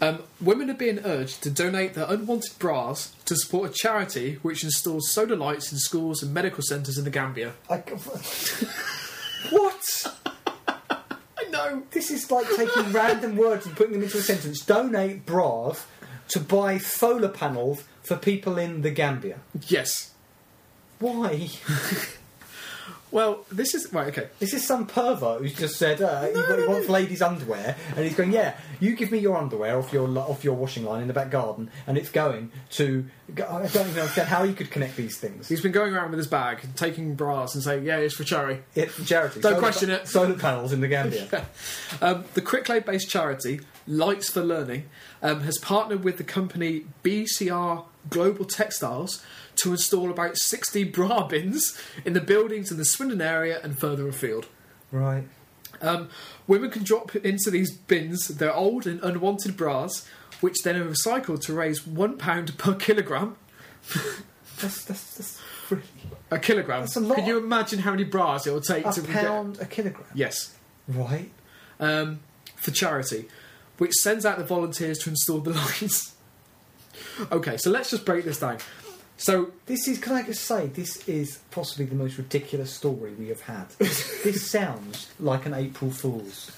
Um, 0.00 0.22
women 0.42 0.68
are 0.68 0.74
being 0.74 1.00
urged 1.06 1.42
to 1.44 1.50
donate 1.50 1.94
their 1.94 2.04
unwanted 2.06 2.58
bras 2.58 3.14
to 3.24 3.34
support 3.34 3.70
a 3.70 3.72
charity 3.72 4.38
which 4.42 4.62
installs 4.62 5.10
solar 5.10 5.36
lights 5.36 5.72
in 5.72 5.78
schools 5.78 6.22
and 6.22 6.34
medical 6.34 6.62
centres 6.62 6.98
in 6.98 7.04
the 7.04 7.10
Gambia. 7.10 7.54
I, 7.70 7.76
what? 9.50 10.18
I 11.38 11.44
know. 11.50 11.82
This 11.90 12.10
is 12.10 12.30
like 12.30 12.46
taking 12.56 12.92
random 12.92 13.36
words 13.36 13.66
and 13.66 13.76
putting 13.76 13.92
them 13.94 14.02
into 14.02 14.18
a 14.18 14.22
sentence. 14.22 14.64
Donate 14.64 15.24
bras 15.26 15.86
to 16.28 16.40
buy 16.40 16.78
solar 16.78 17.28
panels 17.28 17.84
for 18.02 18.16
people 18.16 18.58
in 18.58 18.82
the 18.82 18.90
Gambia. 18.90 19.40
Yes. 19.68 20.12
Why? 20.98 21.50
Well, 23.10 23.44
this 23.50 23.74
is 23.74 23.92
right. 23.92 24.08
Okay. 24.08 24.28
This 24.40 24.52
is 24.52 24.66
some 24.66 24.86
pervert 24.86 25.40
who's 25.40 25.54
just 25.54 25.76
said 25.76 26.02
uh, 26.02 26.22
he, 26.26 26.32
he 26.62 26.66
wants 26.66 26.88
ladies' 26.88 27.22
underwear, 27.22 27.76
and 27.94 28.04
he's 28.04 28.14
going, 28.14 28.32
"Yeah, 28.32 28.56
you 28.80 28.96
give 28.96 29.12
me 29.12 29.18
your 29.18 29.36
underwear 29.36 29.78
off 29.78 29.92
your 29.92 30.08
off 30.18 30.44
your 30.44 30.54
washing 30.54 30.84
line 30.84 31.02
in 31.02 31.08
the 31.08 31.14
back 31.14 31.30
garden, 31.30 31.70
and 31.86 31.96
it's 31.96 32.10
going 32.10 32.50
to." 32.70 33.06
I 33.28 33.32
don't 33.32 33.64
even 33.64 33.80
understand 33.80 34.28
how 34.28 34.44
he 34.44 34.54
could 34.54 34.70
connect 34.70 34.96
these 34.96 35.18
things. 35.18 35.48
He's 35.48 35.60
been 35.60 35.72
going 35.72 35.94
around 35.94 36.10
with 36.10 36.18
his 36.18 36.28
bag, 36.28 36.60
taking 36.76 37.14
bras, 37.14 37.54
and 37.54 37.62
saying, 37.62 37.84
"Yeah, 37.84 37.96
it's 37.98 38.14
for 38.14 38.24
charity." 38.24 38.62
It's 38.74 38.94
for 38.94 39.04
charity. 39.04 39.40
Don't 39.40 39.52
Solar 39.52 39.62
question 39.62 39.90
it. 39.90 40.08
Solar 40.08 40.34
panels 40.34 40.72
in 40.72 40.80
the 40.80 40.88
Gambia. 40.88 41.46
Um, 42.02 42.24
the 42.34 42.42
Cricklade-based 42.42 43.08
charity 43.08 43.60
Lights 43.86 44.28
for 44.28 44.42
Learning 44.42 44.84
um, 45.22 45.40
has 45.42 45.58
partnered 45.58 46.04
with 46.04 46.18
the 46.18 46.24
company 46.24 46.84
BCR 47.02 47.84
Global 48.10 48.44
Textiles 48.44 49.24
to 49.56 49.72
install 49.72 50.10
about 50.10 50.36
60 50.36 50.84
bra 50.92 51.26
bins 51.26 51.80
in 52.04 52.12
the 52.12 52.20
buildings 52.20 52.70
in 52.70 52.76
the 52.78 52.84
Swindon 52.84 53.20
area 53.20 53.60
and 53.62 53.78
further 53.78 54.06
afield. 54.08 54.46
Right. 54.92 55.24
Um, 55.82 56.08
women 56.46 56.70
can 56.70 56.84
drop 56.84 57.14
into 57.16 57.50
these 57.50 57.70
bins 57.76 58.28
their 58.28 58.54
old 58.54 58.86
and 58.86 59.02
unwanted 59.02 59.56
bras, 59.56 60.06
which 60.40 60.62
then 60.64 60.76
are 60.76 60.84
recycled 60.88 61.42
to 61.42 61.52
raise 61.52 61.86
one 61.86 62.16
pound 62.16 62.56
per 62.58 62.74
kilogram. 62.74 63.36
That's 64.58 64.84
that's, 64.86 65.14
that's 65.16 65.42
really 65.68 65.82
A 66.30 66.38
kilogram. 66.38 66.80
That's 66.80 66.96
a 66.96 67.00
lot. 67.00 67.16
Can 67.18 67.26
you 67.26 67.36
imagine 67.36 67.80
how 67.80 67.90
many 67.90 68.04
bras 68.04 68.46
it 68.46 68.52
will 68.52 68.62
take 68.62 68.86
a 68.86 68.92
to 68.92 69.02
get? 69.02 69.10
pound 69.26 69.58
a 69.60 69.66
kilogram. 69.66 70.06
Yes. 70.14 70.54
Right. 70.88 71.30
um, 71.78 72.20
for 72.54 72.70
charity, 72.70 73.28
which 73.76 73.92
sends 73.92 74.24
out 74.24 74.38
the 74.38 74.44
volunteers 74.44 74.96
to 75.00 75.10
install 75.10 75.40
the 75.40 75.50
lines. 75.82 76.14
Okay, 77.32 77.56
so 77.56 77.70
let's 77.70 77.90
just 77.90 78.04
break 78.04 78.24
this 78.24 78.40
down. 78.40 78.58
So, 79.16 79.52
This 79.66 79.88
is. 79.88 79.98
Can 79.98 80.12
I 80.12 80.22
just 80.22 80.44
say 80.44 80.66
this 80.66 81.08
is 81.08 81.40
possibly 81.50 81.86
the 81.86 81.94
most 81.94 82.18
ridiculous 82.18 82.72
story 82.72 83.12
we 83.14 83.28
have 83.28 83.40
had. 83.42 83.68
this 83.78 84.50
sounds 84.50 85.10
like 85.18 85.46
an 85.46 85.54
April 85.54 85.90
Fool's. 85.90 86.52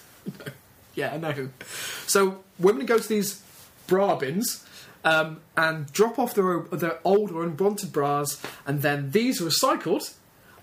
yeah, 0.94 1.14
I 1.14 1.18
know. 1.18 1.51
So, 2.07 2.40
women 2.59 2.87
go 2.87 2.98
to 2.98 3.09
these 3.09 3.42
bra 3.87 4.16
bins 4.16 4.64
um, 5.05 5.40
and 5.57 5.90
drop 5.92 6.18
off 6.18 6.35
their, 6.35 6.61
their 6.72 6.98
old 7.05 7.31
or 7.31 7.44
unwanted 7.44 7.92
bras, 7.92 8.40
and 8.66 8.83
then 8.83 9.12
these 9.12 9.40
are 9.40 9.46
recycled, 9.46 10.14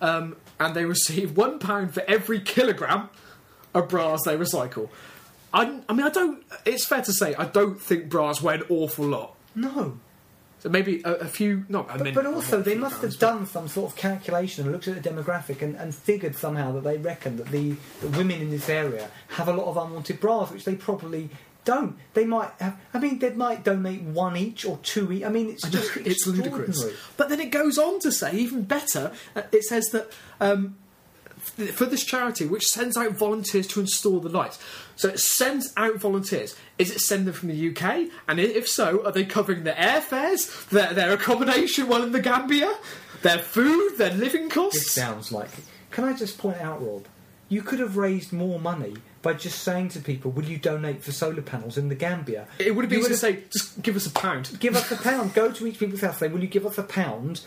um, 0.01 0.35
and 0.59 0.75
they 0.75 0.85
receive 0.85 1.37
one 1.37 1.59
pound 1.59 1.93
for 1.93 2.03
every 2.07 2.39
kilogram 2.39 3.09
of 3.73 3.89
bras 3.89 4.23
they 4.25 4.37
recycle. 4.37 4.89
I, 5.53 5.79
I 5.87 5.93
mean, 5.93 6.05
I 6.05 6.09
don't. 6.09 6.43
It's 6.65 6.85
fair 6.85 7.01
to 7.01 7.13
say 7.13 7.33
I 7.35 7.45
don't 7.45 7.79
think 7.79 8.09
bras 8.09 8.41
weigh 8.41 8.55
an 8.55 8.63
awful 8.69 9.05
lot. 9.05 9.34
No. 9.55 9.97
So 10.59 10.69
maybe 10.69 11.01
a, 11.05 11.13
a 11.15 11.25
few, 11.25 11.65
not 11.69 11.85
a 11.89 11.97
But, 11.97 12.01
min- 12.03 12.13
but 12.15 12.25
also, 12.25 12.61
they 12.61 12.75
must 12.75 13.01
pounds, 13.01 13.13
have 13.13 13.19
done 13.19 13.45
some 13.45 13.67
sort 13.67 13.91
of 13.91 13.97
calculation 13.97 14.63
and 14.63 14.71
looked 14.71 14.87
at 14.87 15.01
the 15.01 15.09
demographic 15.09 15.61
and, 15.61 15.75
and 15.75 15.93
figured 15.93 16.35
somehow 16.35 16.71
that 16.73 16.83
they 16.83 16.97
reckon 16.97 17.37
that 17.37 17.47
the, 17.47 17.75
the 18.01 18.07
women 18.17 18.41
in 18.41 18.49
this 18.49 18.67
area 18.69 19.09
have 19.29 19.47
a 19.47 19.53
lot 19.53 19.67
of 19.67 19.77
unwanted 19.77 20.19
bras, 20.19 20.51
which 20.51 20.65
they 20.65 20.75
probably 20.75 21.29
don't. 21.65 21.97
They 22.13 22.25
might 22.25 22.51
have. 22.59 22.77
I 22.93 22.99
mean, 22.99 23.19
they 23.19 23.31
might 23.31 23.63
donate 23.63 24.01
one 24.01 24.37
each 24.37 24.65
or 24.65 24.77
two 24.81 25.11
each. 25.11 25.23
I 25.23 25.29
mean, 25.29 25.49
it's 25.49 25.65
I 25.65 25.69
know, 25.69 25.79
just 25.79 25.97
it's 25.97 26.25
ludicrous. 26.27 26.83
But 27.17 27.29
then 27.29 27.39
it 27.39 27.51
goes 27.51 27.77
on 27.77 27.99
to 28.01 28.11
say, 28.11 28.33
even 28.35 28.63
better, 28.63 29.11
uh, 29.35 29.43
it 29.51 29.63
says 29.63 29.87
that 29.89 30.11
um, 30.39 30.77
f- 30.77 30.84
for 31.45 31.85
this 31.85 32.03
charity, 32.03 32.45
which 32.45 32.67
sends 32.67 32.97
out 32.97 33.11
volunteers 33.13 33.67
to 33.67 33.79
install 33.79 34.19
the 34.19 34.29
lights. 34.29 34.59
So 34.95 35.09
it 35.09 35.19
sends 35.19 35.73
out 35.77 35.95
volunteers. 35.97 36.55
Is 36.77 36.91
it 36.91 36.99
sending 36.99 37.25
them 37.25 37.33
from 37.33 37.49
the 37.49 37.69
UK? 37.69 38.09
And 38.27 38.39
if 38.39 38.67
so, 38.67 39.05
are 39.05 39.11
they 39.11 39.25
covering 39.25 39.63
their 39.63 39.75
airfares, 39.75 40.67
their, 40.69 40.93
their 40.93 41.13
accommodation 41.13 41.87
while 41.87 42.03
in 42.03 42.11
the 42.11 42.21
Gambia, 42.21 42.73
their 43.21 43.39
food, 43.39 43.97
their 43.97 44.13
living 44.13 44.45
This 44.45 44.53
costs? 44.53 44.91
sounds 44.91 45.31
like. 45.31 45.49
Can 45.91 46.03
I 46.03 46.13
just 46.13 46.37
point 46.37 46.57
out, 46.61 46.85
Rob? 46.85 47.05
You 47.47 47.61
could 47.61 47.79
have 47.79 47.95
raised 47.95 48.33
more 48.33 48.59
money 48.59 48.95
by 49.21 49.33
just 49.33 49.61
saying 49.63 49.89
to 49.89 49.99
people, 49.99 50.31
"Will 50.31 50.45
you 50.45 50.57
donate 50.57 51.03
for 51.03 51.11
solar 51.11 51.41
panels 51.43 51.77
in 51.77 51.89
the 51.89 51.95
Gambia?" 51.95 52.47
It 52.57 52.75
would 52.75 52.83
have 52.85 52.89
been 52.89 53.03
to 53.05 53.15
say, 53.15 53.43
just 53.51 53.81
give 53.83 53.95
us 53.95 54.07
a 54.07 54.11
pound. 54.11 54.57
give 54.59 54.75
us 54.75 54.91
a 54.91 54.95
pound. 54.95 55.33
Go 55.35 55.51
to 55.51 55.67
each 55.67 55.77
people's 55.79 56.01
house, 56.01 56.17
say, 56.17 56.27
"Will 56.27 56.41
you 56.41 56.47
give 56.47 56.65
us 56.65 56.77
a 56.79 56.83
pound?" 56.83 57.41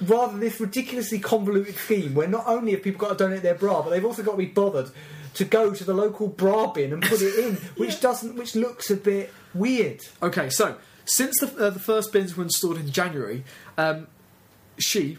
Rather 0.00 0.38
this 0.38 0.60
ridiculously 0.60 1.18
convoluted 1.18 1.76
scheme 1.76 2.14
where 2.14 2.28
not 2.28 2.46
only 2.46 2.72
have 2.72 2.82
people 2.82 3.00
got 3.00 3.16
to 3.16 3.24
donate 3.24 3.42
their 3.42 3.54
bra, 3.54 3.82
but 3.82 3.90
they've 3.90 4.04
also 4.04 4.22
got 4.22 4.32
to 4.32 4.38
be 4.38 4.46
bothered 4.46 4.90
to 5.34 5.44
go 5.44 5.72
to 5.72 5.84
the 5.84 5.94
local 5.94 6.26
bra 6.26 6.66
bin 6.66 6.92
and 6.92 7.02
put 7.02 7.22
it 7.22 7.38
in, 7.38 7.54
which 7.76 8.00
doesn't, 8.00 8.34
which 8.36 8.56
looks 8.56 8.90
a 8.90 8.96
bit 8.96 9.32
weird. 9.54 10.00
Okay, 10.22 10.50
so 10.50 10.76
since 11.04 11.38
the, 11.40 11.66
uh, 11.66 11.70
the 11.70 11.78
first 11.78 12.12
bins 12.12 12.36
were 12.36 12.44
installed 12.44 12.78
in 12.78 12.90
January, 12.90 13.44
um, 13.76 14.08
she, 14.78 15.18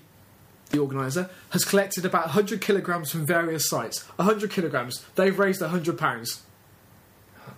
the 0.71 0.79
organiser, 0.79 1.29
has 1.51 1.63
collected 1.63 2.05
about 2.05 2.25
100 2.25 2.61
kilograms 2.61 3.11
from 3.11 3.25
various 3.25 3.69
sites. 3.69 4.07
100 4.17 4.51
kilograms. 4.51 5.05
They've 5.15 5.37
raised 5.37 5.61
100 5.61 5.97
pounds. 5.97 6.43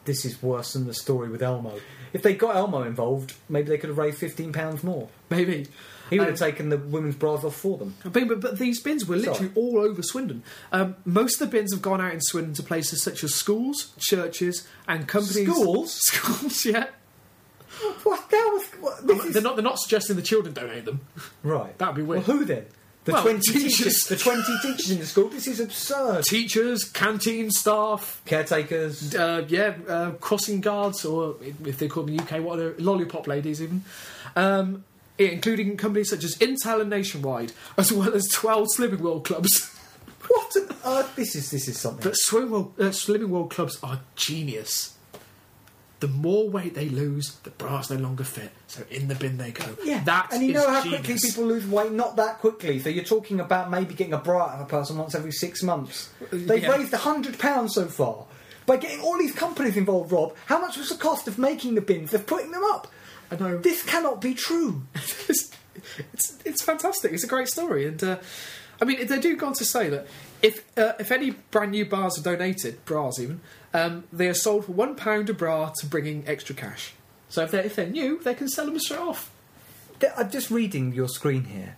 This 0.06 0.26
is 0.26 0.42
worse 0.42 0.74
than 0.74 0.88
the 0.88 0.94
story 0.94 1.30
with 1.30 1.44
Elmo. 1.44 1.80
If 2.14 2.24
they 2.24 2.34
got 2.34 2.56
Elmo 2.56 2.84
involved, 2.84 3.36
maybe 3.50 3.70
they 3.70 3.78
could 3.78 3.90
have 3.90 3.98
raised 3.98 4.18
fifteen 4.18 4.52
pounds 4.52 4.84
more. 4.84 5.10
Maybe. 5.30 5.68
He 6.12 6.20
would 6.20 6.28
have 6.28 6.38
taken 6.38 6.70
the 6.70 6.78
women's 6.78 7.16
bras 7.16 7.44
off 7.44 7.56
for 7.56 7.78
them. 7.80 7.96
But, 8.04 8.28
but, 8.28 8.40
but 8.42 8.60
these 8.60 8.80
bins 8.82 9.08
were 9.08 9.16
literally 9.16 9.38
Sorry. 9.40 9.52
all 9.56 9.80
over 9.80 10.04
Swindon. 10.04 10.44
Um, 10.72 10.96
most 11.06 11.42
of 11.42 11.50
the 11.50 11.58
bins 11.58 11.74
have 11.74 11.82
gone 11.82 12.00
out 12.02 12.14
in 12.14 12.22
Swindon 12.22 12.54
to 12.56 12.64
places 12.64 13.02
such 13.02 13.24
as 13.24 13.34
schools, 13.34 13.94
churches, 13.98 14.68
and 14.88 15.08
companies. 15.08 15.50
Schools? 15.50 15.94
Schools, 16.08 16.66
yeah. 16.66 16.88
What? 18.04 18.30
That 18.30 18.50
was 18.54 18.66
what, 18.82 19.08
this 19.08 19.26
is- 19.26 19.34
They're 19.34 19.42
not, 19.42 19.56
they're 19.56 19.64
not 19.64 19.80
suggesting 19.80 20.16
the 20.16 20.22
children 20.22 20.54
donate 20.54 20.86
them. 20.86 21.00
right. 21.44 21.76
That'd 21.78 21.96
be 21.96 22.04
weird. 22.04 22.28
Well, 22.28 22.38
who 22.38 22.46
then? 22.46 22.66
The 23.06 23.14
Well, 23.14 23.24
twenty 23.24 23.40
teachers. 23.54 23.78
teachers. 23.78 24.04
The 24.04 24.16
twenty 24.18 24.58
teachers 24.62 24.92
in 24.92 25.00
the 25.00 25.08
school. 25.08 25.30
This 25.30 25.48
is 25.48 25.60
absurd. 25.60 26.24
Teachers, 26.26 26.84
canteen 26.84 27.50
staff, 27.50 28.22
Caretakers. 28.26 29.16
uh, 29.16 29.44
yeah, 29.48 29.74
uh, 29.88 30.12
crossing 30.20 30.62
guards, 30.62 31.04
or 31.04 31.38
if 31.66 31.80
they 31.80 31.88
call 31.88 32.04
them 32.04 32.20
UK, 32.20 32.44
what 32.44 32.60
are 32.60 32.74
they? 32.74 32.84
lollipop 32.84 33.26
ladies, 33.26 33.60
even. 33.60 33.84
Um, 34.36 34.84
including 35.30 35.78
companies 35.78 36.10
such 36.10 36.24
as 36.24 36.36
Intel 36.38 36.82
and 36.82 36.90
Nationwide, 36.90 37.52
as 37.78 37.92
well 37.92 38.14
as 38.14 38.28
12 38.30 38.68
Slimming 38.78 39.00
World 39.02 39.26
clubs. 39.26 39.76
What 40.28 40.56
on 40.56 41.00
earth? 41.00 41.16
This 41.16 41.36
is 41.36 41.52
this 41.52 41.68
is 41.68 41.78
something. 41.80 42.10
But 42.32 42.50
world, 42.50 42.74
uh, 42.80 42.84
Slimming 42.86 43.28
World 43.30 43.50
clubs 43.52 43.78
are 43.84 44.00
genius. 44.16 44.96
The 46.00 46.08
more 46.08 46.50
weight 46.50 46.74
they 46.74 46.90
lose, 46.90 47.36
the 47.44 47.50
bras 47.50 47.90
no 47.90 47.98
longer 47.98 48.24
fit. 48.24 48.52
So 48.68 48.84
in 48.90 49.08
the 49.08 49.16
bin 49.16 49.38
they 49.38 49.52
go. 49.52 49.66
Yeah, 49.84 50.04
that 50.06 50.30
and 50.32 50.44
you 50.44 50.54
know 50.54 50.68
how 50.70 50.82
genius. 50.84 51.02
quickly 51.06 51.30
people 51.30 51.46
lose 51.46 51.66
weight? 51.68 51.92
Not 51.92 52.16
that 52.16 52.38
quickly. 52.40 52.80
So 52.80 52.90
you're 52.90 53.04
talking 53.04 53.40
about 53.40 53.70
maybe 53.70 53.94
getting 53.94 54.14
a 54.14 54.18
bra 54.20 54.44
out 54.46 54.56
of 54.56 54.62
a 54.62 54.66
person 54.66 54.98
once 54.98 55.16
every 55.16 55.32
six 55.32 55.62
months. 55.64 56.10
They've 56.32 56.64
Yeah. 56.64 56.72
raised 56.78 56.94
a 56.94 56.98
hundred 56.98 57.38
pounds 57.38 57.74
so 57.76 57.86
far 57.88 58.26
by 58.66 58.78
getting 58.78 59.02
all 59.02 59.18
these 59.18 59.34
companies 59.34 59.76
involved. 59.76 60.12
Rob, 60.12 60.34
how 60.46 60.62
much 60.62 60.78
was 60.78 60.90
the 60.90 60.96
cost 60.96 61.28
of 61.28 61.38
making 61.38 61.76
the 61.76 61.82
bins? 61.82 62.14
Of 62.14 62.26
putting 62.26 62.52
them 62.52 62.64
up. 62.64 62.88
I 63.32 63.36
know. 63.38 63.58
This 63.58 63.82
cannot 63.84 64.20
be 64.20 64.34
true. 64.34 64.84
it's, 64.96 65.52
it's 66.14 66.38
it's 66.44 66.62
fantastic. 66.62 67.14
It's 67.14 67.24
a 67.24 67.28
great 67.28 67.48
story, 67.48 67.88
and 67.88 68.04
uh, 68.04 68.18
I 68.82 68.86
mean 68.86 69.08
they 69.08 69.20
do 69.20 69.36
go 69.38 69.48
on 69.48 69.54
to 69.54 69.66
say 69.66 69.90
that 69.90 70.06
if 70.42 70.66
uh, 70.78 70.94
if 71.00 71.12
any 71.12 71.32
brand 71.32 71.72
new 71.72 71.86
bars 71.86 72.20
are 72.20 72.24
donated, 72.24 72.84
bras 72.86 73.20
even, 73.20 73.40
um, 73.74 74.04
they 74.12 74.28
are 74.28 74.34
sold 74.34 74.66
for 74.66 74.74
one 74.74 74.96
pound 74.96 75.30
a 75.30 75.34
bra 75.34 75.72
to 75.80 75.86
bring 75.86 76.06
in 76.06 76.24
extra 76.28 76.54
cash. 76.54 76.94
So 77.30 77.44
if 77.44 77.52
they're 77.52 77.64
if 77.64 77.76
they're 77.76 77.88
new, 77.88 78.20
they 78.22 78.34
can 78.34 78.50
sell 78.50 78.66
them 78.66 78.78
straight 78.80 79.00
off. 79.00 79.32
I'm 80.18 80.30
just 80.30 80.52
reading 80.52 80.94
your 80.94 81.08
screen 81.08 81.46
here. 81.46 81.78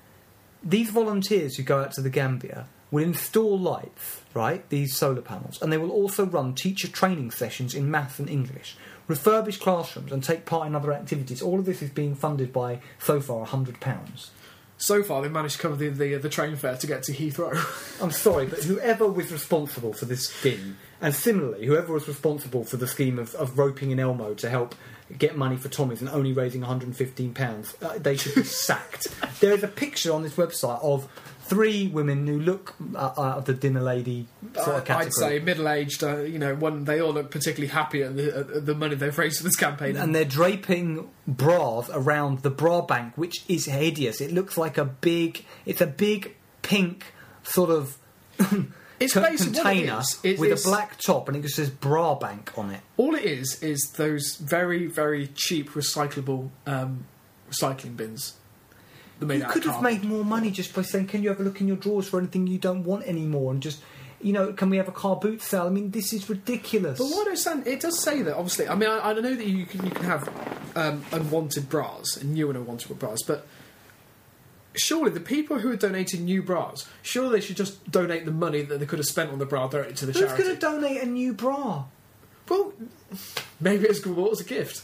These 0.63 0.89
volunteers 0.89 1.57
who 1.57 1.63
go 1.63 1.81
out 1.81 1.91
to 1.93 2.01
the 2.01 2.09
Gambia 2.09 2.67
will 2.89 3.03
install 3.03 3.59
lights, 3.59 4.21
right? 4.33 4.67
These 4.69 4.95
solar 4.95 5.21
panels, 5.21 5.61
and 5.61 5.71
they 5.71 5.77
will 5.77 5.91
also 5.91 6.25
run 6.25 6.55
teacher 6.55 6.87
training 6.87 7.31
sessions 7.31 7.75
in 7.75 7.91
maths 7.91 8.19
and 8.19 8.29
English, 8.29 8.77
refurbish 9.07 9.59
classrooms, 9.59 10.11
and 10.11 10.23
take 10.23 10.45
part 10.45 10.67
in 10.67 10.75
other 10.75 10.93
activities. 10.93 11.41
All 11.41 11.59
of 11.59 11.65
this 11.65 11.81
is 11.81 11.89
being 11.89 12.15
funded 12.15 12.53
by 12.53 12.79
so 12.99 13.19
far 13.19 13.45
hundred 13.45 13.79
pounds. 13.79 14.31
So 14.77 15.03
far, 15.03 15.21
they've 15.21 15.31
managed 15.31 15.57
to 15.57 15.61
cover 15.61 15.75
the, 15.75 15.89
the 15.89 16.15
the 16.15 16.29
train 16.29 16.55
fare 16.55 16.75
to 16.75 16.87
get 16.87 17.03
to 17.03 17.13
Heathrow. 17.13 17.53
I'm 18.01 18.11
sorry, 18.11 18.47
but 18.47 18.63
whoever 18.63 19.07
was 19.07 19.31
responsible 19.31 19.93
for 19.93 20.05
this 20.05 20.27
scheme, 20.27 20.77
and 21.01 21.13
similarly, 21.13 21.65
whoever 21.65 21.93
was 21.93 22.07
responsible 22.07 22.63
for 22.63 22.77
the 22.77 22.87
scheme 22.87 23.19
of, 23.19 23.35
of 23.35 23.57
roping 23.57 23.91
in 23.91 23.99
Elmo 23.99 24.33
to 24.35 24.49
help 24.49 24.75
get 25.17 25.37
money 25.37 25.57
for 25.57 25.69
Tommy's 25.69 26.01
and 26.01 26.09
only 26.09 26.33
raising 26.33 26.61
£115, 26.61 27.83
uh, 27.83 27.97
they 27.99 28.15
should 28.17 28.35
be 28.35 28.43
sacked. 28.43 29.07
there 29.39 29.53
is 29.53 29.63
a 29.63 29.67
picture 29.67 30.11
on 30.11 30.23
this 30.23 30.33
website 30.33 30.83
of 30.83 31.07
three 31.43 31.87
women 31.87 32.25
who 32.25 32.39
look 32.39 32.75
uh, 32.95 33.13
out 33.17 33.37
of 33.37 33.45
the 33.45 33.53
dinner 33.53 33.81
lady 33.81 34.27
sort 34.55 34.77
of 34.77 34.85
category. 34.85 35.05
I'd 35.05 35.13
say 35.13 35.39
middle 35.39 35.69
aged. 35.69 36.03
Uh, 36.03 36.19
you 36.19 36.39
know, 36.39 36.55
one 36.55 36.85
they 36.85 37.01
all 37.01 37.13
look 37.13 37.31
particularly 37.31 37.71
happy 37.71 38.01
at 38.01 38.15
the, 38.15 38.37
at 38.37 38.65
the 38.65 38.75
money 38.75 38.95
they've 38.95 39.17
raised 39.17 39.37
for 39.37 39.43
this 39.43 39.55
campaign. 39.55 39.95
and 39.95 40.15
they're 40.15 40.25
draping 40.25 41.09
bras 41.27 41.89
around 41.93 42.39
the 42.39 42.49
bra 42.49 42.81
bank, 42.81 43.17
which 43.17 43.43
is 43.47 43.65
hideous. 43.65 44.21
It 44.21 44.31
looks 44.31 44.57
like 44.57 44.77
a 44.77 44.85
big, 44.85 45.45
it's 45.65 45.81
a 45.81 45.87
big 45.87 46.35
pink 46.61 47.13
sort 47.43 47.69
of 47.69 47.97
It's 48.99 49.13
basically 49.13 49.59
what 49.59 49.59
it 49.59 49.63
container 49.63 49.99
is. 49.99 50.19
It 50.23 50.39
with 50.39 50.65
a 50.65 50.69
black 50.69 50.97
top 50.97 51.27
and 51.27 51.37
it 51.37 51.41
just 51.41 51.55
says 51.55 51.69
bra 51.69 52.15
bank 52.15 52.57
on 52.57 52.71
it. 52.71 52.81
All 52.97 53.15
it 53.15 53.25
is 53.25 53.61
is 53.61 53.93
those 53.97 54.37
very 54.37 54.87
very 54.87 55.27
cheap 55.27 55.71
recyclable 55.71 56.49
um, 56.65 57.05
recycling 57.51 57.97
bins. 57.97 58.35
You 59.29 59.45
could 59.45 59.65
have 59.65 59.81
made 59.81 60.03
more 60.03 60.23
money 60.23 60.51
just 60.51 60.73
by 60.73 60.81
saying, 60.81 61.07
"Can 61.07 61.23
you 61.23 61.29
have 61.29 61.39
a 61.39 61.43
look 61.43 61.61
in 61.61 61.67
your 61.67 61.77
drawers 61.77 62.07
for 62.07 62.19
anything 62.19 62.47
you 62.47 62.57
don't 62.57 62.83
want 62.83 63.05
anymore?" 63.05 63.51
And 63.51 63.61
just, 63.61 63.81
you 64.21 64.33
know, 64.33 64.53
can 64.53 64.69
we 64.69 64.77
have 64.77 64.87
a 64.87 64.91
car 64.91 65.15
boot 65.15 65.41
sale? 65.41 65.63
I 65.63 65.69
mean, 65.69 65.91
this 65.91 66.13
is 66.13 66.29
ridiculous. 66.29 66.99
But 66.99 67.05
what 67.05 67.27
understand, 67.27 67.67
it 67.67 67.79
does 67.81 67.99
say 67.99 68.21
that. 68.21 68.35
Obviously, 68.35 68.67
I 68.67 68.75
mean, 68.75 68.89
I, 68.89 69.11
I 69.11 69.13
know 69.13 69.35
that 69.35 69.47
you 69.47 69.65
can 69.65 69.85
you 69.85 69.91
can 69.91 70.05
have 70.05 70.29
um, 70.75 71.03
unwanted 71.11 71.69
bras 71.69 72.17
and 72.17 72.33
new 72.33 72.49
and 72.49 72.57
unwanted 72.57 72.97
bras, 72.99 73.19
but 73.25 73.47
surely 74.75 75.11
the 75.11 75.19
people 75.19 75.59
who 75.59 75.71
are 75.71 75.75
donating 75.75 76.25
new 76.25 76.41
bras, 76.41 76.87
surely 77.01 77.39
they 77.39 77.45
should 77.45 77.57
just 77.57 77.89
donate 77.91 78.25
the 78.25 78.31
money 78.31 78.61
that 78.63 78.79
they 78.79 78.85
could 78.85 78.99
have 78.99 79.07
spent 79.07 79.31
on 79.31 79.39
the 79.39 79.45
bra 79.45 79.67
directly 79.67 79.95
to 79.95 80.05
the 80.05 80.13
charity. 80.13 80.31
Who's 80.31 80.45
charity. 80.45 80.61
going 80.61 80.81
to 80.81 80.87
donate 80.87 81.03
a 81.03 81.05
new 81.05 81.33
bra? 81.33 81.85
Well, 82.49 82.73
maybe 83.59 83.85
it's 83.85 83.99
bought 83.99 84.33
as 84.33 84.41
a 84.41 84.43
gift 84.43 84.83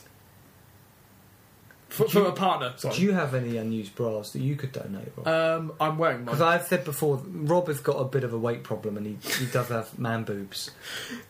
for, 1.90 2.04
Do 2.06 2.10
from 2.10 2.26
a 2.28 2.32
partner. 2.32 2.74
Sorry. 2.78 2.96
Do 2.96 3.02
you 3.02 3.12
have 3.14 3.34
any 3.34 3.58
unused 3.58 3.96
bras 3.96 4.32
that 4.32 4.40
you 4.40 4.56
could 4.56 4.72
donate? 4.72 5.12
Rob? 5.18 5.28
um, 5.28 5.74
I'm 5.80 5.98
wearing 5.98 6.24
Because 6.26 6.40
mine. 6.40 6.60
I've 6.60 6.66
said 6.68 6.86
before, 6.86 7.18
Rob 7.26 7.68
has 7.68 7.80
got 7.80 7.98
a 7.98 8.06
bit 8.06 8.24
of 8.24 8.34
a 8.34 8.38
weight 8.38 8.64
problem, 8.64 8.96
and 8.98 9.06
he, 9.06 9.18
he 9.40 9.46
does 9.48 9.68
have 9.70 9.98
man 10.00 10.24
boobs. 10.24 10.72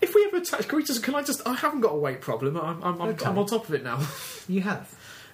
If 0.02 0.14
we 0.14 0.26
ever 0.26 0.40
touch, 0.42 0.68
can 0.68 0.78
we 0.78 0.84
just? 0.84 1.02
Can 1.04 1.16
I 1.16 1.24
just? 1.24 1.42
I 1.48 1.54
haven't 1.56 1.82
got 1.82 1.94
a 1.94 1.98
weight 1.98 2.22
problem. 2.22 2.58
I'm 2.58 2.84
I'm, 2.84 3.02
I'm. 3.02 3.16
I'm 3.26 3.38
on 3.40 3.46
top 3.46 3.68
of 3.68 3.74
it 3.74 3.84
now. 3.84 4.00
You 4.50 4.62
have. 4.62 4.92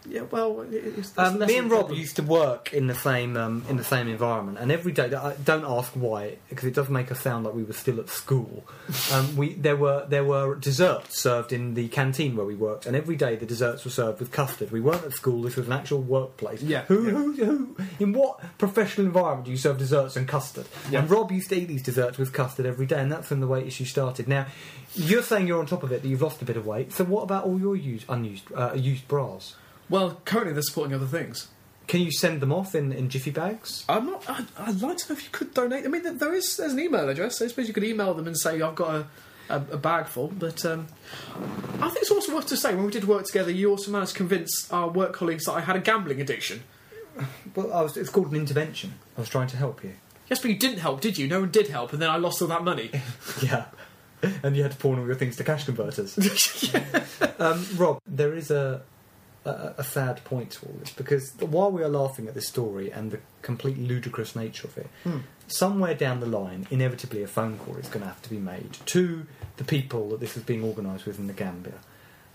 Yeah. 0.10 0.22
Well, 0.30 0.62
it's, 0.72 1.10
it's 1.10 1.18
Um, 1.18 1.40
me 1.40 1.58
and 1.58 1.70
Rob 1.70 1.82
problem. 1.88 2.00
used 2.00 2.16
to 2.18 2.24
work 2.24 2.74
in 2.74 2.88
the 2.88 2.96
same 2.96 3.36
um, 3.38 3.64
in 3.70 3.78
the 3.78 3.84
same 3.84 4.08
environment, 4.08 4.58
and 4.60 4.72
every 4.72 4.92
day. 4.92 5.14
I 5.14 5.34
don't 5.44 5.66
ask 5.66 5.92
why, 5.94 6.38
because 6.50 6.66
it 6.66 6.74
does 6.74 6.90
make 6.90 7.12
us 7.12 7.20
sound 7.22 7.46
like 7.46 7.54
we 7.54 7.64
were 7.64 7.74
still 7.74 8.00
at 8.00 8.10
school. 8.10 8.64
Um, 9.12 9.36
we 9.36 9.54
there 9.54 9.76
were 9.78 10.06
there 10.08 10.24
were 10.24 10.56
desserts 10.56 11.20
served 11.20 11.52
in 11.54 11.74
the 11.74 11.88
canteen 11.90 12.36
where 12.36 12.46
we 12.46 12.56
worked, 12.56 12.86
and 12.86 12.96
every 12.96 13.16
day 13.16 13.36
the 13.36 13.46
desserts 13.46 13.86
were 13.86 13.92
served 13.92 14.20
with 14.20 14.32
custard. 14.32 14.72
We 14.72 14.82
weren't 14.82 15.04
at 15.04 15.14
school; 15.14 15.42
this 15.42 15.56
was 15.56 15.68
an 15.68 15.74
actual 15.74 16.02
workplace. 16.02 16.62
Yeah, 16.62 16.84
Who 16.86 17.06
yeah. 17.06 17.12
who 17.12 17.34
who? 17.34 17.76
In 18.00 18.14
what 18.14 18.40
professional 18.58 19.08
environment 19.08 19.46
do 19.46 19.52
you 19.52 19.58
serve 19.58 19.78
desserts 19.78 20.16
and 20.16 20.28
custard? 20.28 20.66
Yeah. 20.90 21.00
And 21.00 21.10
Rob 21.10 21.32
used 21.32 21.50
to 21.50 21.56
eat 21.56 21.66
these 21.68 21.84
desserts 21.84 22.18
with 22.18 22.34
custard 22.34 22.66
every 22.66 22.86
day, 22.86 23.00
and 23.00 23.12
that's 23.12 23.30
when 23.30 23.40
the 23.40 23.48
weight 23.48 23.66
issue 23.68 23.86
started. 23.86 24.28
Now, 24.28 24.48
you're 24.94 25.24
saying 25.24 25.48
you're 25.48 25.60
on 25.60 25.66
top 25.66 25.84
of 25.84 25.92
it, 25.92 26.02
that 26.02 26.08
you've 26.08 26.22
lost 26.22 26.42
a 26.42 26.46
bit 26.46 26.58
of 26.58 26.66
weight. 26.66 26.92
So 26.94 27.04
what 27.04 27.24
about 27.24 27.46
all 27.46 27.60
your 27.60 27.76
used 27.76 28.06
unused 28.10 28.46
uh, 28.56 28.74
used 28.76 29.08
bras? 29.08 29.56
Well, 29.90 30.22
currently 30.26 30.54
they're 30.54 30.62
supporting 30.64 30.94
other 30.96 31.06
things. 31.06 31.48
Can 31.88 32.02
you 32.02 32.12
send 32.12 32.42
them 32.42 32.52
off 32.52 32.74
in, 32.74 32.92
in 32.92 33.10
jiffy 33.10 33.30
bags? 33.30 33.86
I'm 33.88 34.08
not. 34.08 34.28
I'd, 34.30 34.46
I'd 34.58 34.82
like 34.82 34.98
to 34.98 35.14
know 35.14 35.18
if 35.18 35.24
you 35.24 35.30
could 35.32 35.54
donate. 35.54 35.86
I 35.86 35.88
mean, 35.88 36.02
there- 36.04 36.14
there 36.14 36.34
is 36.34 36.58
there's 36.58 36.74
an 36.74 36.80
email 36.80 37.08
address. 37.08 37.42
I 37.42 37.48
suppose 37.48 37.68
you 37.68 37.74
could 37.74 37.84
email 37.84 38.14
them 38.16 38.26
and 38.28 38.36
say 38.38 38.60
I've 38.62 38.74
got 38.76 38.96
a, 38.96 39.08
a, 39.50 39.56
a 39.74 39.78
bag 39.78 40.08
full. 40.08 40.30
But 40.30 40.66
um, 40.66 40.88
I 41.80 41.90
think 41.90 41.98
it's 41.98 42.10
also 42.12 42.34
worth 42.34 42.48
to 42.48 42.58
say 42.58 42.74
when 42.74 42.86
we 42.86 42.92
did 42.92 43.06
work 43.08 43.26
together, 43.26 43.52
you 43.52 43.70
also 43.70 43.92
managed 43.92 44.14
to 44.14 44.18
convince 44.18 44.72
our 44.72 44.90
work 44.90 45.14
colleagues 45.14 45.46
that 45.46 45.52
I 45.54 45.62
had 45.62 45.76
a 45.76 45.80
gambling 45.80 46.20
addiction. 46.20 46.64
Well, 47.56 47.72
I 47.72 47.82
was, 47.82 47.96
it's 47.98 48.10
called 48.10 48.32
an 48.32 48.36
intervention. 48.36 48.96
I 49.16 49.22
was 49.22 49.30
trying 49.30 49.48
to 49.50 49.58
help 49.58 49.84
you. 49.84 49.94
Yes, 50.28 50.40
but 50.42 50.50
you 50.50 50.58
didn't 50.58 50.80
help, 50.80 51.02
did 51.02 51.20
you? 51.20 51.28
No 51.28 51.42
one 51.42 51.52
did 51.52 51.68
help, 51.68 51.94
and 51.94 52.02
then 52.02 52.10
I 52.10 52.18
lost 52.18 52.42
all 52.42 52.48
that 52.48 52.64
money. 52.64 52.90
Yeah. 53.44 53.66
And 54.42 54.56
you 54.58 54.64
had 54.64 54.72
to 54.72 54.78
pawn 54.78 54.98
all 54.98 55.06
your 55.06 55.14
things 55.14 55.36
to 55.38 55.44
cash 55.44 55.66
converters. 55.66 56.18
um, 57.40 57.64
Rob, 57.78 58.02
there 58.08 58.34
is 58.34 58.50
a, 58.50 58.82
a, 59.46 59.76
a 59.78 59.84
sad 59.84 60.24
point 60.24 60.52
to 60.52 60.66
all 60.66 60.76
this 60.80 60.92
because 60.92 61.34
while 61.40 61.72
we 61.72 61.84
are 61.84 61.88
laughing 61.90 62.28
at 62.28 62.34
this 62.34 62.48
story 62.48 62.92
and 62.92 63.12
the 63.12 63.20
complete 63.42 63.78
ludicrous 63.78 64.36
nature 64.36 64.68
of 64.68 64.78
it, 64.78 64.88
Hmm. 65.04 65.20
somewhere 65.48 65.94
down 65.94 66.20
the 66.20 66.26
line, 66.26 66.68
inevitably 66.72 67.22
a 67.24 67.28
phone 67.28 67.58
call 67.60 67.76
is 67.78 67.88
going 67.88 68.02
to 68.02 68.08
have 68.08 68.22
to 68.24 68.30
be 68.30 68.40
made 68.40 68.74
to 68.88 69.26
the 69.58 69.64
people 69.64 70.10
that 70.10 70.20
this 70.20 70.36
is 70.36 70.44
being 70.44 70.64
organised 70.64 71.06
with 71.06 71.20
in 71.20 71.28
the 71.28 71.34
Gambia. 71.34 71.76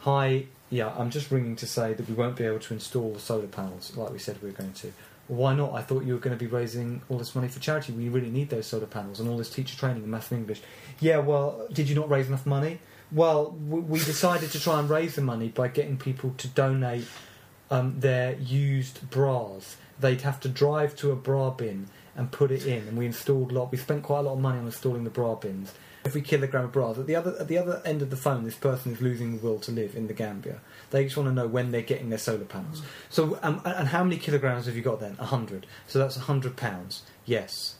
Hi, 0.00 0.46
yeah, 0.70 0.94
I'm 0.96 1.10
just 1.10 1.30
ringing 1.30 1.56
to 1.56 1.66
say 1.66 1.92
that 1.92 2.08
we 2.08 2.14
won't 2.14 2.36
be 2.36 2.44
able 2.44 2.60
to 2.60 2.74
install 2.74 3.12
the 3.12 3.20
solar 3.20 3.46
panels 3.48 3.94
like 3.96 4.10
we 4.10 4.18
said 4.18 4.40
we 4.42 4.48
were 4.50 4.56
going 4.56 4.72
to. 4.74 4.92
Why 5.28 5.54
not? 5.54 5.74
I 5.74 5.82
thought 5.82 6.04
you 6.04 6.14
were 6.14 6.18
going 6.18 6.36
to 6.36 6.42
be 6.44 6.50
raising 6.50 7.02
all 7.08 7.18
this 7.18 7.34
money 7.36 7.46
for 7.48 7.60
charity. 7.60 7.92
We 7.92 8.08
really 8.08 8.30
need 8.30 8.50
those 8.50 8.66
solar 8.66 8.86
panels 8.86 9.20
and 9.20 9.28
all 9.28 9.36
this 9.36 9.50
teacher 9.50 9.76
training 9.76 10.02
and 10.02 10.10
maths 10.10 10.30
and 10.32 10.40
English. 10.40 10.60
Yeah, 10.98 11.18
well, 11.18 11.66
did 11.72 11.88
you 11.88 11.94
not 11.94 12.08
raise 12.10 12.26
enough 12.28 12.46
money? 12.46 12.80
Well, 13.12 13.50
we 13.50 13.98
decided 13.98 14.50
to 14.52 14.60
try 14.60 14.78
and 14.78 14.88
raise 14.88 15.16
the 15.16 15.22
money 15.22 15.48
by 15.48 15.68
getting 15.68 15.96
people 15.96 16.32
to 16.38 16.48
donate 16.48 17.06
um, 17.70 17.98
their 17.98 18.34
used 18.36 19.10
bras. 19.10 19.76
They'd 19.98 20.20
have 20.22 20.40
to 20.40 20.48
drive 20.48 20.96
to 20.96 21.10
a 21.10 21.16
bra 21.16 21.50
bin 21.50 21.88
and 22.16 22.30
put 22.30 22.50
it 22.50 22.66
in, 22.66 22.86
and 22.88 22.96
we 22.96 23.06
installed 23.06 23.50
a 23.50 23.54
lot. 23.54 23.72
We 23.72 23.78
spent 23.78 24.02
quite 24.02 24.20
a 24.20 24.22
lot 24.22 24.34
of 24.34 24.40
money 24.40 24.58
on 24.58 24.66
installing 24.66 25.04
the 25.04 25.10
bra 25.10 25.34
bins. 25.34 25.74
Every 26.04 26.22
kilogram 26.22 26.64
of 26.64 26.72
bras. 26.72 26.98
At 26.98 27.06
the 27.06 27.14
other 27.14 27.36
at 27.38 27.48
the 27.48 27.58
other 27.58 27.82
end 27.84 28.00
of 28.00 28.10
the 28.10 28.16
phone, 28.16 28.44
this 28.44 28.54
person 28.54 28.92
is 28.92 29.02
losing 29.02 29.36
the 29.36 29.46
will 29.46 29.58
to 29.60 29.70
live 29.70 29.94
in 29.94 30.06
the 30.06 30.14
Gambia. 30.14 30.60
They 30.90 31.04
just 31.04 31.16
want 31.16 31.28
to 31.28 31.34
know 31.34 31.46
when 31.46 31.72
they're 31.72 31.82
getting 31.82 32.08
their 32.08 32.18
solar 32.18 32.44
panels. 32.44 32.82
So, 33.10 33.38
um, 33.42 33.60
and 33.64 33.88
how 33.88 34.02
many 34.02 34.16
kilograms 34.16 34.66
have 34.66 34.76
you 34.76 34.82
got 34.82 35.00
then? 35.00 35.16
A 35.18 35.26
hundred. 35.26 35.66
So 35.86 35.98
that's 35.98 36.16
a 36.16 36.20
hundred 36.20 36.56
pounds. 36.56 37.02
Yes. 37.26 37.76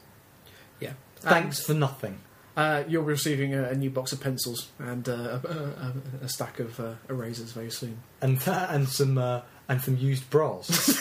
Yeah. 0.81 0.93
Thanks 1.17 1.65
for 1.65 1.73
nothing. 1.73 2.21
Uh, 2.61 2.85
you'll 2.87 3.05
be 3.05 3.09
receiving 3.09 3.55
a, 3.55 3.71
a 3.71 3.75
new 3.75 3.89
box 3.89 4.13
of 4.13 4.21
pencils 4.21 4.69
and 4.79 5.09
uh, 5.09 5.13
a, 5.13 5.49
a, 5.49 5.93
a 6.25 6.29
stack 6.29 6.61
of 6.61 6.79
uh, 6.79 6.93
erasers 7.09 7.53
very 7.53 7.71
soon. 7.71 7.97
and 8.21 8.39
and 8.47 8.87
some 8.87 9.17
uh, 9.17 9.41
and 9.67 9.81
some 9.81 9.97
used 9.97 10.29
bras. 10.29 10.95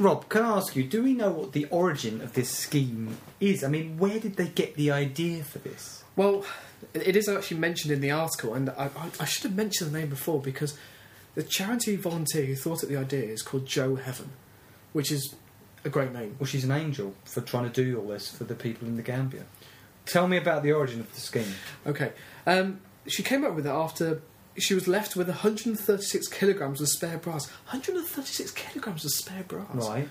Rob, 0.00 0.28
can 0.28 0.42
I 0.42 0.56
ask 0.56 0.74
you? 0.74 0.82
Do 0.82 1.00
we 1.04 1.14
know 1.14 1.30
what 1.30 1.52
the 1.52 1.66
origin 1.66 2.20
of 2.22 2.32
this 2.32 2.50
scheme 2.50 3.18
is? 3.38 3.62
I 3.62 3.68
mean, 3.68 3.98
where 3.98 4.18
did 4.18 4.34
they 4.34 4.48
get 4.48 4.74
the 4.74 4.90
idea 4.90 5.44
for 5.44 5.60
this? 5.60 6.02
Well, 6.16 6.44
it 6.92 7.14
is 7.14 7.28
actually 7.28 7.58
mentioned 7.58 7.92
in 7.94 8.00
the 8.00 8.10
article, 8.10 8.52
and 8.52 8.70
I, 8.70 8.90
I, 8.96 9.10
I 9.20 9.24
should 9.26 9.44
have 9.44 9.54
mentioned 9.54 9.92
the 9.92 10.00
name 10.00 10.08
before 10.08 10.40
because 10.40 10.76
the 11.36 11.44
charity 11.44 11.94
volunteer 11.94 12.46
who 12.46 12.56
thought 12.56 12.82
of 12.82 12.88
the 12.88 12.96
idea 12.96 13.28
is 13.28 13.42
called 13.42 13.64
Joe 13.64 13.94
Heaven, 13.94 14.30
which 14.92 15.12
is 15.12 15.36
a 15.86 15.90
great 15.90 16.12
name. 16.12 16.36
Well, 16.38 16.46
she's 16.46 16.64
an 16.64 16.72
angel 16.72 17.14
for 17.24 17.40
trying 17.40 17.70
to 17.70 17.84
do 17.84 17.98
all 17.98 18.08
this 18.08 18.30
for 18.30 18.44
the 18.44 18.54
people 18.54 18.86
in 18.88 18.96
the 18.96 19.02
Gambia. 19.02 19.44
Tell 20.04 20.28
me 20.28 20.36
about 20.36 20.62
the 20.62 20.72
origin 20.72 21.00
of 21.00 21.12
the 21.14 21.20
scheme. 21.20 21.54
Okay, 21.86 22.12
um, 22.46 22.80
she 23.06 23.22
came 23.22 23.44
up 23.44 23.54
with 23.54 23.66
it 23.66 23.70
after 23.70 24.20
she 24.58 24.74
was 24.74 24.88
left 24.88 25.16
with 25.16 25.28
136 25.28 26.28
kilograms 26.28 26.80
of 26.80 26.88
spare 26.88 27.18
brass. 27.18 27.48
136 27.70 28.50
kilograms 28.52 29.04
of 29.04 29.10
spare 29.12 29.44
brass. 29.44 29.66
Right. 29.74 30.08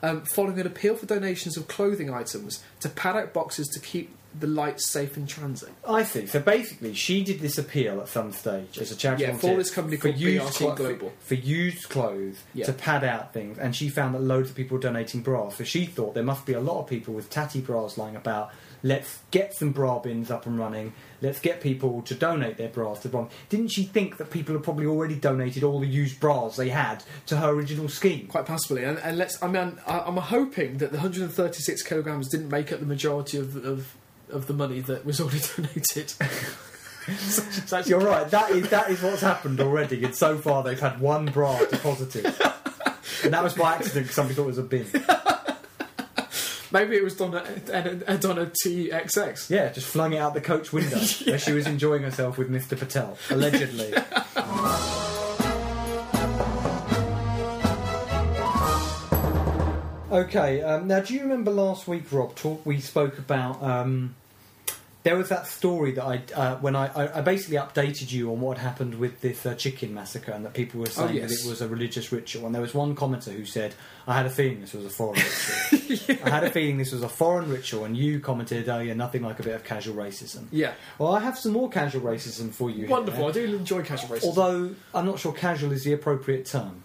Um, 0.00 0.22
following 0.26 0.60
an 0.60 0.66
appeal 0.66 0.94
for 0.94 1.06
donations 1.06 1.56
of 1.56 1.66
clothing 1.66 2.08
items 2.08 2.62
to 2.80 2.88
pad 2.88 3.16
out 3.16 3.32
boxes 3.32 3.66
to 3.68 3.80
keep 3.80 4.14
the 4.38 4.46
lights 4.46 4.90
safe 4.90 5.16
in 5.16 5.26
transit. 5.26 5.70
I 5.86 6.02
see. 6.04 6.26
So 6.26 6.40
basically, 6.40 6.94
she 6.94 7.24
did 7.24 7.40
this 7.40 7.58
appeal 7.58 8.00
at 8.00 8.08
some 8.08 8.32
stage 8.32 8.78
as 8.78 8.90
a 8.92 8.96
charity 8.96 9.24
Yeah, 9.24 9.34
for 9.34 9.56
this 9.56 9.70
company 9.70 9.96
called 9.96 10.16
BRC 10.16 10.52
clo- 10.54 10.74
Global. 10.74 11.12
For, 11.20 11.28
for 11.28 11.34
used 11.34 11.88
clothes 11.88 12.42
Yeah. 12.54 12.66
to 12.66 12.72
pad 12.72 13.04
out 13.04 13.32
things, 13.32 13.58
and 13.58 13.74
she 13.74 13.88
found 13.88 14.14
that 14.14 14.22
loads 14.22 14.50
of 14.50 14.56
people 14.56 14.76
were 14.76 14.82
donating 14.82 15.22
bras. 15.22 15.56
So 15.56 15.64
she 15.64 15.86
thought 15.86 16.14
there 16.14 16.22
must 16.22 16.46
be 16.46 16.52
a 16.52 16.60
lot 16.60 16.80
of 16.80 16.86
people 16.88 17.14
with 17.14 17.30
tatty 17.30 17.60
bras 17.60 17.96
lying 17.98 18.16
about. 18.16 18.50
Let's 18.84 19.18
get 19.32 19.54
some 19.56 19.72
bra 19.72 19.98
bins 19.98 20.30
up 20.30 20.46
and 20.46 20.56
running. 20.56 20.92
Let's 21.20 21.40
get 21.40 21.60
people 21.60 22.00
to 22.02 22.14
donate 22.14 22.58
their 22.58 22.68
bras 22.68 23.00
to 23.00 23.08
bra. 23.08 23.26
Didn't 23.48 23.68
she 23.72 23.82
think 23.82 24.18
that 24.18 24.30
people 24.30 24.54
had 24.54 24.62
probably 24.62 24.86
already 24.86 25.16
donated 25.16 25.64
all 25.64 25.80
the 25.80 25.88
used 25.88 26.20
bras 26.20 26.54
they 26.54 26.68
had 26.68 27.02
to 27.26 27.36
her 27.38 27.48
original 27.50 27.88
scheme? 27.88 28.28
Quite 28.28 28.46
possibly, 28.46 28.84
and, 28.84 28.98
and 29.00 29.18
let's. 29.18 29.42
I 29.42 29.48
mean, 29.48 29.78
I'm 29.84 30.16
hoping 30.16 30.78
that 30.78 30.92
the 30.92 30.98
136 30.98 31.82
kilograms 31.82 32.28
didn't 32.28 32.50
make 32.50 32.72
up 32.72 32.78
the 32.78 32.86
majority 32.86 33.38
of 33.38 33.56
of, 33.64 33.96
of 34.30 34.46
the 34.46 34.54
money 34.54 34.80
that 34.80 35.04
was 35.04 35.20
already 35.20 35.40
donated. 35.56 36.12
It's 37.06 37.72
actually- 37.72 37.90
You're 37.90 38.00
right. 38.00 38.30
That 38.30 38.50
is 38.50 38.68
that 38.70 38.90
is 38.90 39.02
what's 39.02 39.22
happened 39.22 39.60
already. 39.60 40.04
And 40.04 40.14
so 40.14 40.38
far, 40.38 40.62
they've 40.62 40.78
had 40.78 41.00
one 41.00 41.26
bra 41.26 41.58
deposited, 41.64 42.26
and 43.24 43.32
that 43.32 43.42
was 43.42 43.54
by 43.54 43.74
accident 43.74 44.04
because 44.04 44.14
somebody 44.14 44.34
thought 44.34 44.44
it 44.44 44.46
was 44.46 44.58
a 44.58 44.62
bin. 44.62 44.86
Maybe 46.70 46.96
it 46.96 47.02
was 47.02 47.16
Donna 47.16 47.38
at, 47.38 47.70
at, 47.70 47.86
at, 47.86 48.20
TXX. 48.20 49.48
Yeah, 49.48 49.70
just 49.72 49.86
flung 49.86 50.12
it 50.12 50.18
out 50.18 50.34
the 50.34 50.42
coach 50.42 50.70
window 50.70 50.98
where 51.24 51.38
she 51.38 51.52
was 51.52 51.66
enjoying 51.66 52.02
herself 52.02 52.36
with 52.36 52.50
Mr. 52.50 52.78
Patel, 52.78 53.16
allegedly. 53.30 53.94
Okay, 60.10 60.62
um, 60.62 60.88
now 60.88 61.00
do 61.00 61.14
you 61.14 61.22
remember 61.22 61.50
last 61.50 61.88
week, 61.88 62.10
Rob? 62.12 62.34
Talk, 62.34 62.64
we 62.64 62.80
spoke 62.80 63.18
about. 63.18 63.62
Um, 63.62 64.14
there 65.04 65.16
was 65.16 65.28
that 65.28 65.46
story 65.46 65.92
that 65.92 66.04
I, 66.04 66.20
uh, 66.34 66.56
when 66.56 66.76
I, 66.76 66.88
I, 66.88 67.18
I 67.18 67.20
basically 67.22 67.56
updated 67.56 68.10
you 68.10 68.30
on 68.30 68.40
what 68.40 68.58
happened 68.58 68.96
with 68.96 69.20
this 69.20 69.46
uh, 69.46 69.54
chicken 69.54 69.94
massacre, 69.94 70.32
and 70.32 70.44
that 70.44 70.54
people 70.54 70.80
were 70.80 70.86
saying 70.86 71.14
yes. 71.14 71.30
that 71.30 71.46
it 71.46 71.48
was 71.48 71.62
a 71.62 71.68
religious 71.68 72.10
ritual. 72.12 72.46
And 72.46 72.54
there 72.54 72.60
was 72.60 72.74
one 72.74 72.94
commenter 72.94 73.32
who 73.32 73.44
said, 73.44 73.74
"I 74.06 74.14
had 74.14 74.26
a 74.26 74.30
feeling 74.30 74.60
this 74.60 74.74
was 74.74 74.84
a 74.84 74.90
foreign 74.90 75.20
ritual. 75.20 76.16
I 76.24 76.30
had 76.30 76.44
a 76.44 76.50
feeling 76.50 76.78
this 76.78 76.92
was 76.92 77.02
a 77.02 77.08
foreign 77.08 77.48
ritual." 77.48 77.84
And 77.84 77.96
you 77.96 78.20
commented, 78.20 78.68
"Oh 78.68 78.80
yeah, 78.80 78.94
nothing 78.94 79.22
like 79.22 79.38
a 79.40 79.42
bit 79.42 79.54
of 79.54 79.64
casual 79.64 79.94
racism." 79.94 80.46
Yeah, 80.50 80.72
Well, 80.98 81.14
I 81.14 81.20
have 81.20 81.38
some 81.38 81.52
more 81.52 81.70
casual 81.70 82.02
racism 82.02 82.52
for 82.52 82.68
you. 82.68 82.80
here. 82.80 82.88
wonderful. 82.88 83.28
I 83.28 83.32
do 83.32 83.44
enjoy 83.56 83.82
casual 83.82 84.16
racism. 84.16 84.24
Although 84.24 84.74
I'm 84.94 85.06
not 85.06 85.20
sure 85.20 85.32
casual 85.32 85.72
is 85.72 85.84
the 85.84 85.92
appropriate 85.92 86.44
term. 86.44 86.82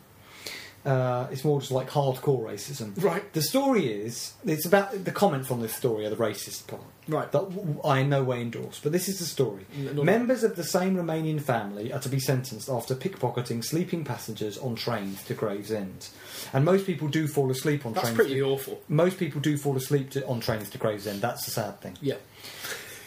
Uh, 0.86 1.28
it's 1.32 1.46
more 1.46 1.62
just 1.62 1.72
like 1.72 1.90
hardcore 1.90 2.44
racism. 2.44 2.92
Right. 3.02 3.32
The 3.32 3.42
story 3.42 3.88
is 3.88 4.34
it's 4.46 4.66
about 4.66 5.06
the 5.06 5.12
comments 5.12 5.50
on 5.50 5.62
this 5.62 5.74
story 5.74 6.06
are 6.06 6.10
the 6.10 6.18
racist 6.18 6.68
part 6.68 6.82
Right. 7.08 7.32
that 7.32 7.80
I 7.86 8.00
in 8.00 8.10
no 8.10 8.22
way 8.22 8.42
endorse. 8.42 8.82
But 8.84 8.92
this 8.92 9.08
is 9.08 9.20
the 9.20 9.26
story. 9.26 9.66
No- 9.78 10.04
Members 10.04 10.44
of 10.44 10.58
the 10.58 10.64
same 10.66 10.98
Romanian 10.98 11.40
family 11.42 11.94
are 11.94 12.00
to 12.02 12.10
be 12.10 12.20
sentenced 12.20 12.68
after 12.70 12.96
pickpocketing 12.96 13.64
sleeping 13.64 14.04
passengers 14.04 14.58
on 14.58 14.76
trains 14.76 15.24
to 15.24 15.34
Gravesend. 15.34 16.10
And 16.52 16.66
most 16.66 16.86
people 16.86 17.08
do 17.08 17.28
fall 17.30 17.50
asleep 17.50 17.86
on 17.86 17.94
That's 17.94 18.08
trains. 18.08 18.18
That's 18.18 18.28
pretty 18.28 18.42
awful. 18.42 18.82
Most 18.90 19.18
people 19.18 19.40
do 19.40 19.56
fall 19.58 19.78
asleep 19.78 20.10
to, 20.12 20.28
on 20.28 20.42
trains 20.42 20.70
to 20.72 20.78
Gravesend. 20.78 21.22
That's 21.22 21.46
the 21.46 21.52
sad 21.52 21.80
thing. 21.80 21.98
Yeah. 22.02 22.16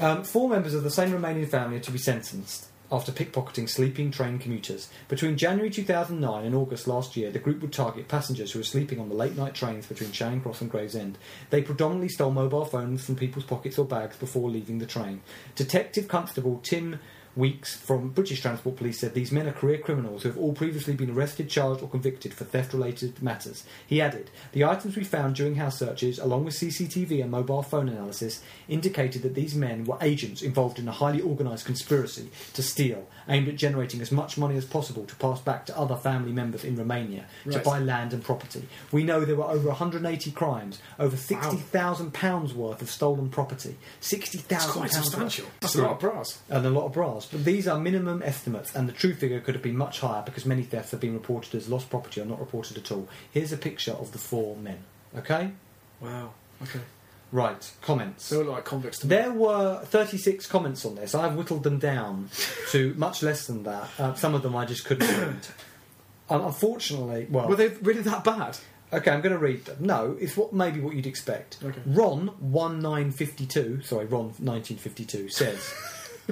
Um, 0.01 0.24
four 0.24 0.49
members 0.49 0.72
of 0.72 0.83
the 0.83 0.91
same 0.91 1.11
Romanian 1.11 1.49
family 1.49 1.77
are 1.77 1.81
to 1.81 1.91
be 1.91 1.99
sentenced 1.99 2.68
after 2.91 3.12
pickpocketing 3.12 3.68
sleeping 3.68 4.11
train 4.11 4.39
commuters. 4.39 4.89
Between 5.09 5.37
January 5.37 5.70
2009 5.70 6.45
and 6.45 6.55
August 6.55 6.87
last 6.87 7.16
year, 7.16 7.30
the 7.30 7.39
group 7.39 7.61
would 7.62 7.72
target 7.72 8.09
passengers 8.09 8.53
who 8.53 8.61
were 8.61 8.64
sleeping 8.64 9.01
on 9.01 9.09
the 9.09 9.14
late 9.14 9.37
night 9.37 9.55
trains 9.55 9.87
between 9.87 10.12
Charing 10.12 10.41
Cross 10.41 10.61
and 10.61 10.70
Gravesend. 10.70 11.18
They 11.51 11.62
predominantly 11.62 12.09
stole 12.09 12.30
mobile 12.30 12.64
phones 12.64 13.05
from 13.05 13.16
people's 13.16 13.45
pockets 13.45 13.78
or 13.78 13.84
bags 13.84 14.16
before 14.16 14.51
leaving 14.51 14.78
the 14.78 14.87
train. 14.87 15.20
Detective 15.55 16.09
Constable 16.09 16.61
Tim 16.62 17.01
Weeks 17.37 17.76
from 17.76 18.09
British 18.09 18.41
Transport 18.41 18.76
Police 18.76 18.99
said 18.99 19.12
these 19.12 19.30
men 19.30 19.47
are 19.47 19.53
career 19.53 19.76
criminals 19.76 20.22
who 20.22 20.30
have 20.30 20.39
all 20.39 20.55
previously 20.55 20.95
been 20.95 21.11
arrested, 21.11 21.51
charged, 21.51 21.82
or 21.82 21.89
convicted 21.89 22.32
for 22.32 22.45
theft 22.45 22.72
related 22.72 23.22
matters. 23.22 23.62
He 23.87 24.01
added, 24.01 24.30
The 24.53 24.64
items 24.64 24.97
we 24.97 25.05
found 25.05 25.37
during 25.37 25.57
house 25.57 25.78
searches, 25.78 26.18
along 26.18 26.47
with 26.47 26.55
CCTV 26.55 27.20
and 27.20 27.30
mobile 27.30 27.62
phone 27.62 27.91
analysis, 27.91 28.43
indicated 28.68 29.20
that 29.20 29.34
these 29.34 29.55
men 29.55 29.84
were 29.84 29.99
agents 30.01 30.41
involved 30.41 30.78
in 30.78 30.89
a 30.89 30.93
highly 30.93 31.20
organised 31.20 31.66
conspiracy 31.66 32.30
to 32.55 32.62
steal, 32.62 33.07
aimed 33.28 33.49
at 33.49 33.57
generating 33.57 34.01
as 34.01 34.11
much 34.11 34.39
money 34.39 34.57
as 34.57 34.64
possible 34.64 35.05
to 35.05 35.14
pass 35.16 35.39
back 35.41 35.66
to 35.66 35.76
other 35.78 35.97
family 35.97 36.32
members 36.32 36.64
in 36.64 36.74
Romania 36.74 37.26
to 37.51 37.59
buy 37.59 37.78
land 37.78 38.14
and 38.14 38.24
property. 38.24 38.66
We 38.91 39.05
know 39.05 39.26
there 39.26 39.37
were 39.37 39.45
over 39.45 39.68
180 39.68 40.30
crimes, 40.30 40.80
over 40.99 41.16
£60,000 41.16 42.55
worth 42.55 42.80
of 42.80 42.91
stolen 42.91 43.28
property. 43.28 43.76
£60,000 44.01 44.49
That's 44.49 44.66
quite 44.70 44.82
worth. 44.84 44.93
substantial. 44.93 45.47
That's 45.61 45.74
a 45.74 45.82
lot 45.82 45.93
of 45.93 45.99
brass. 46.01 46.41
And 46.49 46.64
a 46.64 46.70
lot 46.70 46.87
of 46.87 46.93
bras. 46.93 47.26
But 47.27 47.45
these 47.45 47.66
are 47.68 47.79
minimum 47.79 48.22
estimates, 48.22 48.74
and 48.74 48.89
the 48.89 48.93
true 48.93 49.14
figure 49.14 49.41
could 49.41 49.55
have 49.55 49.62
been 49.62 49.77
much 49.77 50.01
higher 50.01 50.22
because 50.22 50.47
many 50.47 50.62
thefts 50.62 50.91
have 50.93 51.01
been 51.01 51.14
reported 51.14 51.55
as 51.55 51.68
lost 51.68 51.91
property 51.91 52.20
or 52.20 52.24
not 52.24 52.41
reported 52.41 52.77
at 52.79 52.91
all. 52.93 53.09
Here's 53.33 53.53
a 53.53 53.57
picture 53.57 53.93
of 53.93 54.12
the 54.12 54.18
four 54.18 54.57
men. 54.57 54.79
Okay? 55.16 55.51
Wow. 56.01 56.33
Okay. 56.62 56.81
Right, 57.33 57.72
comments. 57.83 58.29
They 58.29 58.37
look 58.37 58.47
like 58.49 58.64
convicts 58.64 58.99
to 59.01 59.07
me. 59.07 59.16
There 59.16 59.33
were 59.33 59.81
36 59.85 60.47
comments 60.47 60.85
on 60.87 60.95
this. 60.95 61.14
I've 61.14 61.35
whittled 61.35 61.64
them 61.64 61.79
down 61.79 62.31
to 62.70 62.95
much 62.97 63.22
less 63.22 63.47
than 63.47 63.64
that. 63.64 63.89
Uh, 63.99 64.14
some 64.14 64.35
of 64.35 64.43
them 64.43 64.55
I 64.55 64.64
just 64.64 64.85
couldn't 64.85 65.09
read. 65.09 65.47
Um, 66.31 66.45
unfortunately, 66.45 67.27
well, 67.31 67.49
Were 67.49 67.57
they 67.57 67.68
really 67.68 68.03
that 68.03 68.24
bad? 68.24 68.57
okay, 68.93 69.11
I'm 69.11 69.20
going 69.20 69.33
to 69.33 69.39
read 69.39 69.64
them. 69.64 69.77
No, 69.81 70.16
it's 70.20 70.37
what 70.37 70.53
maybe 70.53 70.81
what 70.81 70.95
you'd 70.95 71.07
expect. 71.07 71.59
Okay. 71.64 71.81
Ron 71.87 72.27
1952, 72.41 73.83
sorry, 73.83 74.07
Ron 74.07 74.27
1952 74.39 75.29
says, 75.29 75.74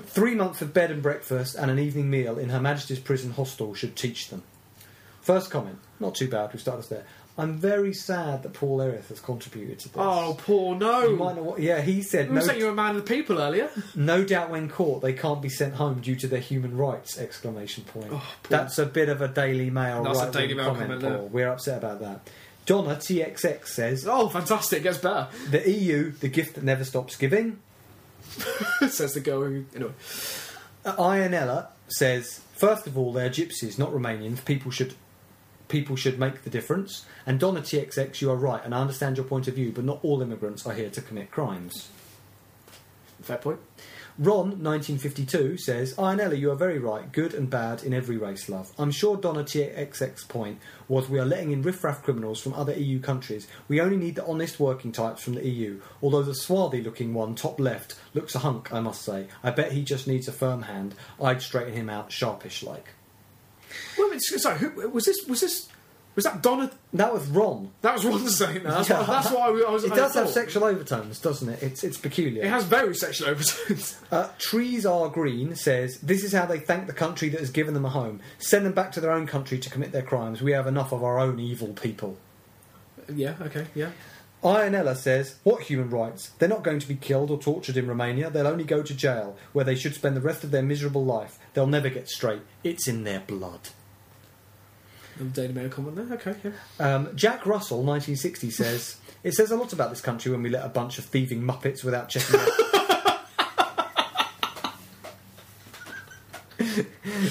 three 0.01 0.35
months 0.35 0.61
of 0.63 0.73
bed 0.75 0.91
and 0.91 1.03
breakfast 1.03 1.55
and 1.55 1.71
an 1.71 1.79
evening 1.79 2.11
meal 2.11 2.39
in 2.39 2.49
Her 2.51 2.61
Majesty's 2.61 2.99
Prison 2.99 3.33
Hostel 3.33 3.75
should 3.75 3.97
teach 3.97 4.29
them. 4.29 4.43
First 5.23 5.51
comment, 5.51 5.79
not 6.01 6.15
too 6.15 6.29
bad. 6.29 6.53
We 6.53 6.59
started 6.59 6.81
us 6.81 6.89
there. 6.89 7.05
I'm 7.37 7.59
very 7.59 7.93
sad 7.93 8.45
that 8.45 8.53
Paul 8.53 8.81
Erith 8.81 9.09
has 9.09 9.19
contributed 9.19 9.81
to 9.81 9.89
this. 9.89 9.97
Oh, 9.99 10.37
poor 10.39 10.77
no. 10.77 11.09
You 11.09 11.17
might 11.17 11.35
what, 11.37 11.59
yeah, 11.59 11.81
he 11.81 12.01
said 12.03 12.29
no, 12.29 12.35
were 12.35 12.41
saying 12.43 12.61
you 12.61 12.67
were 12.67 12.71
a 12.71 12.75
man 12.77 12.95
of 12.95 13.05
the 13.05 13.15
people 13.15 13.41
earlier. 13.41 13.71
no 13.97 14.23
doubt 14.25 14.51
when 14.51 14.69
caught 14.69 15.03
they 15.03 15.15
can't 15.15 15.43
be 15.43 15.49
sent 15.49 15.75
home 15.75 16.01
due 16.01 16.15
to 16.15 16.29
their 16.29 16.39
human 16.39 16.77
rights! 16.77 17.19
Exclamation 17.19 17.83
point. 17.85 18.09
Oh, 18.13 18.19
poor- 18.45 18.51
That's 18.51 18.79
a 18.79 18.87
bit 18.87 19.09
of 19.09 19.21
a 19.21 19.27
Daily 19.27 19.69
Mail 19.69 20.05
That's 20.05 20.21
a 20.21 20.25
right 20.25 20.33
Daily 20.33 20.55
Mail 20.55 20.67
comment, 20.67 21.03
Paul. 21.03 21.29
We're 21.33 21.49
upset 21.49 21.79
about 21.79 22.01
that. 22.03 22.31
Donna 22.67 22.95
TXX 22.95 23.67
says 23.67 24.07
Oh, 24.07 24.29
fantastic. 24.29 24.85
Gets 24.85 24.99
better. 24.99 25.27
the 25.51 25.69
EU, 25.71 26.13
the 26.13 26.29
gift 26.29 26.55
that 26.55 26.63
never 26.65 26.85
stops 26.85 27.17
giving. 27.17 27.59
Says 28.89 29.15
the 29.15 29.21
girl 29.21 29.43
who. 29.45 29.65
Anyway. 29.75 29.93
Uh, 30.85 30.97
Ianella 30.97 31.69
says 31.89 32.41
first 32.55 32.87
of 32.87 32.99
all 32.99 33.13
they're 33.13 33.31
gypsies, 33.31 33.79
not 33.79 33.91
Romanians. 33.91 34.45
People 34.45 34.71
should 34.71 34.95
people 35.69 35.97
should 35.97 36.19
make 36.19 36.43
the 36.43 36.51
difference. 36.51 37.05
And 37.27 37.41
Donna 37.41 37.61
TXX, 37.61 38.21
you 38.21 38.31
are 38.31 38.37
right, 38.37 38.63
and 38.65 38.75
I 38.75 38.81
understand 38.81 39.17
your 39.17 39.25
point 39.25 39.49
of 39.49 39.55
view, 39.55 39.73
but 39.75 39.85
not 39.85 40.01
all 40.03 40.21
immigrants 40.21 40.67
are 40.67 40.75
here 40.75 40.91
to 40.91 41.01
commit 41.01 41.31
crimes. 41.31 41.89
Fair 43.23 43.39
point. 43.39 43.61
Ron, 44.17 44.63
1952, 44.63 45.57
says, 45.57 45.95
Ianella, 45.95 46.39
you 46.39 46.53
are 46.53 46.57
very 46.57 46.79
right. 46.79 47.11
Good 47.11 47.35
and 47.35 47.51
bad 47.51 47.83
in 47.83 47.93
every 47.93 48.17
race, 48.17 48.49
love. 48.49 48.71
I'm 48.79 48.93
sure 48.93 49.17
Donna 49.17 49.43
TXX 49.43 50.29
point 50.29 50.61
was 50.87 51.09
we 51.09 51.19
are 51.19 51.25
letting 51.25 51.51
in 51.51 51.63
riffraff 51.63 52.05
criminals 52.05 52.41
from 52.41 52.55
other 52.55 52.75
EU 52.75 53.01
countries. 53.01 53.49
We 53.67 53.81
only 53.81 53.97
need 53.97 54.15
the 54.15 54.25
honest 54.25 54.61
working 54.61 54.93
types 54.93 55.21
from 55.21 55.35
the 55.35 55.45
EU. 55.45 55.81
Although 56.01 56.23
the 56.23 56.35
swarthy 56.35 56.81
looking 56.81 57.13
one, 57.13 57.35
top 57.35 57.59
left, 57.59 57.97
looks 58.15 58.37
a 58.37 58.39
hunk, 58.39 58.73
I 58.73 58.79
must 58.79 59.03
say. 59.03 59.27
I 59.43 59.51
bet 59.51 59.73
he 59.73 59.83
just 59.83 60.07
needs 60.07 60.29
a 60.29 60.33
firm 60.33 60.63
hand. 60.63 60.95
I'd 61.21 61.43
straighten 61.43 61.75
him 61.75 61.91
out 61.91 62.13
sharpish 62.13 62.63
like. 62.63 62.91
Well, 63.99 64.17
sorry, 64.21 64.59
who, 64.59 64.91
was 64.91 65.07
this? 65.07 65.27
Was 65.27 65.41
this? 65.41 65.69
Was 66.15 66.25
that 66.25 66.43
Donna? 66.43 66.71
That 66.93 67.13
was 67.13 67.27
Ron. 67.27 67.71
That 67.83 67.95
was 67.95 68.05
Ron 68.05 68.29
saying 68.29 68.63
that. 68.63 68.71
That's, 68.71 68.89
Yeah. 68.89 68.99
what, 68.99 69.07
that's 69.09 69.31
why 69.33 69.49
I 69.49 69.51
was. 69.51 69.83
It 69.85 69.93
I 69.93 69.97
does 69.97 70.15
have 70.15 70.29
sexual 70.31 70.63
overtones, 70.65 71.19
doesn't 71.19 71.49
it? 71.49 71.63
It's, 71.63 71.83
it's 71.83 71.97
peculiar. 71.99 72.45
It 72.45 72.49
has 72.51 72.65
very 72.65 72.95
sexual 72.95 73.29
overtones. 73.29 73.97
Uh, 74.13 74.29
Trees 74.39 74.87
Are 74.87 75.09
Green 75.09 75.57
says, 75.57 75.99
This 76.01 76.23
is 76.23 76.33
how 76.33 76.47
they 76.47 76.61
thank 76.61 76.87
the 76.87 76.93
country 76.93 77.29
that 77.31 77.41
has 77.41 77.51
given 77.51 77.75
them 77.75 77.85
a 77.85 77.89
home. 77.89 78.21
Send 78.39 78.65
them 78.65 78.73
back 78.75 78.93
to 78.93 79.01
their 79.01 79.11
own 79.11 79.27
country 79.27 79.59
to 79.59 79.69
commit 79.71 79.91
their 79.91 80.03
crimes. 80.03 80.41
We 80.41 80.53
have 80.53 80.69
enough 80.69 80.93
of 80.93 81.03
our 81.03 81.19
own 81.19 81.41
evil 81.41 81.73
people. 81.73 82.17
yeah. 83.13 83.35
Okay. 83.41 83.67
Yeah. 83.75 83.91
Ianella 84.45 84.95
says, 84.97 85.37
What 85.43 85.63
human 85.63 85.91
rights? 85.91 86.31
They're 86.39 86.49
not 86.49 86.63
going 86.63 86.79
to 86.79 86.87
be 86.87 86.95
killed 86.97 87.31
or 87.31 87.39
tortured 87.41 87.77
in 87.77 87.89
Romania. 87.89 88.31
They'll 88.31 88.47
only 88.47 88.65
go 88.65 88.83
to 88.83 88.95
jail, 88.95 89.37
where 89.53 89.65
they 89.65 89.75
should 89.75 89.95
spend 89.95 90.17
the 90.17 90.21
rest 90.21 90.45
of 90.45 90.51
their 90.51 90.63
miserable 90.63 91.05
life. 91.05 91.39
They'll 91.55 91.67
never 91.67 91.89
get 91.89 92.09
straight. 92.09 92.43
It's 92.63 92.87
in 92.87 93.05
their 93.05 93.21
blood. 93.21 93.71
The 95.17 95.25
Daily 95.25 95.53
Mail 95.53 95.69
comment 95.69 95.97
there. 95.97 96.17
Okay. 96.17 96.35
Yeah. 96.45 96.95
Um, 96.95 97.17
Jack 97.17 97.47
Russell, 97.47 97.79
1960, 97.79 98.51
says, 98.51 98.97
It 99.23 99.35
says 99.35 99.51
a 99.51 99.57
lot 99.57 99.73
about 99.73 99.91
this 99.91 100.01
country 100.01 100.33
when 100.33 100.43
we 100.43 100.51
let 100.51 100.65
a 100.65 100.69
bunch 100.69 100.99
of 100.99 101.05
thieving 101.05 101.43
muppets 101.43 101.85
without 101.85 102.09
checking 102.09 102.41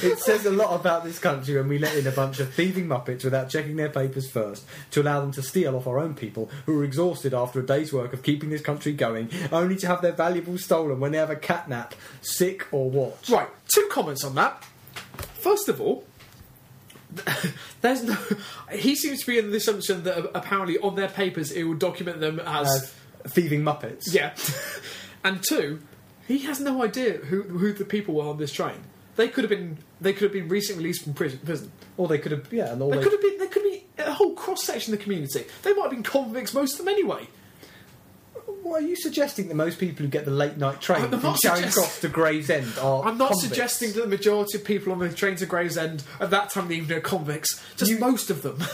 it 0.03 0.19
says 0.19 0.45
a 0.45 0.51
lot 0.51 0.79
about 0.79 1.03
this 1.03 1.19
country 1.19 1.55
when 1.55 1.67
we 1.67 1.79
let 1.79 1.95
in 1.95 2.07
a 2.07 2.11
bunch 2.11 2.39
of 2.39 2.53
thieving 2.53 2.87
muppets 2.87 3.23
without 3.23 3.49
checking 3.49 3.75
their 3.75 3.89
papers 3.89 4.29
first 4.29 4.65
to 4.91 5.01
allow 5.01 5.19
them 5.21 5.31
to 5.31 5.41
steal 5.41 5.75
off 5.75 5.87
our 5.87 5.99
own 5.99 6.13
people 6.13 6.49
who 6.65 6.79
are 6.79 6.83
exhausted 6.83 7.33
after 7.33 7.59
a 7.59 7.65
day's 7.65 7.91
work 7.93 8.13
of 8.13 8.23
keeping 8.23 8.49
this 8.49 8.61
country 8.61 8.93
going, 8.93 9.29
only 9.51 9.75
to 9.75 9.87
have 9.87 10.01
their 10.01 10.11
valuables 10.11 10.63
stolen 10.63 10.99
when 10.99 11.11
they 11.11 11.17
have 11.17 11.29
a 11.29 11.35
catnap, 11.35 11.91
sick 12.21 12.67
or 12.71 12.89
what. 12.89 13.27
Right. 13.29 13.49
Two 13.67 13.87
comments 13.91 14.23
on 14.23 14.35
that. 14.35 14.63
First 15.39 15.69
of 15.69 15.81
all. 15.81 16.05
There's 17.81 18.03
no. 18.03 18.17
He 18.71 18.95
seems 18.95 19.21
to 19.21 19.27
be 19.27 19.37
in 19.37 19.51
the 19.51 19.57
assumption 19.57 20.03
that 20.03 20.17
uh, 20.17 20.27
apparently 20.33 20.77
on 20.79 20.95
their 20.95 21.09
papers 21.09 21.51
it 21.51 21.63
will 21.63 21.75
document 21.75 22.19
them 22.19 22.39
as 22.39 22.93
As 23.23 23.31
thieving 23.33 23.61
muppets. 23.63 24.13
Yeah. 24.13 24.33
and 25.23 25.43
two, 25.43 25.81
he 26.27 26.39
has 26.39 26.59
no 26.59 26.83
idea 26.83 27.13
who 27.17 27.43
who 27.43 27.73
the 27.73 27.85
people 27.85 28.15
were 28.15 28.25
on 28.25 28.37
this 28.37 28.51
train. 28.51 28.83
They 29.15 29.27
could 29.27 29.43
have 29.43 29.49
been 29.49 29.77
they 30.01 30.13
could 30.13 30.23
have 30.23 30.33
been 30.33 30.47
recently 30.49 30.83
released 30.83 31.03
from 31.03 31.13
prison. 31.13 31.39
prison. 31.43 31.71
Or 31.97 32.07
they 32.07 32.17
could 32.17 32.31
have, 32.31 32.51
yeah, 32.51 32.73
and 32.73 32.81
all 32.81 32.89
They 32.89 32.97
they, 32.97 33.03
could 33.03 33.11
have 33.11 33.21
been. 33.21 33.37
There 33.37 33.47
could 33.47 33.63
be 33.63 33.85
a 33.99 34.11
whole 34.11 34.33
cross 34.33 34.63
section 34.63 34.93
of 34.93 34.99
the 34.99 35.03
community. 35.03 35.45
They 35.61 35.73
might 35.73 35.83
have 35.83 35.91
been 35.91 36.03
convicts, 36.03 36.53
most 36.53 36.73
of 36.73 36.79
them 36.79 36.87
anyway. 36.87 37.27
Well, 38.63 38.75
are 38.75 38.81
you 38.81 38.95
suggesting 38.95 39.49
that 39.49 39.55
most 39.55 39.77
people 39.79 40.03
who 40.05 40.09
get 40.09 40.25
the 40.25 40.31
late 40.31 40.57
night 40.57 40.79
train 40.81 41.01
I'm 41.03 41.19
from 41.19 41.35
Charing 41.43 41.57
suggest- 41.63 41.75
Cross 41.77 42.01
to 42.01 42.09
Gravesend 42.09 42.77
are 42.79 43.03
I'm 43.03 43.17
not 43.17 43.31
convicts? 43.31 43.49
suggesting 43.49 43.91
that 43.93 44.01
the 44.01 44.07
majority 44.07 44.57
of 44.57 44.63
people 44.63 44.93
on 44.93 44.99
the 44.99 45.09
train 45.09 45.35
to 45.37 45.45
Gravesend 45.45 46.03
at 46.19 46.29
that 46.31 46.49
time 46.49 46.63
of 46.63 46.69
the 46.69 46.77
evening 46.77 46.97
are 46.97 47.01
convicts. 47.01 47.61
Just 47.75 47.91
You- 47.91 47.99
most 47.99 48.29
of 48.29 48.41
them. 48.41 48.57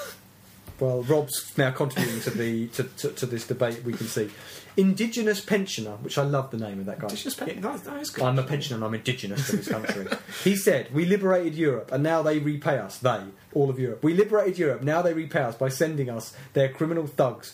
Well, 0.79 1.03
Rob's 1.03 1.57
now 1.57 1.71
contributing 1.71 2.21
to 2.21 2.29
the 2.29 2.67
to, 2.67 2.83
to, 2.83 3.09
to 3.09 3.25
this 3.25 3.45
debate. 3.45 3.83
We 3.83 3.91
can 3.91 4.07
see 4.07 4.29
indigenous 4.77 5.41
pensioner, 5.41 5.97
which 5.97 6.17
I 6.17 6.23
love 6.23 6.51
the 6.51 6.57
name 6.57 6.79
of 6.79 6.85
that 6.85 6.99
guy. 6.99 7.07
Indigenous 7.09 7.35
pen- 7.35 7.59
that, 7.59 7.83
that 7.83 7.97
is 8.01 8.09
good. 8.11 8.23
I'm 8.23 8.39
a 8.39 8.43
pensioner 8.43 8.77
and 8.77 8.85
I'm 8.85 8.93
indigenous 8.93 9.45
to 9.49 9.57
this 9.57 9.67
country. 9.67 10.07
he 10.45 10.55
said, 10.55 10.93
We 10.93 11.03
liberated 11.03 11.55
Europe 11.55 11.91
and 11.91 12.01
now 12.01 12.21
they 12.21 12.39
repay 12.39 12.77
us. 12.77 12.97
They, 12.97 13.19
all 13.53 13.69
of 13.69 13.77
Europe. 13.77 14.03
We 14.05 14.13
liberated 14.13 14.57
Europe, 14.57 14.81
now 14.81 15.01
they 15.01 15.13
repay 15.13 15.41
us 15.41 15.55
by 15.55 15.67
sending 15.67 16.09
us 16.09 16.33
their 16.53 16.69
criminal 16.69 17.07
thugs. 17.07 17.53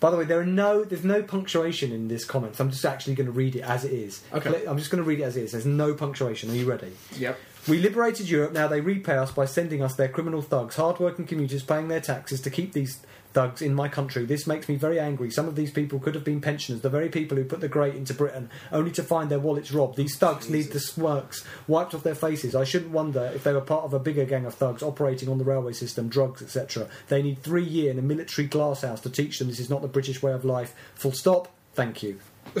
By 0.00 0.10
the 0.10 0.16
way, 0.16 0.24
there 0.24 0.40
are 0.40 0.46
no 0.46 0.84
there's 0.84 1.04
no 1.04 1.22
punctuation 1.22 1.92
in 1.92 2.08
this 2.08 2.24
comment. 2.24 2.56
So 2.56 2.64
I'm 2.64 2.70
just 2.70 2.84
actually 2.84 3.14
going 3.14 3.26
to 3.26 3.32
read 3.32 3.56
it 3.56 3.62
as 3.62 3.84
it 3.84 3.92
is. 3.92 4.22
Okay. 4.32 4.66
I'm 4.66 4.78
just 4.78 4.90
going 4.90 5.02
to 5.02 5.08
read 5.08 5.20
it 5.20 5.24
as 5.24 5.36
it 5.36 5.44
is. 5.44 5.52
There's 5.52 5.66
no 5.66 5.94
punctuation. 5.94 6.50
Are 6.50 6.54
you 6.54 6.66
ready? 6.66 6.92
Yep. 7.16 7.38
We 7.68 7.78
liberated 7.80 8.28
Europe, 8.28 8.52
now 8.52 8.68
they 8.68 8.80
repay 8.80 9.16
us 9.16 9.32
by 9.32 9.44
sending 9.44 9.82
us 9.82 9.96
their 9.96 10.06
criminal 10.06 10.40
thugs, 10.40 10.76
hard-working 10.76 11.26
commuters 11.26 11.64
paying 11.64 11.88
their 11.88 12.00
taxes 12.00 12.40
to 12.42 12.50
keep 12.50 12.74
these 12.74 13.00
thugs 13.36 13.60
in 13.60 13.74
my 13.74 13.86
country. 13.86 14.24
This 14.24 14.46
makes 14.46 14.66
me 14.66 14.76
very 14.76 14.98
angry. 14.98 15.30
Some 15.30 15.46
of 15.46 15.56
these 15.56 15.70
people 15.70 15.98
could 15.98 16.14
have 16.14 16.24
been 16.24 16.40
pensioners, 16.40 16.80
the 16.80 16.88
very 16.88 17.10
people 17.10 17.36
who 17.36 17.44
put 17.44 17.60
the 17.60 17.68
great 17.68 17.94
into 17.94 18.14
Britain, 18.14 18.48
only 18.72 18.90
to 18.92 19.02
find 19.02 19.30
their 19.30 19.38
wallets 19.38 19.70
robbed. 19.72 19.98
These 19.98 20.16
thugs 20.16 20.48
need 20.48 20.72
the 20.72 20.80
smirks 20.80 21.44
wiped 21.68 21.92
off 21.92 22.02
their 22.02 22.14
faces. 22.14 22.56
I 22.56 22.64
shouldn't 22.64 22.92
wonder 22.92 23.30
if 23.34 23.44
they 23.44 23.52
were 23.52 23.60
part 23.60 23.84
of 23.84 23.92
a 23.92 23.98
bigger 23.98 24.24
gang 24.24 24.46
of 24.46 24.54
thugs 24.54 24.82
operating 24.82 25.28
on 25.28 25.36
the 25.36 25.44
railway 25.44 25.74
system, 25.74 26.08
drugs, 26.08 26.40
etc. 26.40 26.88
They 27.08 27.20
need 27.20 27.42
three 27.42 27.62
year 27.62 27.90
in 27.90 27.98
a 27.98 28.02
military 28.02 28.48
glasshouse 28.48 29.02
to 29.02 29.10
teach 29.10 29.38
them 29.38 29.48
this 29.48 29.60
is 29.60 29.68
not 29.68 29.82
the 29.82 29.88
British 29.88 30.22
way 30.22 30.32
of 30.32 30.46
life. 30.46 30.74
Full 30.94 31.12
stop. 31.12 31.48
Thank 31.74 32.02
you. 32.02 32.18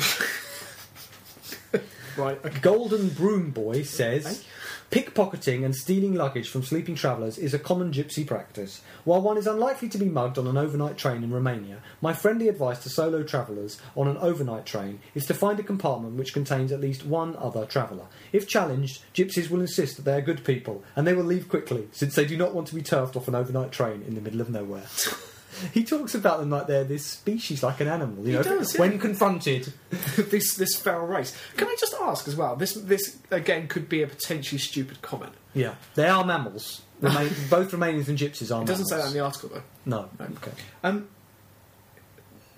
Right. 2.16 2.42
Okay. 2.44 2.58
Golden 2.60 3.10
Broom 3.10 3.50
Boy 3.50 3.82
says 3.82 4.44
pickpocketing 4.90 5.64
and 5.64 5.74
stealing 5.74 6.14
luggage 6.14 6.48
from 6.48 6.62
sleeping 6.62 6.94
travellers 6.94 7.38
is 7.38 7.52
a 7.52 7.58
common 7.58 7.92
gypsy 7.92 8.26
practice. 8.26 8.82
While 9.04 9.22
one 9.22 9.36
is 9.36 9.46
unlikely 9.46 9.88
to 9.90 9.98
be 9.98 10.08
mugged 10.08 10.38
on 10.38 10.46
an 10.46 10.56
overnight 10.56 10.96
train 10.96 11.24
in 11.24 11.32
Romania, 11.32 11.82
my 12.00 12.12
friendly 12.12 12.48
advice 12.48 12.82
to 12.84 12.88
solo 12.88 13.22
travellers 13.22 13.80
on 13.96 14.08
an 14.08 14.16
overnight 14.18 14.64
train 14.64 15.00
is 15.14 15.26
to 15.26 15.34
find 15.34 15.58
a 15.58 15.64
compartment 15.64 16.16
which 16.16 16.32
contains 16.32 16.70
at 16.70 16.80
least 16.80 17.04
one 17.04 17.36
other 17.36 17.66
traveller. 17.66 18.06
If 18.32 18.48
challenged, 18.48 19.02
gypsies 19.14 19.50
will 19.50 19.60
insist 19.60 19.96
that 19.96 20.04
they 20.04 20.14
are 20.14 20.20
good 20.20 20.44
people 20.44 20.84
and 20.94 21.06
they 21.06 21.14
will 21.14 21.24
leave 21.24 21.48
quickly 21.48 21.88
since 21.92 22.14
they 22.14 22.24
do 22.24 22.36
not 22.36 22.54
want 22.54 22.68
to 22.68 22.74
be 22.74 22.82
turfed 22.82 23.16
off 23.16 23.28
an 23.28 23.34
overnight 23.34 23.72
train 23.72 24.02
in 24.06 24.14
the 24.14 24.20
middle 24.20 24.40
of 24.40 24.50
nowhere. 24.50 24.86
He 25.72 25.84
talks 25.84 26.14
about 26.14 26.40
them 26.40 26.50
like 26.50 26.66
they're 26.66 26.84
this 26.84 27.06
species, 27.06 27.62
like 27.62 27.80
an 27.80 27.88
animal. 27.88 28.24
You 28.24 28.30
He 28.30 28.36
know, 28.36 28.42
does, 28.42 28.76
when 28.76 28.98
confronted, 28.98 29.72
this 30.16 30.54
this 30.56 30.76
feral 30.76 31.06
race. 31.06 31.36
Can 31.56 31.68
I 31.68 31.76
just 31.78 31.94
ask 32.00 32.28
as 32.28 32.36
well? 32.36 32.56
This 32.56 32.74
this 32.74 33.18
again 33.30 33.68
could 33.68 33.88
be 33.88 34.02
a 34.02 34.06
potentially 34.06 34.58
stupid 34.58 35.02
comment. 35.02 35.32
Yeah, 35.54 35.74
they 35.94 36.08
are 36.08 36.24
mammals. 36.24 36.82
Remain, 37.00 37.30
both 37.50 37.70
Romanians 37.72 38.08
and 38.08 38.16
Gypsies 38.18 38.54
are 38.54 38.62
It 38.62 38.66
doesn't 38.66 38.86
say 38.86 38.96
that 38.96 39.08
in 39.08 39.12
the 39.12 39.20
article 39.20 39.50
though. 39.50 39.62
No. 39.84 40.08
No. 40.18 40.24
Okay. 40.36 40.52
Um, 40.82 41.08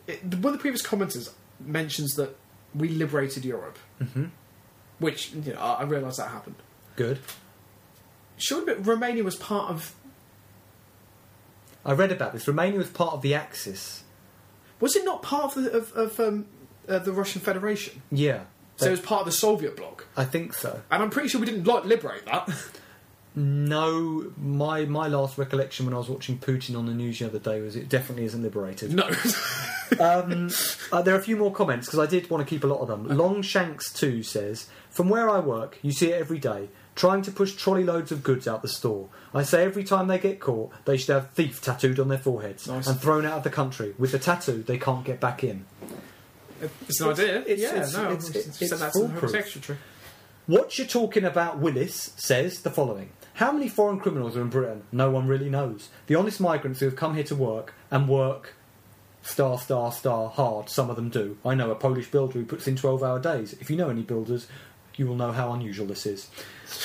it, 0.06 0.22
one 0.24 0.46
of 0.46 0.52
the 0.52 0.58
previous 0.58 0.82
commenters 0.82 1.30
mentions 1.60 2.14
that 2.14 2.36
we 2.74 2.88
liberated 2.88 3.44
Europe, 3.44 3.78
hmm 3.98 4.26
which 4.98 5.32
you 5.32 5.52
know 5.52 5.60
I, 5.60 5.74
I 5.74 5.82
realise 5.84 6.16
that 6.16 6.28
happened. 6.30 6.56
Good. 6.96 7.20
Surely, 8.36 8.66
but 8.66 8.86
Romania 8.86 9.22
was 9.24 9.36
part 9.36 9.70
of. 9.70 9.94
I 11.84 11.92
read 11.92 12.12
about 12.12 12.32
this. 12.32 12.46
Romania 12.46 12.78
was 12.78 12.88
part 12.88 13.14
of 13.14 13.22
the 13.22 13.34
Axis. 13.34 14.04
Was 14.80 14.94
it 14.96 15.04
not 15.04 15.22
part 15.22 15.56
of 15.56 15.64
the, 15.64 15.72
of, 15.72 15.92
of 15.92 16.20
um, 16.20 16.46
uh, 16.88 16.98
the 16.98 17.12
Russian 17.12 17.40
Federation? 17.40 18.02
Yeah. 18.10 18.44
So 18.76 18.86
it 18.86 18.90
was 18.92 19.00
part 19.00 19.20
of 19.20 19.26
the 19.26 19.32
Soviet 19.32 19.76
bloc, 19.76 20.06
I 20.16 20.24
think 20.24 20.54
so. 20.54 20.82
and 20.90 21.02
I'm 21.02 21.10
pretty 21.10 21.28
sure 21.28 21.40
we 21.40 21.46
didn't 21.46 21.66
like 21.66 21.84
liberate 21.84 22.24
that. 22.26 22.48
No, 23.34 24.32
my 24.36 24.84
my 24.84 25.06
last 25.06 25.38
recollection 25.38 25.86
when 25.86 25.94
I 25.94 25.98
was 25.98 26.08
watching 26.08 26.38
Putin 26.38 26.76
on 26.76 26.86
the 26.86 26.94
news 26.94 27.20
the 27.20 27.26
other 27.26 27.38
day 27.38 27.60
was 27.60 27.76
it 27.76 27.88
definitely 27.88 28.24
isn't 28.24 28.42
liberated. 28.42 28.92
no. 28.92 29.04
um, 30.00 30.50
uh, 30.90 31.02
there 31.02 31.14
are 31.14 31.18
a 31.18 31.22
few 31.22 31.36
more 31.36 31.52
comments 31.52 31.86
because 31.86 32.00
I 32.00 32.06
did 32.06 32.30
want 32.30 32.46
to 32.46 32.48
keep 32.48 32.64
a 32.64 32.66
lot 32.66 32.80
of 32.80 32.88
them. 32.88 33.06
Longshanks 33.06 33.92
two 33.92 34.22
says, 34.22 34.68
"From 34.90 35.08
where 35.08 35.30
I 35.30 35.38
work, 35.38 35.78
you 35.82 35.92
see 35.92 36.10
it 36.10 36.20
every 36.20 36.38
day, 36.38 36.68
trying 36.98 37.22
to 37.22 37.30
push 37.30 37.52
trolley 37.54 37.84
loads 37.84 38.10
of 38.10 38.24
goods 38.24 38.48
out 38.48 38.60
the 38.60 38.68
store. 38.68 39.08
I 39.32 39.44
say 39.44 39.64
every 39.64 39.84
time 39.84 40.08
they 40.08 40.18
get 40.18 40.40
caught, 40.40 40.72
they 40.84 40.96
should 40.96 41.14
have 41.14 41.30
thief 41.30 41.62
tattooed 41.62 42.00
on 42.00 42.08
their 42.08 42.18
foreheads 42.18 42.66
Nice. 42.66 42.88
and 42.88 42.98
thrown 43.00 43.24
out 43.24 43.38
of 43.38 43.44
the 43.44 43.50
country. 43.50 43.94
With 43.98 44.10
the 44.12 44.18
tattoo, 44.18 44.64
they 44.64 44.78
can't 44.78 45.04
get 45.04 45.20
back 45.20 45.44
in." 45.44 45.64
It's 46.88 47.00
an 47.00 47.10
idea. 47.10 47.38
It's- 47.42 47.58
yeah, 47.60 47.68
it's- 47.70 47.92
no, 47.94 48.04
it's- 48.12 48.28
it's, 48.30 48.60
it's 48.60 48.68
send 48.70 48.80
that 48.82 48.92
to 48.92 48.98
foolproof. 48.98 49.30
Secretary. 49.30 49.78
What 50.46 50.76
you're 50.76 50.86
talking 50.88 51.24
about, 51.24 51.58
Willis, 51.58 52.10
says 52.16 52.60
the 52.62 52.70
following. 52.70 53.10
How 53.34 53.52
many 53.52 53.68
foreign 53.68 54.00
criminals 54.00 54.36
are 54.36 54.40
in 54.40 54.48
Britain? 54.48 54.82
No 54.90 55.08
one 55.10 55.28
really 55.28 55.48
knows. 55.48 55.90
The 56.08 56.16
honest 56.16 56.40
migrants 56.40 56.80
who 56.80 56.86
have 56.86 56.96
come 56.96 57.14
here 57.14 57.22
to 57.24 57.36
work 57.36 57.74
and 57.92 58.08
work 58.08 58.54
star, 59.22 59.58
star, 59.58 59.92
star 59.92 60.30
hard, 60.30 60.68
some 60.68 60.90
of 60.90 60.96
them 60.96 61.10
do. 61.10 61.36
I 61.44 61.54
know 61.54 61.70
a 61.70 61.74
Polish 61.76 62.10
builder 62.10 62.40
who 62.40 62.44
puts 62.44 62.66
in 62.66 62.74
12 62.76 63.02
hour 63.04 63.20
days. 63.20 63.52
If 63.60 63.70
you 63.70 63.76
know 63.76 63.90
any 63.90 64.02
builders, 64.02 64.48
you 64.98 65.06
will 65.06 65.16
know 65.16 65.32
how 65.32 65.52
unusual 65.52 65.86
this 65.86 66.06
is. 66.06 66.28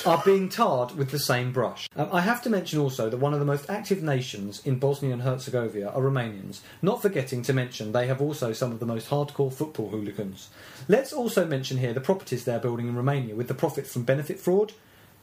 Are 0.05 0.21
being 0.23 0.47
tarred 0.47 0.95
with 0.95 1.11
the 1.11 1.19
same 1.19 1.51
brush. 1.51 1.89
Um, 1.95 2.09
I 2.11 2.21
have 2.21 2.41
to 2.43 2.49
mention 2.49 2.79
also 2.79 3.09
that 3.09 3.17
one 3.17 3.33
of 3.33 3.39
the 3.39 3.45
most 3.45 3.69
active 3.69 4.01
nations 4.01 4.61
in 4.65 4.79
Bosnia 4.79 5.13
and 5.13 5.21
Herzegovina 5.21 5.89
are 5.89 6.01
Romanians, 6.01 6.61
not 6.81 7.01
forgetting 7.01 7.41
to 7.43 7.53
mention 7.53 7.91
they 7.91 8.07
have 8.07 8.21
also 8.21 8.53
some 8.53 8.71
of 8.71 8.79
the 8.79 8.85
most 8.85 9.09
hardcore 9.09 9.51
football 9.51 9.89
hooligans. 9.89 10.49
Let's 10.87 11.11
also 11.11 11.45
mention 11.45 11.77
here 11.77 11.93
the 11.93 12.01
properties 12.01 12.45
they're 12.45 12.59
building 12.59 12.87
in 12.87 12.95
Romania 12.95 13.35
with 13.35 13.47
the 13.47 13.53
profits 13.53 13.91
from 13.91 14.03
benefit 14.03 14.39
fraud, 14.39 14.73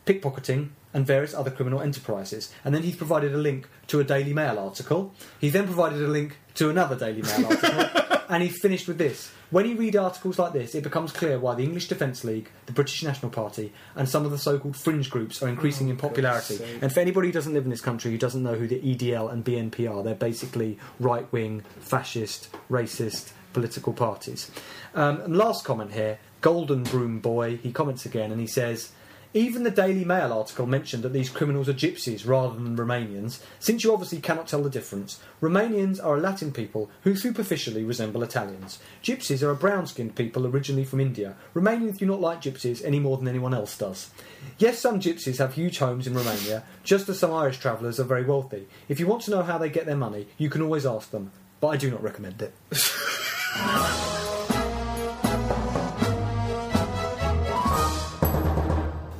pickpocketing, 0.04 0.70
and 0.92 1.06
various 1.06 1.34
other 1.34 1.50
criminal 1.50 1.80
enterprises. 1.80 2.52
And 2.64 2.74
then 2.74 2.82
he's 2.82 2.96
provided 2.96 3.34
a 3.34 3.38
link 3.38 3.68
to 3.86 4.00
a 4.00 4.04
Daily 4.04 4.34
Mail 4.34 4.58
article. 4.58 5.14
He 5.40 5.48
then 5.48 5.66
provided 5.66 6.02
a 6.02 6.08
link 6.08 6.38
to 6.54 6.68
another 6.68 6.96
Daily 6.96 7.22
Mail 7.22 7.46
article. 7.46 8.00
and 8.30 8.42
he 8.42 8.48
finished 8.48 8.86
with 8.88 8.96
this. 8.96 9.32
When 9.50 9.66
you 9.68 9.76
read 9.76 9.96
articles 9.96 10.38
like 10.38 10.52
this, 10.52 10.76
it 10.76 10.84
becomes 10.84 11.12
clear 11.12 11.38
why 11.38 11.56
the 11.56 11.64
English 11.64 11.88
Defence 11.88 12.22
League, 12.22 12.48
the 12.66 12.72
British 12.72 13.02
National 13.02 13.30
Party, 13.30 13.72
and 13.96 14.08
some 14.08 14.24
of 14.24 14.30
the 14.30 14.38
so 14.38 14.58
called 14.58 14.76
fringe 14.76 15.10
groups 15.10 15.42
are 15.42 15.48
increasing 15.48 15.88
Oh, 15.88 15.90
in 15.90 15.96
popularity. 15.96 16.60
And 16.80 16.92
for 16.92 17.00
anybody 17.00 17.28
who 17.28 17.32
doesn't 17.32 17.52
live 17.52 17.64
in 17.64 17.70
this 17.70 17.80
country 17.80 18.12
who 18.12 18.18
doesn't 18.18 18.42
know 18.42 18.54
who 18.54 18.68
the 18.68 18.80
EDL 18.80 19.32
and 19.32 19.44
BNP 19.44 19.90
are, 19.90 20.04
they're 20.04 20.14
basically 20.14 20.78
right 21.00 21.30
wing, 21.32 21.64
fascist, 21.80 22.48
racist 22.70 23.32
political 23.52 23.92
parties. 23.92 24.50
Um, 24.94 25.20
and 25.22 25.36
last 25.36 25.64
comment 25.64 25.92
here 25.92 26.18
Golden 26.40 26.84
Broom 26.84 27.18
Boy, 27.18 27.56
he 27.56 27.72
comments 27.72 28.06
again 28.06 28.30
and 28.30 28.40
he 28.40 28.46
says, 28.46 28.92
even 29.32 29.62
the 29.62 29.70
Daily 29.70 30.04
Mail 30.04 30.32
article 30.32 30.66
mentioned 30.66 31.04
that 31.04 31.12
these 31.12 31.30
criminals 31.30 31.68
are 31.68 31.74
gypsies 31.74 32.26
rather 32.26 32.54
than 32.54 32.76
Romanians, 32.76 33.40
since 33.60 33.84
you 33.84 33.92
obviously 33.92 34.20
cannot 34.20 34.48
tell 34.48 34.62
the 34.62 34.70
difference. 34.70 35.20
Romanians 35.40 36.04
are 36.04 36.16
a 36.16 36.20
Latin 36.20 36.52
people 36.52 36.90
who 37.02 37.14
superficially 37.14 37.84
resemble 37.84 38.24
Italians. 38.24 38.80
Gypsies 39.04 39.42
are 39.42 39.50
a 39.50 39.56
brown 39.56 39.86
skinned 39.86 40.16
people 40.16 40.46
originally 40.46 40.84
from 40.84 41.00
India. 41.00 41.36
Romanians 41.54 41.98
do 41.98 42.06
not 42.06 42.20
like 42.20 42.42
gypsies 42.42 42.84
any 42.84 42.98
more 42.98 43.16
than 43.18 43.28
anyone 43.28 43.54
else 43.54 43.78
does. 43.78 44.10
Yes, 44.58 44.80
some 44.80 44.98
gypsies 44.98 45.38
have 45.38 45.54
huge 45.54 45.78
homes 45.78 46.08
in 46.08 46.14
Romania, 46.14 46.64
just 46.82 47.08
as 47.08 47.18
some 47.20 47.32
Irish 47.32 47.58
travellers 47.58 48.00
are 48.00 48.04
very 48.04 48.24
wealthy. 48.24 48.66
If 48.88 48.98
you 48.98 49.06
want 49.06 49.22
to 49.22 49.30
know 49.30 49.42
how 49.42 49.58
they 49.58 49.70
get 49.70 49.86
their 49.86 49.96
money, 49.96 50.26
you 50.38 50.50
can 50.50 50.62
always 50.62 50.84
ask 50.84 51.10
them, 51.12 51.30
but 51.60 51.68
I 51.68 51.76
do 51.76 51.90
not 51.90 52.02
recommend 52.02 52.42
it. 52.42 52.52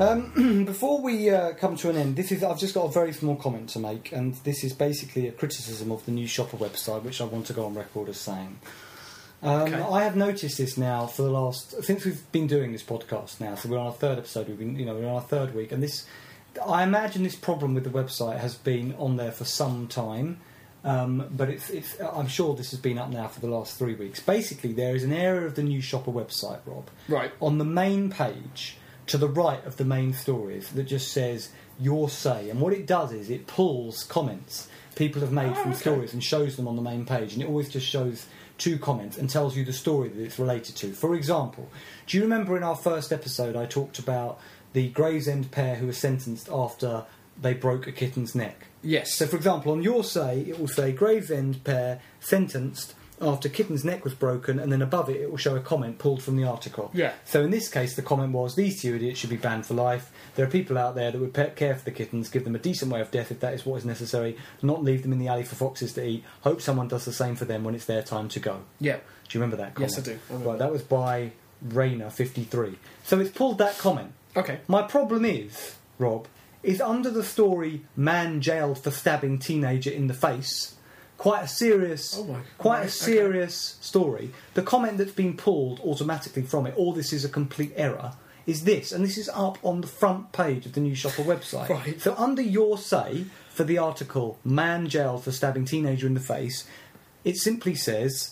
Um, 0.01 0.65
before 0.65 1.01
we 1.03 1.29
uh, 1.29 1.53
come 1.53 1.77
to 1.77 1.91
an 1.91 1.97
end, 1.97 2.17
this 2.17 2.33
is 2.33 2.43
I've 2.43 2.59
just 2.59 2.75
got 2.75 2.87
a 2.87 2.91
very 2.91 3.13
small 3.13 3.37
comment 3.37 3.69
to 3.71 3.79
make, 3.79 4.13
and 4.13 4.35
this 4.45 4.65
is 4.65 4.73
basically 4.73 5.29
a 5.29 5.33
criticism 5.33 5.93
of 5.93 6.05
the 6.07 6.11
News 6.13 6.31
Shopper 6.31 6.57
website, 6.57 7.03
which 7.03 7.21
I 7.21 7.25
want 7.25 7.47
to 7.49 7.53
go 7.53 7.67
on 7.67 7.75
record 7.75 8.09
as 8.09 8.19
saying. 8.19 8.59
Um, 9.43 9.63
Okay. 9.63 9.75
I 9.81 10.03
have 10.05 10.17
noticed 10.17 10.59
this 10.59 10.77
now 10.79 11.07
for 11.07 11.23
the 11.23 11.31
last 11.31 11.83
since 11.83 12.05
we've 12.05 12.31
been 12.33 12.47
doing 12.47 12.73
this 12.73 12.83
podcast 12.83 13.41
now. 13.41 13.55
So 13.55 13.69
we're 13.69 13.79
on 13.79 13.87
our 13.87 13.93
third 13.93 14.19
episode. 14.19 14.49
We've 14.49 14.59
been, 14.59 14.77
you 14.79 14.85
know, 14.87 14.95
we're 14.95 15.07
on 15.09 15.15
our 15.17 15.21
third 15.21 15.55
week, 15.55 15.71
and 15.73 15.83
this. 15.83 16.07
I 16.67 16.83
imagine 16.83 17.23
this 17.23 17.37
problem 17.37 17.75
with 17.75 17.85
the 17.85 17.91
website 17.91 18.39
has 18.39 18.55
been 18.57 18.95
on 18.99 19.17
there 19.17 19.31
for 19.31 19.45
some 19.45 19.87
time, 19.87 20.41
um, 20.83 21.29
but 21.31 21.49
it's, 21.51 21.71
it's. 21.71 22.01
I'm 22.01 22.27
sure 22.27 22.55
this 22.57 22.71
has 22.73 22.81
been 22.81 22.99
up 22.99 23.11
now 23.11 23.29
for 23.29 23.41
the 23.41 23.47
last 23.49 23.79
three 23.79 23.95
weeks. 23.95 24.19
Basically, 24.21 24.73
there 24.73 24.97
is 24.97 25.05
an 25.05 25.13
area 25.13 25.47
of 25.47 25.55
the 25.57 25.63
News 25.63 25.85
Shopper 25.85 26.11
website, 26.11 26.61
Rob, 26.67 26.89
Right. 27.09 27.33
on 27.41 27.59
the 27.59 27.65
main 27.67 28.11
page 28.11 28.77
to 29.11 29.19
the 29.19 29.29
right 29.29 29.65
of 29.67 29.77
the 29.77 29.85
main 29.85 30.13
stories 30.13 30.71
that 30.71 30.85
just 30.85 31.13
says 31.13 31.51
your 31.79 32.09
say 32.09 32.49
and 32.51 32.61
what 32.61 32.73
it 32.73 32.87
does 32.87 33.13
is 33.13 33.29
it 33.31 33.47
pulls 33.47 34.05
comments 34.05 34.69
people 34.97 35.21
have 35.21 35.33
made 35.33 35.51
Oh, 35.53 35.55
from 35.55 35.71
okay. 35.73 35.81
stories 35.81 36.13
and 36.13 36.23
shows 36.23 36.57
them 36.57 36.67
on 36.69 36.77
the 36.77 36.83
main 36.83 37.05
page 37.05 37.33
and 37.35 37.43
it 37.43 37.47
always 37.49 37.69
just 37.69 37.87
shows 37.87 38.27
two 38.59 38.79
comments 38.79 39.17
and 39.17 39.31
tells 39.31 39.57
you 39.57 39.65
the 39.65 39.73
story 39.73 40.09
that 40.11 40.23
it's 40.23 40.39
related 40.39 40.77
to 40.77 40.93
for 40.93 41.15
example 41.15 41.69
do 42.07 42.17
you 42.19 42.23
remember 42.23 42.57
in 42.57 42.63
our 42.63 42.77
first 42.77 43.13
episode 43.13 43.57
i 43.57 43.65
talked 43.67 43.99
about 43.99 44.39
the 44.75 44.89
gravesend 44.91 45.51
pair 45.51 45.77
who 45.77 45.87
were 45.87 45.93
sentenced 45.93 46.49
after 46.51 47.05
they 47.41 47.55
broke 47.55 47.87
a 47.87 47.93
kitten's 47.93 48.35
neck 48.35 48.67
Yes. 48.83 49.15
so, 49.15 49.27
for 49.27 49.37
example, 49.37 49.73
on 49.73 49.83
your 49.83 50.03
say, 50.03 50.41
it 50.49 50.59
will 50.59 50.67
say 50.67 50.91
Gravesend 50.93 51.65
pair 51.65 52.01
sentenced 52.19 52.95
after 53.21 53.49
kitten's 53.49 53.85
neck 53.85 54.03
was 54.05 54.15
broken, 54.15 54.59
and 54.59 54.73
then 54.73 54.81
above 54.83 55.09
it, 55.11 55.21
it 55.21 55.31
will 55.31 55.37
show 55.37 55.55
a 55.57 55.61
comment 55.61 55.99
pulled 55.99 56.23
from 56.23 56.37
the 56.37 56.45
article. 56.45 56.91
Yeah. 56.95 57.13
So, 57.25 57.43
in 57.43 57.51
this 57.51 57.69
case, 57.69 57.95
the 57.95 58.03
comment 58.03 58.33
was 58.33 58.55
these 58.55 58.81
two 58.81 58.95
idiots 58.97 59.19
should 59.21 59.31
be 59.31 59.37
banned 59.37 59.67
for 59.67 59.75
life. 59.75 60.11
There 60.37 60.47
are 60.47 60.51
people 60.51 60.79
out 60.79 60.95
there 60.95 61.11
that 61.11 61.19
would 61.21 61.35
pe- 61.35 61.51
care 61.51 61.75
for 61.75 61.85
the 61.85 61.91
kittens, 61.91 62.31
give 62.31 62.45
them 62.45 62.55
a 62.55 62.59
decent 62.59 62.91
way 62.91 63.01
of 63.01 63.11
death 63.11 63.31
if 63.31 63.41
that 63.41 63.53
is 63.53 63.67
what 63.67 63.77
is 63.77 63.85
necessary, 63.85 64.37
not 64.63 64.83
leave 64.83 65.03
them 65.03 65.13
in 65.13 65.19
the 65.19 65.29
alley 65.29 65.45
for 65.45 65.55
foxes 65.55 65.93
to 65.95 66.05
eat. 66.07 66.25
Hope 66.43 66.63
someone 66.63 66.89
does 66.89 67.05
the 67.05 67.13
same 67.13 67.37
for 67.37 67.45
them 67.45 67.63
when 67.65 67.75
it's 67.75 67.85
their 67.85 68.03
time 68.03 68.29
to 68.31 68.41
go. 68.41 68.63
yeah. 68.79 68.99
Do 69.29 69.39
you 69.39 69.43
remember 69.45 69.63
that 69.63 69.75
comment? 69.77 69.93
Yes, 69.97 70.01
I 70.01 70.13
do. 70.13 70.19
I 70.29 70.37
Right, 70.39 70.59
that 70.59 70.73
was 70.73 70.83
by 70.83 71.31
Rainer53. 71.69 72.77
So, 73.05 73.21
it's 73.21 73.31
pulled 73.31 73.59
that 73.59 73.79
comment. 73.79 74.13
Okay. 74.37 74.61
My 74.67 74.83
problem 74.83 75.25
is, 75.25 75.77
Rob, 75.99 76.27
is 76.63 76.81
under 76.81 77.11
the 77.11 77.25
story 77.25 77.85
"Man 77.97 78.41
jailed 78.41 78.83
for 78.83 78.91
stabbing 78.91 79.39
teenager 79.39 79.91
in 79.91 80.07
the 80.07 80.15
face." 80.15 80.75
Quite 81.21 81.45
a 81.45 81.49
serious, 81.49 82.17
Oh 82.19 82.25
my- 82.25 82.41
quite 82.57 82.79
a 82.79 82.83
okay. 82.85 82.89
serious 82.89 83.77
story. 83.83 84.33
The 84.55 84.63
comment 84.63 84.97
that's 84.97 85.13
been 85.13 85.37
pulled 85.37 85.79
automatically 85.81 86.43
from 86.43 86.67
it, 86.67 86.75
"All 86.79 86.95
this 86.95 87.13
is 87.13 87.27
a 87.27 87.29
complete 87.29 87.73
error," 87.77 88.15
is 88.47 88.65
this, 88.65 88.91
and 88.91 89.05
this 89.05 89.19
is 89.19 89.29
up 89.35 89.59
on 89.63 89.83
the 89.83 89.87
front 89.87 90.33
page 90.33 90.65
of 90.65 90.73
the 90.73 90.81
News 90.81 90.97
Shopper 90.99 91.23
website. 91.23 91.69
Right. 91.79 92.01
So 92.01 92.15
under 92.17 92.41
your 92.41 92.79
say 92.79 93.27
for 93.51 93.65
the 93.65 93.77
article 93.77 94.39
"Man 94.45 94.89
jailed 94.89 95.23
for 95.25 95.31
stabbing 95.31 95.67
teenager 95.67 96.07
in 96.07 96.15
the 96.15 96.21
face," 96.21 96.65
it 97.23 97.37
simply 97.37 97.75
says. 97.75 98.31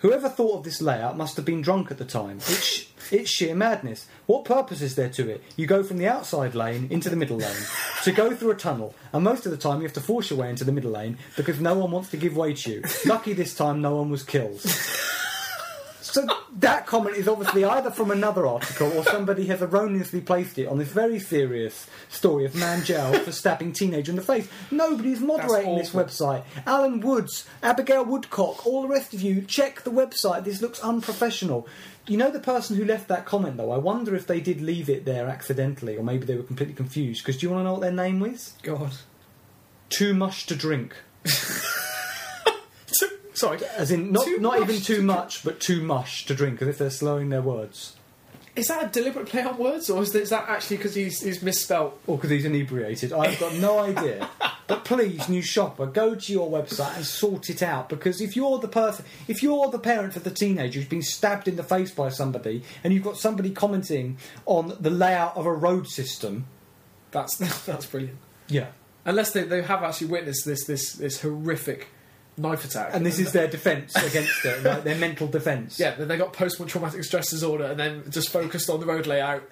Whoever 0.00 0.30
thought 0.30 0.58
of 0.58 0.64
this 0.64 0.80
layout 0.80 1.18
must 1.18 1.36
have 1.36 1.44
been 1.44 1.60
drunk 1.60 1.90
at 1.90 1.98
the 1.98 2.06
time. 2.06 2.38
It's, 2.38 2.86
it's 3.10 3.28
sheer 3.28 3.54
madness. 3.54 4.06
What 4.24 4.46
purpose 4.46 4.80
is 4.80 4.94
there 4.94 5.10
to 5.10 5.28
it? 5.28 5.42
You 5.56 5.66
go 5.66 5.82
from 5.82 5.98
the 5.98 6.08
outside 6.08 6.54
lane 6.54 6.88
into 6.90 7.10
the 7.10 7.16
middle 7.16 7.36
lane 7.36 7.64
to 8.04 8.12
go 8.12 8.34
through 8.34 8.52
a 8.52 8.56
tunnel, 8.56 8.94
and 9.12 9.22
most 9.22 9.44
of 9.44 9.52
the 9.52 9.58
time 9.58 9.78
you 9.78 9.82
have 9.82 9.92
to 9.92 10.00
force 10.00 10.30
your 10.30 10.38
way 10.38 10.48
into 10.48 10.64
the 10.64 10.72
middle 10.72 10.92
lane 10.92 11.18
because 11.36 11.60
no 11.60 11.74
one 11.74 11.90
wants 11.90 12.10
to 12.10 12.16
give 12.16 12.34
way 12.34 12.54
to 12.54 12.70
you. 12.70 12.82
Lucky 13.04 13.34
this 13.34 13.54
time 13.54 13.82
no 13.82 13.96
one 13.96 14.08
was 14.08 14.22
killed. 14.22 14.64
So 16.10 16.26
that 16.56 16.86
comment 16.86 17.16
is 17.16 17.28
obviously 17.28 17.64
either 17.64 17.90
from 17.90 18.10
another 18.10 18.44
article 18.44 18.92
or 18.96 19.04
somebody 19.04 19.46
has 19.46 19.62
erroneously 19.62 20.20
placed 20.20 20.58
it 20.58 20.66
on 20.66 20.78
this 20.78 20.88
very 20.88 21.20
serious 21.20 21.86
story 22.08 22.44
of 22.44 22.54
man 22.56 22.82
jailed 22.84 23.18
for 23.18 23.30
stabbing 23.30 23.72
teenager 23.72 24.10
in 24.10 24.16
the 24.16 24.22
face. 24.22 24.48
Nobody's 24.72 25.20
moderating 25.20 25.78
this 25.78 25.90
website. 25.90 26.42
Alan 26.66 27.00
Woods, 27.00 27.46
Abigail 27.62 28.04
Woodcock, 28.04 28.66
all 28.66 28.82
the 28.82 28.88
rest 28.88 29.14
of 29.14 29.22
you, 29.22 29.42
check 29.42 29.82
the 29.82 29.92
website. 29.92 30.42
This 30.42 30.60
looks 30.60 30.80
unprofessional. 30.80 31.68
You 32.08 32.16
know 32.16 32.32
the 32.32 32.40
person 32.40 32.76
who 32.76 32.84
left 32.84 33.06
that 33.06 33.24
comment 33.24 33.56
though? 33.56 33.70
I 33.70 33.78
wonder 33.78 34.16
if 34.16 34.26
they 34.26 34.40
did 34.40 34.60
leave 34.60 34.90
it 34.90 35.04
there 35.04 35.28
accidentally 35.28 35.96
or 35.96 36.02
maybe 36.02 36.26
they 36.26 36.34
were 36.34 36.42
completely 36.42 36.74
confused. 36.74 37.22
Because 37.22 37.40
do 37.40 37.46
you 37.46 37.52
want 37.52 37.60
to 37.60 37.64
know 37.64 37.72
what 37.74 37.82
their 37.82 37.92
name 37.92 38.18
was? 38.18 38.54
God. 38.62 38.96
Too 39.90 40.12
much 40.12 40.46
to 40.46 40.56
drink. 40.56 40.96
Sorry. 43.40 43.58
As 43.76 43.90
in, 43.90 44.12
not, 44.12 44.24
Too 44.26 44.38
not 44.38 44.60
even 44.60 44.76
too 44.80 44.96
to 44.96 45.02
much, 45.02 45.42
but 45.44 45.60
too 45.60 45.82
much 45.82 46.26
to 46.26 46.34
drink, 46.34 46.60
as 46.60 46.68
if 46.68 46.76
they're 46.78 46.90
slowing 46.90 47.30
their 47.30 47.40
words. 47.42 47.96
Is 48.56 48.66
that 48.66 48.84
a 48.84 48.88
deliberate 48.88 49.28
play 49.28 49.44
on 49.44 49.56
words, 49.56 49.88
or 49.88 50.02
is 50.02 50.12
that, 50.12 50.20
is 50.22 50.30
that 50.30 50.46
actually 50.48 50.76
because 50.76 50.94
he's, 50.94 51.22
he's 51.22 51.42
misspelt? 51.42 51.98
or 52.06 52.16
because 52.18 52.30
he's 52.30 52.44
inebriated. 52.44 53.12
I've 53.12 53.38
got 53.40 53.54
no 53.54 53.78
idea. 53.78 54.28
But 54.70 54.84
please, 54.84 55.28
News 55.28 55.46
Shopper, 55.46 55.86
go 55.86 56.14
to 56.14 56.32
your 56.32 56.48
website 56.48 56.94
and 56.94 57.04
sort 57.04 57.50
it 57.50 57.60
out. 57.60 57.88
Because 57.88 58.20
if 58.20 58.36
you're 58.36 58.56
the 58.60 58.68
person, 58.68 59.04
if 59.26 59.42
you're 59.42 59.68
the 59.68 59.80
parent 59.80 60.14
of 60.14 60.22
the 60.22 60.30
teenager 60.30 60.78
who's 60.78 60.88
been 60.88 61.02
stabbed 61.02 61.48
in 61.48 61.56
the 61.56 61.64
face 61.64 61.90
by 61.90 62.08
somebody, 62.08 62.62
and 62.84 62.92
you've 62.94 63.02
got 63.02 63.16
somebody 63.16 63.50
commenting 63.50 64.16
on 64.46 64.76
the 64.78 64.90
layout 64.90 65.36
of 65.36 65.44
a 65.44 65.52
road 65.52 65.88
system, 65.88 66.46
That's 67.10 67.36
that's 67.66 67.86
brilliant. 67.86 68.18
yeah. 68.46 68.68
Unless 69.04 69.32
they, 69.32 69.42
they 69.42 69.60
have 69.62 69.82
actually 69.82 70.06
witnessed 70.06 70.44
this 70.46 70.64
this 70.66 70.92
this 70.92 71.20
horrific 71.20 71.88
knife 72.36 72.64
attack, 72.64 72.90
And 72.94 73.04
this 73.04 73.18
is 73.18 73.32
their 73.32 73.48
defence 73.48 73.94
against 73.96 74.44
it, 74.44 74.62
like 74.62 74.84
their 74.84 74.96
mental 74.96 75.26
defence. 75.26 75.78
yeah. 75.80 75.94
Then 75.94 76.08
they 76.08 76.16
got 76.16 76.32
post 76.32 76.60
traumatic 76.68 77.04
stress 77.04 77.30
disorder, 77.30 77.64
and 77.64 77.78
then 77.78 78.04
just 78.10 78.30
focused 78.30 78.70
on 78.70 78.80
the 78.80 78.86
road 78.86 79.06
layout 79.06 79.42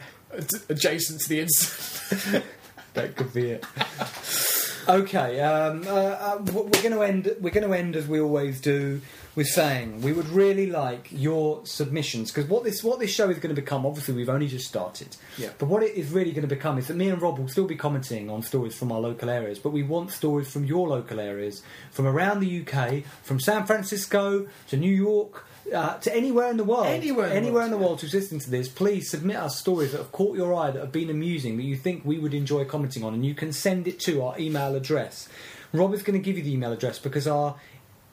adjacent 0.68 1.20
to 1.22 1.28
the 1.28 1.40
incident. 1.40 2.44
that 2.94 3.16
could 3.16 3.32
be 3.32 3.50
it. 3.52 3.64
Okay, 4.88 5.38
um, 5.40 5.84
uh, 5.86 5.90
uh, 5.90 6.38
we're 6.50 6.82
going 6.82 6.92
to 6.92 7.02
end. 7.02 7.36
We're 7.40 7.52
going 7.52 7.66
to 7.66 7.74
end 7.74 7.94
as 7.94 8.08
we 8.08 8.20
always 8.20 8.58
do 8.58 9.02
with 9.36 9.46
saying 9.46 10.00
we 10.00 10.14
would 10.14 10.28
really 10.30 10.66
like 10.66 11.08
your 11.10 11.64
submissions 11.66 12.32
because 12.32 12.48
what 12.48 12.64
this 12.64 12.82
what 12.82 12.98
this 12.98 13.10
show 13.14 13.28
is 13.28 13.38
going 13.38 13.54
to 13.54 13.60
become. 13.60 13.84
Obviously, 13.84 14.14
we've 14.14 14.30
only 14.30 14.48
just 14.48 14.66
started. 14.66 15.14
Yeah. 15.36 15.50
But 15.58 15.66
what 15.66 15.82
it 15.82 15.94
is 15.94 16.10
really 16.10 16.32
going 16.32 16.48
to 16.48 16.54
become 16.54 16.78
is 16.78 16.86
that 16.86 16.96
me 16.96 17.10
and 17.10 17.20
Rob 17.20 17.38
will 17.38 17.48
still 17.48 17.66
be 17.66 17.76
commenting 17.76 18.30
on 18.30 18.40
stories 18.40 18.74
from 18.74 18.90
our 18.90 18.98
local 18.98 19.28
areas, 19.28 19.58
but 19.58 19.70
we 19.70 19.82
want 19.82 20.10
stories 20.10 20.50
from 20.50 20.64
your 20.64 20.88
local 20.88 21.20
areas, 21.20 21.62
from 21.90 22.06
around 22.06 22.40
the 22.40 22.62
UK, 22.62 23.04
from 23.22 23.40
San 23.40 23.66
Francisco 23.66 24.46
to 24.68 24.76
New 24.78 24.94
York. 24.94 25.44
Uh, 25.74 25.98
to 25.98 26.14
anywhere 26.14 26.50
in 26.50 26.56
the 26.56 26.64
world, 26.64 26.86
Anywhere 26.86 27.26
in 27.26 27.30
the 27.30 27.36
anywhere 27.36 27.52
world, 27.54 27.64
in 27.66 27.70
the 27.72 27.78
world 27.86 28.00
who's 28.00 28.14
listening 28.14 28.40
to 28.40 28.50
this, 28.50 28.68
please 28.68 29.10
submit 29.10 29.36
us 29.36 29.58
stories 29.58 29.92
that 29.92 29.98
have 29.98 30.12
caught 30.12 30.36
your 30.36 30.54
eye, 30.54 30.70
that 30.70 30.80
have 30.80 30.92
been 30.92 31.10
amusing, 31.10 31.56
that 31.58 31.64
you 31.64 31.76
think 31.76 32.04
we 32.04 32.18
would 32.18 32.32
enjoy 32.34 32.64
commenting 32.64 33.04
on, 33.04 33.12
and 33.14 33.26
you 33.26 33.34
can 33.34 33.52
send 33.52 33.86
it 33.86 34.00
to 34.00 34.22
our 34.22 34.38
email 34.38 34.74
address. 34.74 35.28
Rob 35.72 35.92
is 35.92 36.02
going 36.02 36.18
to 36.18 36.24
give 36.24 36.38
you 36.38 36.42
the 36.42 36.52
email 36.52 36.72
address 36.72 36.98
because 36.98 37.26
our 37.28 37.56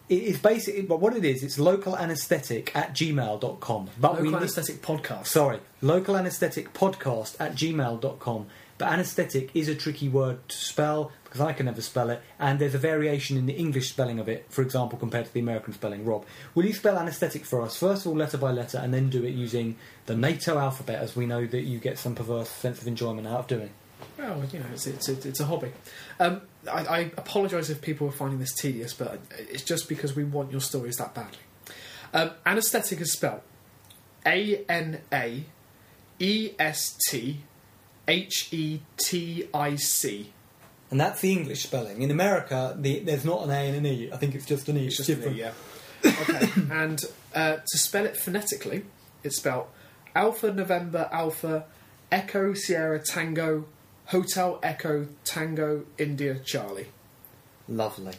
it 0.08 0.22
is 0.22 0.38
basically, 0.38 0.84
but 0.84 1.00
what 1.00 1.16
it 1.16 1.26
is, 1.26 1.44
it's 1.44 1.58
local 1.58 1.98
anaesthetic 1.98 2.76
at 2.76 2.94
gmail.com. 2.94 3.90
But 4.00 4.12
we 4.12 4.18
Local 4.18 4.24
need- 4.32 4.36
anaesthetic 4.38 4.82
podcast. 4.82 5.28
Sorry, 5.28 5.60
local 5.82 6.16
anaesthetic 6.16 6.74
podcast 6.74 7.38
at 7.40 7.56
gmail.com. 7.56 8.46
But 8.78 8.92
anaesthetic 8.92 9.52
is 9.54 9.70
a 9.70 9.76
tricky 9.76 10.10
word 10.10 10.48
to 10.50 10.56
spell 10.56 11.12
because 11.24 11.40
I 11.40 11.54
can 11.54 11.66
never 11.66 11.82
spell 11.82 12.10
it, 12.10 12.22
and 12.40 12.60
there's 12.60 12.76
a 12.76 12.80
variation 12.80 13.38
in 13.38 13.46
the 13.46 13.54
English 13.54 13.90
spelling 13.90 14.20
of 14.20 14.28
it, 14.28 14.46
for 14.50 14.62
example, 14.62 14.98
compared 15.00 15.26
to 15.26 15.34
the 15.34 15.40
American 15.40 15.74
spelling. 15.74 16.06
Rob, 16.06 16.26
will 16.54 16.66
you 16.66 16.74
spell 16.74 16.98
anaesthetic 16.98 17.46
for 17.46 17.62
us, 17.62 17.78
first 17.78 18.06
of 18.06 18.12
all, 18.12 18.18
letter 18.18 18.38
by 18.38 18.52
letter, 18.52 18.78
and 18.78 18.94
then 18.94 19.10
do 19.10 19.24
it 19.24 19.32
using 19.32 19.78
the 20.06 20.16
NATO 20.16 20.58
alphabet, 20.58 21.02
as 21.02 21.16
we 21.16 21.26
know 21.26 21.46
that 21.46 21.62
you 21.62 21.80
get 21.80 21.98
some 21.98 22.16
perverse 22.16 22.50
sense 22.50 22.82
of 22.82 22.88
enjoyment 22.88 23.28
out 23.28 23.40
of 23.40 23.48
doing? 23.48 23.70
Well, 24.18 24.44
you 24.52 24.60
know, 24.60 24.66
it's 24.74 24.88
it's, 24.88 25.08
it's 25.10 25.40
a 25.40 25.46
hobby. 25.46 25.72
Um, 26.20 26.42
I, 26.72 26.86
I 26.86 27.00
apologise 27.18 27.70
if 27.70 27.82
people 27.82 28.08
are 28.08 28.12
finding 28.12 28.40
this 28.40 28.54
tedious, 28.54 28.94
but 28.94 29.20
it's 29.38 29.64
just 29.64 29.88
because 29.88 30.16
we 30.16 30.24
want 30.24 30.52
your 30.52 30.62
stories 30.62 30.98
that 30.98 31.14
badly. 31.14 31.40
Um, 32.14 32.32
anaesthetic 32.46 33.02
is 33.02 33.12
spelled 33.12 33.42
A 34.26 34.64
N 34.70 35.02
A 35.12 35.44
E 36.20 36.52
S 36.60 36.98
T 37.10 37.42
H 38.08 38.50
E 38.52 38.82
T 38.98 39.48
I 39.54 39.76
C. 39.76 40.32
And 40.92 41.00
that's 41.00 41.22
the 41.22 41.32
English 41.32 41.64
spelling. 41.64 42.02
In 42.02 42.12
America, 42.12 42.76
the, 42.80 43.00
there's 43.00 43.26
not 43.26 43.44
an 43.44 43.50
A 43.50 43.68
and 43.68 43.78
an 43.78 43.86
E. 43.86 44.10
I 44.14 44.18
think 44.18 44.36
it's 44.36 44.46
just 44.46 44.70
an 44.70 44.78
E. 44.78 44.88
It's 44.88 44.98
just 44.98 45.10
an 45.10 45.34
E, 45.34 45.40
yeah. 45.40 45.52
Okay, 46.06 46.50
and 46.72 47.04
uh, 47.34 47.56
to 47.56 47.78
spell 47.78 48.06
it 48.06 48.16
phonetically, 48.16 48.86
it's 49.24 49.38
spelled 49.38 49.68
Alpha 50.16 50.54
November 50.54 51.10
Alpha 51.12 51.66
Echo 52.12 52.54
Sierra 52.54 53.02
Tango 53.02 53.66
Hotel 54.06 54.60
Echo 54.62 55.08
Tango 55.24 55.86
India 55.98 56.40
Charlie. 56.40 56.88
Lovely. 57.68 58.14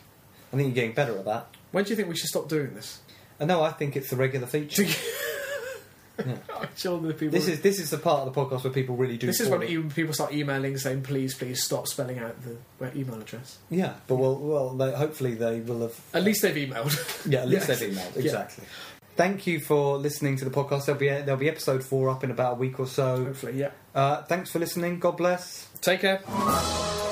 I 0.52 0.56
think 0.56 0.68
you're 0.68 0.74
getting 0.74 0.94
better 0.94 1.16
at 1.18 1.24
that. 1.24 1.46
When 1.70 1.84
do 1.84 1.90
you 1.90 1.96
think 1.96 2.08
we 2.08 2.16
should 2.16 2.28
stop 2.28 2.48
doing 2.48 2.74
this? 2.74 3.00
And 3.38 3.48
no, 3.48 3.62
I 3.62 3.70
think 3.70 3.96
it's 3.96 4.10
the 4.10 4.16
regular 4.16 4.46
feature. 4.46 4.84
Yeah. 6.24 6.36
I'm 6.60 6.68
sure 6.76 6.98
the 7.00 7.12
people. 7.14 7.30
This 7.38 7.48
is 7.48 7.60
this 7.60 7.78
is 7.78 7.90
the 7.90 7.98
part 7.98 8.26
of 8.26 8.32
the 8.34 8.40
podcast 8.40 8.64
where 8.64 8.72
people 8.72 8.96
really 8.96 9.16
do. 9.16 9.26
this 9.26 9.40
is 9.40 9.48
when 9.48 9.62
even 9.64 9.90
people 9.90 10.14
start 10.14 10.32
emailing 10.32 10.76
saying, 10.78 11.02
"Please, 11.02 11.34
please 11.34 11.62
stop 11.62 11.86
spelling 11.86 12.18
out 12.18 12.36
the 12.42 12.56
email 12.98 13.20
address." 13.20 13.58
Yeah, 13.70 13.94
but 14.06 14.16
well, 14.16 14.36
well, 14.36 14.70
they, 14.70 14.92
hopefully 14.92 15.34
they 15.34 15.60
will 15.60 15.80
have. 15.82 16.00
At 16.14 16.22
least 16.22 16.42
they've 16.42 16.68
emailed. 16.68 16.94
Yeah, 17.30 17.40
at 17.42 17.48
least 17.48 17.68
Yes. 17.68 17.80
they've 17.80 17.90
emailed 17.90 18.14
Yeah. 18.16 18.22
exactly. 18.22 18.64
Thank 19.16 19.46
you 19.46 19.60
for 19.60 19.96
listening 19.96 20.36
to 20.36 20.44
the 20.44 20.50
podcast. 20.50 20.86
There'll 20.86 20.98
be 21.00 21.08
there'll 21.08 21.36
be 21.36 21.48
episode 21.48 21.82
four 21.82 22.10
up 22.10 22.22
in 22.24 22.30
about 22.30 22.52
a 22.52 22.56
week 22.56 22.78
or 22.80 22.86
so. 22.86 23.24
Hopefully, 23.24 23.58
yeah. 23.58 23.70
Uh, 23.94 24.22
thanks 24.24 24.50
for 24.50 24.58
listening. 24.58 24.98
God 24.98 25.16
bless. 25.16 25.68
Take 25.80 26.00
care. 26.00 27.05